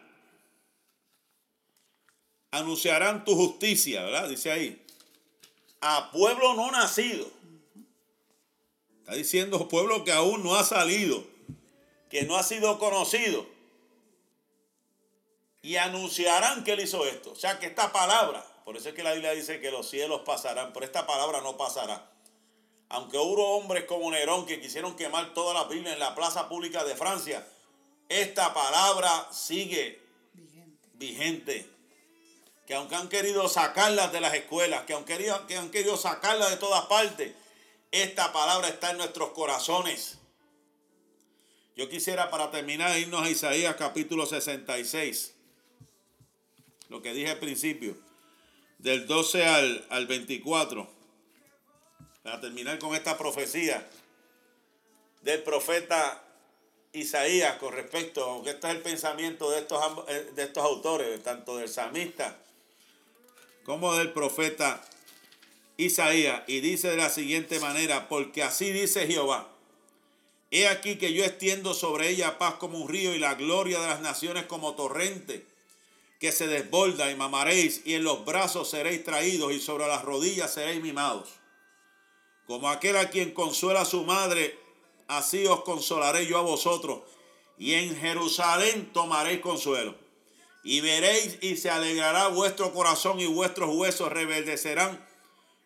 Anunciarán 2.51 3.23
tu 3.23 3.35
justicia, 3.35 4.03
¿verdad? 4.03 4.27
Dice 4.27 4.51
ahí. 4.51 4.85
A 5.79 6.11
pueblo 6.11 6.53
no 6.53 6.69
nacido 6.69 7.41
Está 9.11 9.15
diciendo 9.15 9.67
pueblo 9.67 10.05
que 10.05 10.13
aún 10.13 10.41
no 10.41 10.55
ha 10.55 10.63
salido, 10.63 11.21
que 12.09 12.23
no 12.23 12.37
ha 12.37 12.43
sido 12.43 12.79
conocido. 12.79 13.45
Y 15.61 15.75
anunciarán 15.77 16.63
que 16.63 16.73
él 16.73 16.79
hizo 16.81 17.05
esto. 17.05 17.31
O 17.31 17.35
sea 17.35 17.59
que 17.59 17.67
esta 17.67 17.91
palabra, 17.91 18.45
por 18.65 18.77
eso 18.77 18.89
es 18.89 18.95
que 18.95 19.03
la 19.03 19.13
Biblia 19.13 19.31
dice 19.31 19.59
que 19.59 19.71
los 19.71 19.89
cielos 19.89 20.21
pasarán, 20.25 20.73
pero 20.73 20.85
esta 20.85 21.05
palabra 21.05 21.41
no 21.41 21.57
pasará. 21.57 22.09
Aunque 22.89 23.17
hubo 23.17 23.57
hombres 23.57 23.85
como 23.85 24.11
Nerón 24.11 24.45
que 24.45 24.59
quisieron 24.59 24.95
quemar 24.95 25.33
toda 25.33 25.53
la 25.53 25.63
Biblia 25.65 25.93
en 25.93 25.99
la 25.99 26.13
plaza 26.13 26.49
pública 26.49 26.83
de 26.83 26.95
Francia, 26.95 27.47
esta 28.09 28.53
palabra 28.53 29.29
sigue 29.31 30.01
vigente. 30.95 31.69
Que 32.67 32.75
aunque 32.75 32.95
han 32.95 33.07
querido 33.07 33.47
sacarla 33.47 34.07
de 34.09 34.19
las 34.19 34.33
escuelas, 34.33 34.83
que 34.83 34.93
aunque, 34.93 35.17
que 35.47 35.57
han 35.57 35.71
querido 35.71 35.95
sacarla 35.95 36.49
de 36.49 36.57
todas 36.57 36.85
partes, 36.85 37.33
esta 37.91 38.33
palabra 38.33 38.67
está 38.67 38.91
en 38.91 38.97
nuestros 38.97 39.31
corazones. 39.31 40.17
Yo 41.75 41.89
quisiera 41.89 42.29
para 42.29 42.51
terminar 42.51 42.97
irnos 42.97 43.23
a 43.23 43.29
Isaías 43.29 43.75
capítulo 43.75 44.25
66. 44.25 45.35
Lo 46.91 47.01
que 47.01 47.13
dije 47.13 47.29
al 47.29 47.39
principio. 47.39 47.95
Del 48.77 49.07
12 49.07 49.45
al, 49.45 49.85
al 49.89 50.07
24. 50.07 50.89
Para 52.21 52.41
terminar 52.41 52.79
con 52.79 52.93
esta 52.93 53.17
profecía 53.17 53.89
del 55.21 55.41
profeta 55.41 56.21
Isaías 56.91 57.55
con 57.59 57.71
respecto, 57.71 58.29
a 58.29 58.43
que 58.43 58.49
este 58.49 58.67
es 58.67 58.75
el 58.75 58.81
pensamiento 58.81 59.49
de 59.51 59.59
estos, 59.59 59.81
eh, 60.09 60.31
de 60.35 60.43
estos 60.43 60.65
autores, 60.65 61.23
tanto 61.23 61.55
del 61.55 61.69
salmista 61.69 62.37
como 63.63 63.95
del 63.95 64.11
profeta 64.11 64.83
Isaías 65.77 66.43
y 66.47 66.59
dice 66.59 66.89
de 66.89 66.97
la 66.97 67.09
siguiente 67.09 67.61
manera, 67.61 68.09
porque 68.09 68.43
así 68.43 68.69
dice 68.71 69.07
Jehová, 69.07 69.49
he 70.49 70.67
aquí 70.67 70.97
que 70.97 71.13
yo 71.13 71.23
extiendo 71.23 71.73
sobre 71.73 72.09
ella 72.09 72.37
paz 72.37 72.55
como 72.55 72.79
un 72.79 72.89
río 72.89 73.15
y 73.15 73.19
la 73.19 73.35
gloria 73.35 73.79
de 73.79 73.87
las 73.87 74.01
naciones 74.01 74.45
como 74.45 74.75
torrente 74.75 75.50
que 76.21 76.31
se 76.31 76.45
desborda 76.45 77.09
y 77.09 77.15
mamaréis 77.15 77.81
y 77.83 77.95
en 77.95 78.03
los 78.03 78.23
brazos 78.23 78.69
seréis 78.69 79.03
traídos 79.03 79.53
y 79.53 79.59
sobre 79.59 79.87
las 79.87 80.03
rodillas 80.03 80.53
seréis 80.53 80.79
mimados. 80.79 81.29
Como 82.45 82.69
aquel 82.69 82.95
a 82.97 83.09
quien 83.09 83.31
consuela 83.31 83.85
su 83.85 84.03
madre, 84.03 84.55
así 85.07 85.47
os 85.47 85.63
consolaré 85.63 86.27
yo 86.27 86.37
a 86.37 86.43
vosotros 86.43 87.01
y 87.57 87.73
en 87.73 87.97
Jerusalén 87.99 88.93
tomaréis 88.93 89.39
consuelo. 89.41 89.95
Y 90.63 90.81
veréis 90.81 91.39
y 91.41 91.57
se 91.57 91.71
alegrará 91.71 92.27
vuestro 92.27 92.71
corazón 92.71 93.19
y 93.19 93.25
vuestros 93.25 93.75
huesos 93.75 94.11
rebeldecerán 94.11 95.03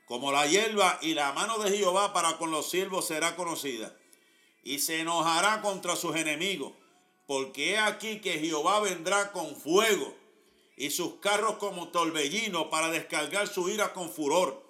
como 0.06 0.32
la 0.32 0.48
hierba 0.48 1.00
y 1.02 1.16
la 1.16 1.34
mano 1.34 1.58
de 1.58 1.78
Jehová 1.78 2.14
para 2.14 2.38
con 2.38 2.52
los 2.52 2.70
siervos 2.70 3.08
será 3.08 3.36
conocida. 3.36 3.94
Y 4.64 4.80
se 4.80 5.02
enojará 5.02 5.62
contra 5.62 5.98
sus 5.98 6.16
enemigos, 6.16 6.72
porque 7.28 7.72
he 7.72 7.78
aquí 7.78 8.22
que 8.22 8.40
Jehová 8.40 8.80
vendrá 8.80 9.34
con 9.34 9.54
fuego 9.58 10.16
y 10.78 10.90
sus 10.90 11.16
carros 11.16 11.56
como 11.56 11.90
torbellino 11.90 12.70
para 12.70 12.90
descargar 12.90 13.48
su 13.48 13.70
ira 13.70 13.94
con 13.94 14.10
furor 14.10 14.62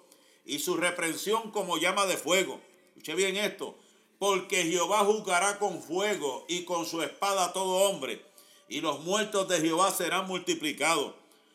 y 0.44 0.60
su 0.60 0.76
reprensión 0.76 1.50
como 1.50 1.78
llama 1.78 2.06
de 2.06 2.16
fuego. 2.16 2.60
Escuche 2.88 3.14
bien 3.14 3.36
esto, 3.36 3.76
porque 4.18 4.64
Jehová 4.64 5.04
juzgará 5.04 5.58
con 5.58 5.82
fuego 5.82 6.44
y 6.48 6.64
con 6.64 6.86
su 6.86 7.02
espada 7.02 7.46
a 7.46 7.52
todo 7.52 7.90
hombre, 7.90 8.24
y 8.68 8.80
los 8.80 9.00
muertos 9.00 9.48
de 9.48 9.60
Jehová 9.60 9.90
serán 9.90 10.26
multiplicados, 10.26 11.14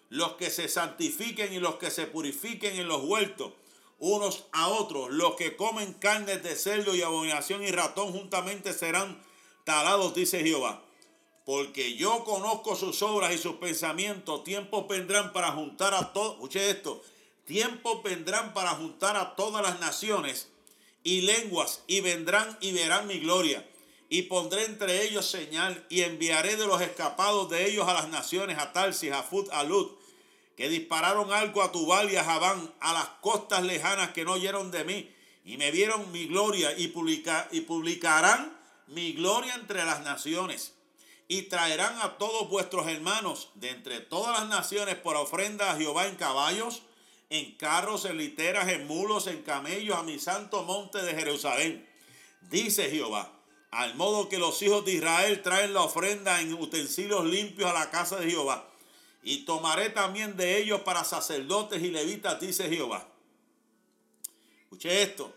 los 0.09 0.33
que 0.33 0.49
se 0.49 0.67
santifiquen 0.67 1.53
y 1.53 1.59
los 1.59 1.75
que 1.75 1.89
se 1.89 2.05
purifiquen 2.05 2.77
en 2.77 2.87
los 2.87 3.03
huertos 3.03 3.53
unos 4.01 4.45
a 4.51 4.67
otros. 4.67 5.11
Los 5.11 5.35
que 5.35 5.55
comen 5.55 5.93
carnes 5.93 6.43
de 6.43 6.55
cerdo 6.55 6.93
y 6.93 7.01
abominación 7.01 7.63
y 7.63 7.71
ratón 7.71 8.11
juntamente 8.11 8.73
serán 8.73 9.23
talados, 9.63 10.13
dice 10.13 10.43
Jehová. 10.43 10.83
Porque 11.45 11.95
yo 11.95 12.23
conozco 12.23 12.75
sus 12.75 13.01
obras 13.01 13.33
y 13.33 13.37
sus 13.37 13.55
pensamientos. 13.55 14.43
Tiempos 14.43 14.87
vendrán 14.87 15.33
para 15.33 15.51
juntar 15.51 15.93
a 15.93 16.13
todos. 16.13 16.33
Escuche 16.33 16.69
esto. 16.69 17.01
Tiempos 17.45 18.03
vendrán 18.03 18.53
para 18.53 18.71
juntar 18.71 19.17
a 19.17 19.35
todas 19.35 19.63
las 19.63 19.79
naciones 19.79 20.49
y 21.03 21.21
lenguas 21.21 21.83
y 21.87 22.01
vendrán 22.01 22.57
y 22.61 22.71
verán 22.71 23.07
mi 23.07 23.19
gloria. 23.19 23.67
Y 24.09 24.23
pondré 24.23 24.65
entre 24.65 25.03
ellos 25.03 25.25
señal 25.25 25.85
y 25.89 26.01
enviaré 26.01 26.57
de 26.57 26.67
los 26.67 26.81
escapados 26.81 27.49
de 27.49 27.69
ellos 27.69 27.87
a 27.87 27.93
las 27.93 28.09
naciones, 28.09 28.57
a 28.57 28.73
Tarsis, 28.73 29.11
a 29.11 29.23
Fut, 29.23 29.49
a 29.51 29.63
Lut 29.63 30.01
que 30.61 30.69
dispararon 30.69 31.31
algo 31.33 31.63
a 31.63 31.71
Tubal 31.71 32.11
y 32.11 32.17
a 32.17 32.23
Javán, 32.23 32.71
a 32.79 32.93
las 32.93 33.07
costas 33.21 33.63
lejanas 33.63 34.11
que 34.11 34.23
no 34.23 34.33
oyeron 34.33 34.69
de 34.69 34.83
mí, 34.83 35.09
y 35.43 35.57
me 35.57 35.71
vieron 35.71 36.11
mi 36.11 36.27
gloria, 36.27 36.77
y, 36.77 36.93
y 37.51 37.61
publicarán 37.61 38.55
mi 38.85 39.13
gloria 39.13 39.55
entre 39.55 39.83
las 39.85 40.03
naciones, 40.03 40.75
y 41.31 41.43
traerán 41.43 41.97
a 42.01 42.17
todos 42.17 42.49
vuestros 42.49 42.87
hermanos 42.87 43.51
de 43.55 43.69
entre 43.69 44.01
todas 44.01 44.37
las 44.37 44.49
naciones 44.49 44.95
por 44.95 45.15
ofrenda 45.15 45.71
a 45.71 45.77
Jehová 45.77 46.07
en 46.07 46.17
caballos, 46.17 46.81
en 47.29 47.55
carros, 47.55 48.03
en 48.03 48.17
literas, 48.17 48.67
en 48.67 48.85
mulos, 48.85 49.27
en 49.27 49.41
camellos, 49.41 49.97
a 49.97 50.03
mi 50.03 50.19
santo 50.19 50.63
monte 50.63 51.01
de 51.01 51.13
Jerusalén. 51.13 51.87
Dice 52.49 52.89
Jehová, 52.89 53.31
al 53.71 53.95
modo 53.95 54.27
que 54.27 54.39
los 54.39 54.61
hijos 54.61 54.83
de 54.83 54.95
Israel 54.95 55.41
traen 55.41 55.73
la 55.73 55.83
ofrenda 55.83 56.41
en 56.41 56.53
utensilios 56.53 57.23
limpios 57.23 57.69
a 57.69 57.79
la 57.79 57.89
casa 57.89 58.17
de 58.17 58.29
Jehová 58.29 58.67
y 59.23 59.45
tomaré 59.45 59.89
también 59.89 60.35
de 60.35 60.57
ellos 60.57 60.81
para 60.81 61.05
sacerdotes 61.05 61.81
y 61.81 61.91
levitas, 61.91 62.41
dice 62.41 62.67
Jehová. 62.67 63.07
Escuche 64.63 65.01
esto. 65.01 65.33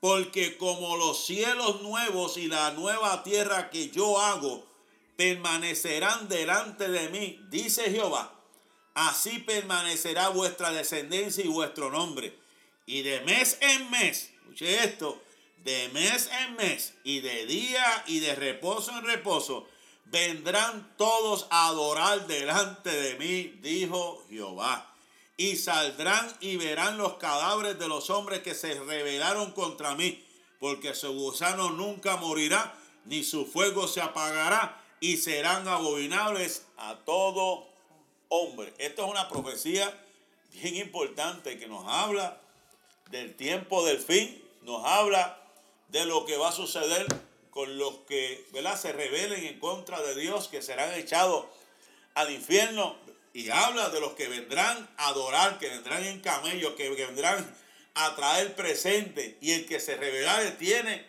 Porque 0.00 0.56
como 0.56 0.96
los 0.96 1.26
cielos 1.26 1.82
nuevos 1.82 2.38
y 2.38 2.48
la 2.48 2.70
nueva 2.70 3.22
tierra 3.22 3.68
que 3.68 3.90
yo 3.90 4.18
hago 4.18 4.69
permanecerán 5.20 6.30
delante 6.30 6.88
de 6.88 7.10
mí, 7.10 7.38
dice 7.50 7.90
Jehová, 7.90 8.32
así 8.94 9.40
permanecerá 9.40 10.30
vuestra 10.30 10.72
descendencia 10.72 11.44
y 11.44 11.48
vuestro 11.48 11.90
nombre. 11.90 12.34
Y 12.86 13.02
de 13.02 13.20
mes 13.20 13.58
en 13.60 13.90
mes, 13.90 14.30
escuche 14.32 14.82
esto, 14.82 15.20
de 15.62 15.90
mes 15.90 16.30
en 16.40 16.56
mes 16.56 16.94
y 17.04 17.20
de 17.20 17.44
día 17.44 18.02
y 18.06 18.20
de 18.20 18.34
reposo 18.34 18.96
en 18.96 19.04
reposo, 19.04 19.68
vendrán 20.06 20.90
todos 20.96 21.46
a 21.50 21.66
adorar 21.66 22.26
delante 22.26 22.88
de 22.88 23.16
mí, 23.16 23.58
dijo 23.60 24.24
Jehová. 24.30 24.90
Y 25.36 25.56
saldrán 25.56 26.34
y 26.40 26.56
verán 26.56 26.96
los 26.96 27.18
cadáveres 27.18 27.78
de 27.78 27.88
los 27.88 28.08
hombres 28.08 28.40
que 28.40 28.54
se 28.54 28.72
rebelaron 28.72 29.52
contra 29.52 29.94
mí, 29.94 30.24
porque 30.58 30.94
su 30.94 31.12
gusano 31.12 31.68
nunca 31.68 32.16
morirá, 32.16 32.74
ni 33.04 33.22
su 33.22 33.44
fuego 33.44 33.86
se 33.86 34.00
apagará, 34.00 34.79
y 35.00 35.16
serán 35.16 35.66
abominables 35.66 36.66
a 36.76 36.98
todo 37.04 37.66
hombre. 38.28 38.72
Esto 38.78 39.04
es 39.04 39.10
una 39.10 39.28
profecía 39.28 39.92
bien 40.52 40.76
importante 40.76 41.58
que 41.58 41.66
nos 41.66 41.84
habla 41.86 42.40
del 43.10 43.34
tiempo 43.34 43.84
del 43.84 43.98
fin, 43.98 44.42
nos 44.62 44.84
habla 44.84 45.42
de 45.88 46.06
lo 46.06 46.24
que 46.26 46.36
va 46.36 46.50
a 46.50 46.52
suceder 46.52 47.06
con 47.50 47.78
los 47.78 47.94
que 48.06 48.46
¿verdad? 48.52 48.78
se 48.78 48.92
rebelen 48.92 49.44
en 49.44 49.58
contra 49.58 50.00
de 50.02 50.14
Dios, 50.14 50.48
que 50.48 50.62
serán 50.62 50.94
echados 50.94 51.46
al 52.14 52.30
infierno. 52.30 52.96
Y 53.32 53.48
habla 53.50 53.90
de 53.90 54.00
los 54.00 54.12
que 54.14 54.28
vendrán 54.28 54.88
a 54.96 55.08
adorar, 55.08 55.58
que 55.58 55.68
vendrán 55.68 56.04
en 56.04 56.20
camellos, 56.20 56.74
que 56.74 56.90
vendrán 56.90 57.56
a 57.94 58.16
traer 58.16 58.56
presente. 58.56 59.38
Y 59.40 59.52
el 59.52 59.66
que 59.66 59.78
se 59.78 59.96
rebelare 59.96 60.50
tiene 60.52 61.04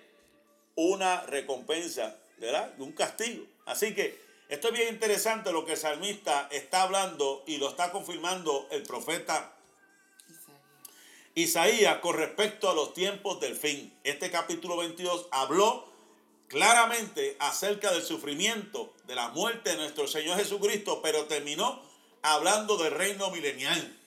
una 0.75 1.21
recompensa, 1.21 2.15
¿verdad? 2.41 2.73
Un 2.79 2.91
castigo. 2.91 3.45
Así 3.65 3.93
que 3.93 4.19
esto 4.49 4.67
es 4.69 4.73
bien 4.73 4.89
interesante 4.89 5.53
lo 5.53 5.63
que 5.63 5.73
el 5.73 5.77
salmista 5.77 6.49
está 6.51 6.81
hablando 6.81 7.43
y 7.47 7.57
lo 7.57 7.69
está 7.69 7.91
confirmando 7.91 8.67
el 8.71 8.83
profeta 8.83 9.53
Isaías 11.35 11.99
con 11.99 12.17
respecto 12.17 12.69
a 12.69 12.73
los 12.73 12.93
tiempos 12.93 13.39
del 13.39 13.55
fin. 13.55 13.93
Este 14.03 14.29
capítulo 14.31 14.75
22 14.77 15.27
habló 15.31 15.87
claramente 16.47 17.37
acerca 17.39 17.93
del 17.93 18.03
sufrimiento, 18.03 18.91
de 19.05 19.15
la 19.15 19.29
muerte 19.29 19.69
de 19.69 19.77
nuestro 19.77 20.07
Señor 20.07 20.37
Jesucristo, 20.37 21.01
pero 21.01 21.25
terminó 21.25 21.81
hablando 22.23 22.75
del 22.75 22.91
reino 22.91 23.29
milenial, 23.31 23.97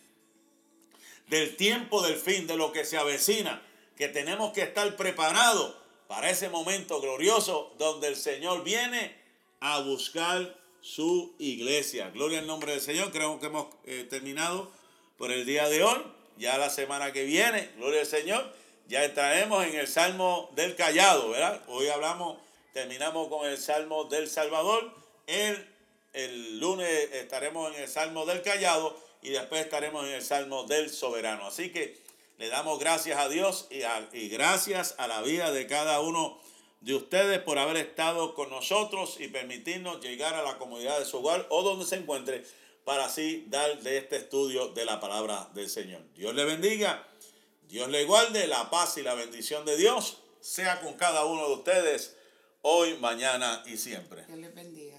del 1.28 1.56
tiempo 1.56 2.02
del 2.02 2.16
fin, 2.16 2.46
de 2.46 2.56
lo 2.56 2.72
que 2.72 2.84
se 2.84 2.98
avecina, 2.98 3.62
que 3.96 4.08
tenemos 4.08 4.52
que 4.52 4.62
estar 4.62 4.94
preparados 4.96 5.83
para 6.14 6.30
ese 6.30 6.48
momento 6.48 7.00
glorioso 7.00 7.72
donde 7.76 8.06
el 8.06 8.14
Señor 8.14 8.62
viene 8.62 9.16
a 9.58 9.80
buscar 9.80 10.54
su 10.80 11.34
iglesia. 11.40 12.10
Gloria 12.10 12.38
al 12.38 12.46
nombre 12.46 12.70
del 12.70 12.80
Señor. 12.80 13.10
Creo 13.10 13.40
que 13.40 13.46
hemos 13.46 13.66
eh, 13.84 14.06
terminado 14.08 14.70
por 15.18 15.32
el 15.32 15.44
día 15.44 15.68
de 15.68 15.82
hoy. 15.82 16.00
Ya 16.38 16.56
la 16.56 16.70
semana 16.70 17.12
que 17.12 17.24
viene, 17.24 17.68
gloria 17.78 18.02
al 18.02 18.06
Señor, 18.06 18.48
ya 18.86 19.04
entraremos 19.04 19.64
en 19.64 19.74
el 19.74 19.88
Salmo 19.88 20.50
del 20.54 20.76
Callado, 20.76 21.30
¿verdad? 21.30 21.64
Hoy 21.66 21.88
hablamos, 21.88 22.38
terminamos 22.72 23.26
con 23.26 23.48
el 23.48 23.58
Salmo 23.58 24.04
del 24.04 24.28
Salvador. 24.28 24.94
El, 25.26 25.68
el 26.12 26.60
lunes 26.60 26.88
estaremos 27.12 27.74
en 27.74 27.82
el 27.82 27.88
Salmo 27.88 28.24
del 28.24 28.40
Callado 28.42 28.96
y 29.20 29.30
después 29.30 29.62
estaremos 29.62 30.06
en 30.06 30.12
el 30.12 30.22
Salmo 30.22 30.62
del 30.62 30.90
Soberano. 30.90 31.48
Así 31.48 31.72
que 31.72 32.03
le 32.38 32.48
damos 32.48 32.78
gracias 32.78 33.18
a 33.18 33.28
Dios 33.28 33.68
y, 33.70 33.82
y 34.16 34.28
gracias 34.28 34.94
a 34.98 35.06
la 35.06 35.22
vida 35.22 35.52
de 35.52 35.66
cada 35.66 36.00
uno 36.00 36.38
de 36.80 36.94
ustedes 36.94 37.38
por 37.38 37.58
haber 37.58 37.78
estado 37.78 38.34
con 38.34 38.50
nosotros 38.50 39.16
y 39.18 39.28
permitirnos 39.28 40.00
llegar 40.00 40.34
a 40.34 40.42
la 40.42 40.58
comunidad 40.58 40.98
de 40.98 41.06
su 41.06 41.18
hogar 41.18 41.46
o 41.48 41.62
donde 41.62 41.86
se 41.86 41.96
encuentre 41.96 42.44
para 42.84 43.06
así 43.06 43.46
dar 43.48 43.80
de 43.82 43.96
este 43.96 44.16
estudio 44.16 44.68
de 44.68 44.84
la 44.84 45.00
palabra 45.00 45.48
del 45.54 45.70
Señor. 45.70 46.02
Dios 46.14 46.34
le 46.34 46.44
bendiga, 46.44 47.06
Dios 47.68 47.88
le 47.88 48.04
guarde, 48.04 48.46
la 48.46 48.68
paz 48.68 48.98
y 48.98 49.02
la 49.02 49.14
bendición 49.14 49.64
de 49.64 49.76
Dios 49.76 50.18
sea 50.40 50.80
con 50.80 50.94
cada 50.94 51.24
uno 51.24 51.48
de 51.48 51.54
ustedes 51.54 52.16
hoy, 52.60 52.98
mañana 52.98 53.62
y 53.66 53.78
siempre. 53.78 54.24
Dios 54.26 54.38
les 54.38 54.54
bendiga. 54.54 54.98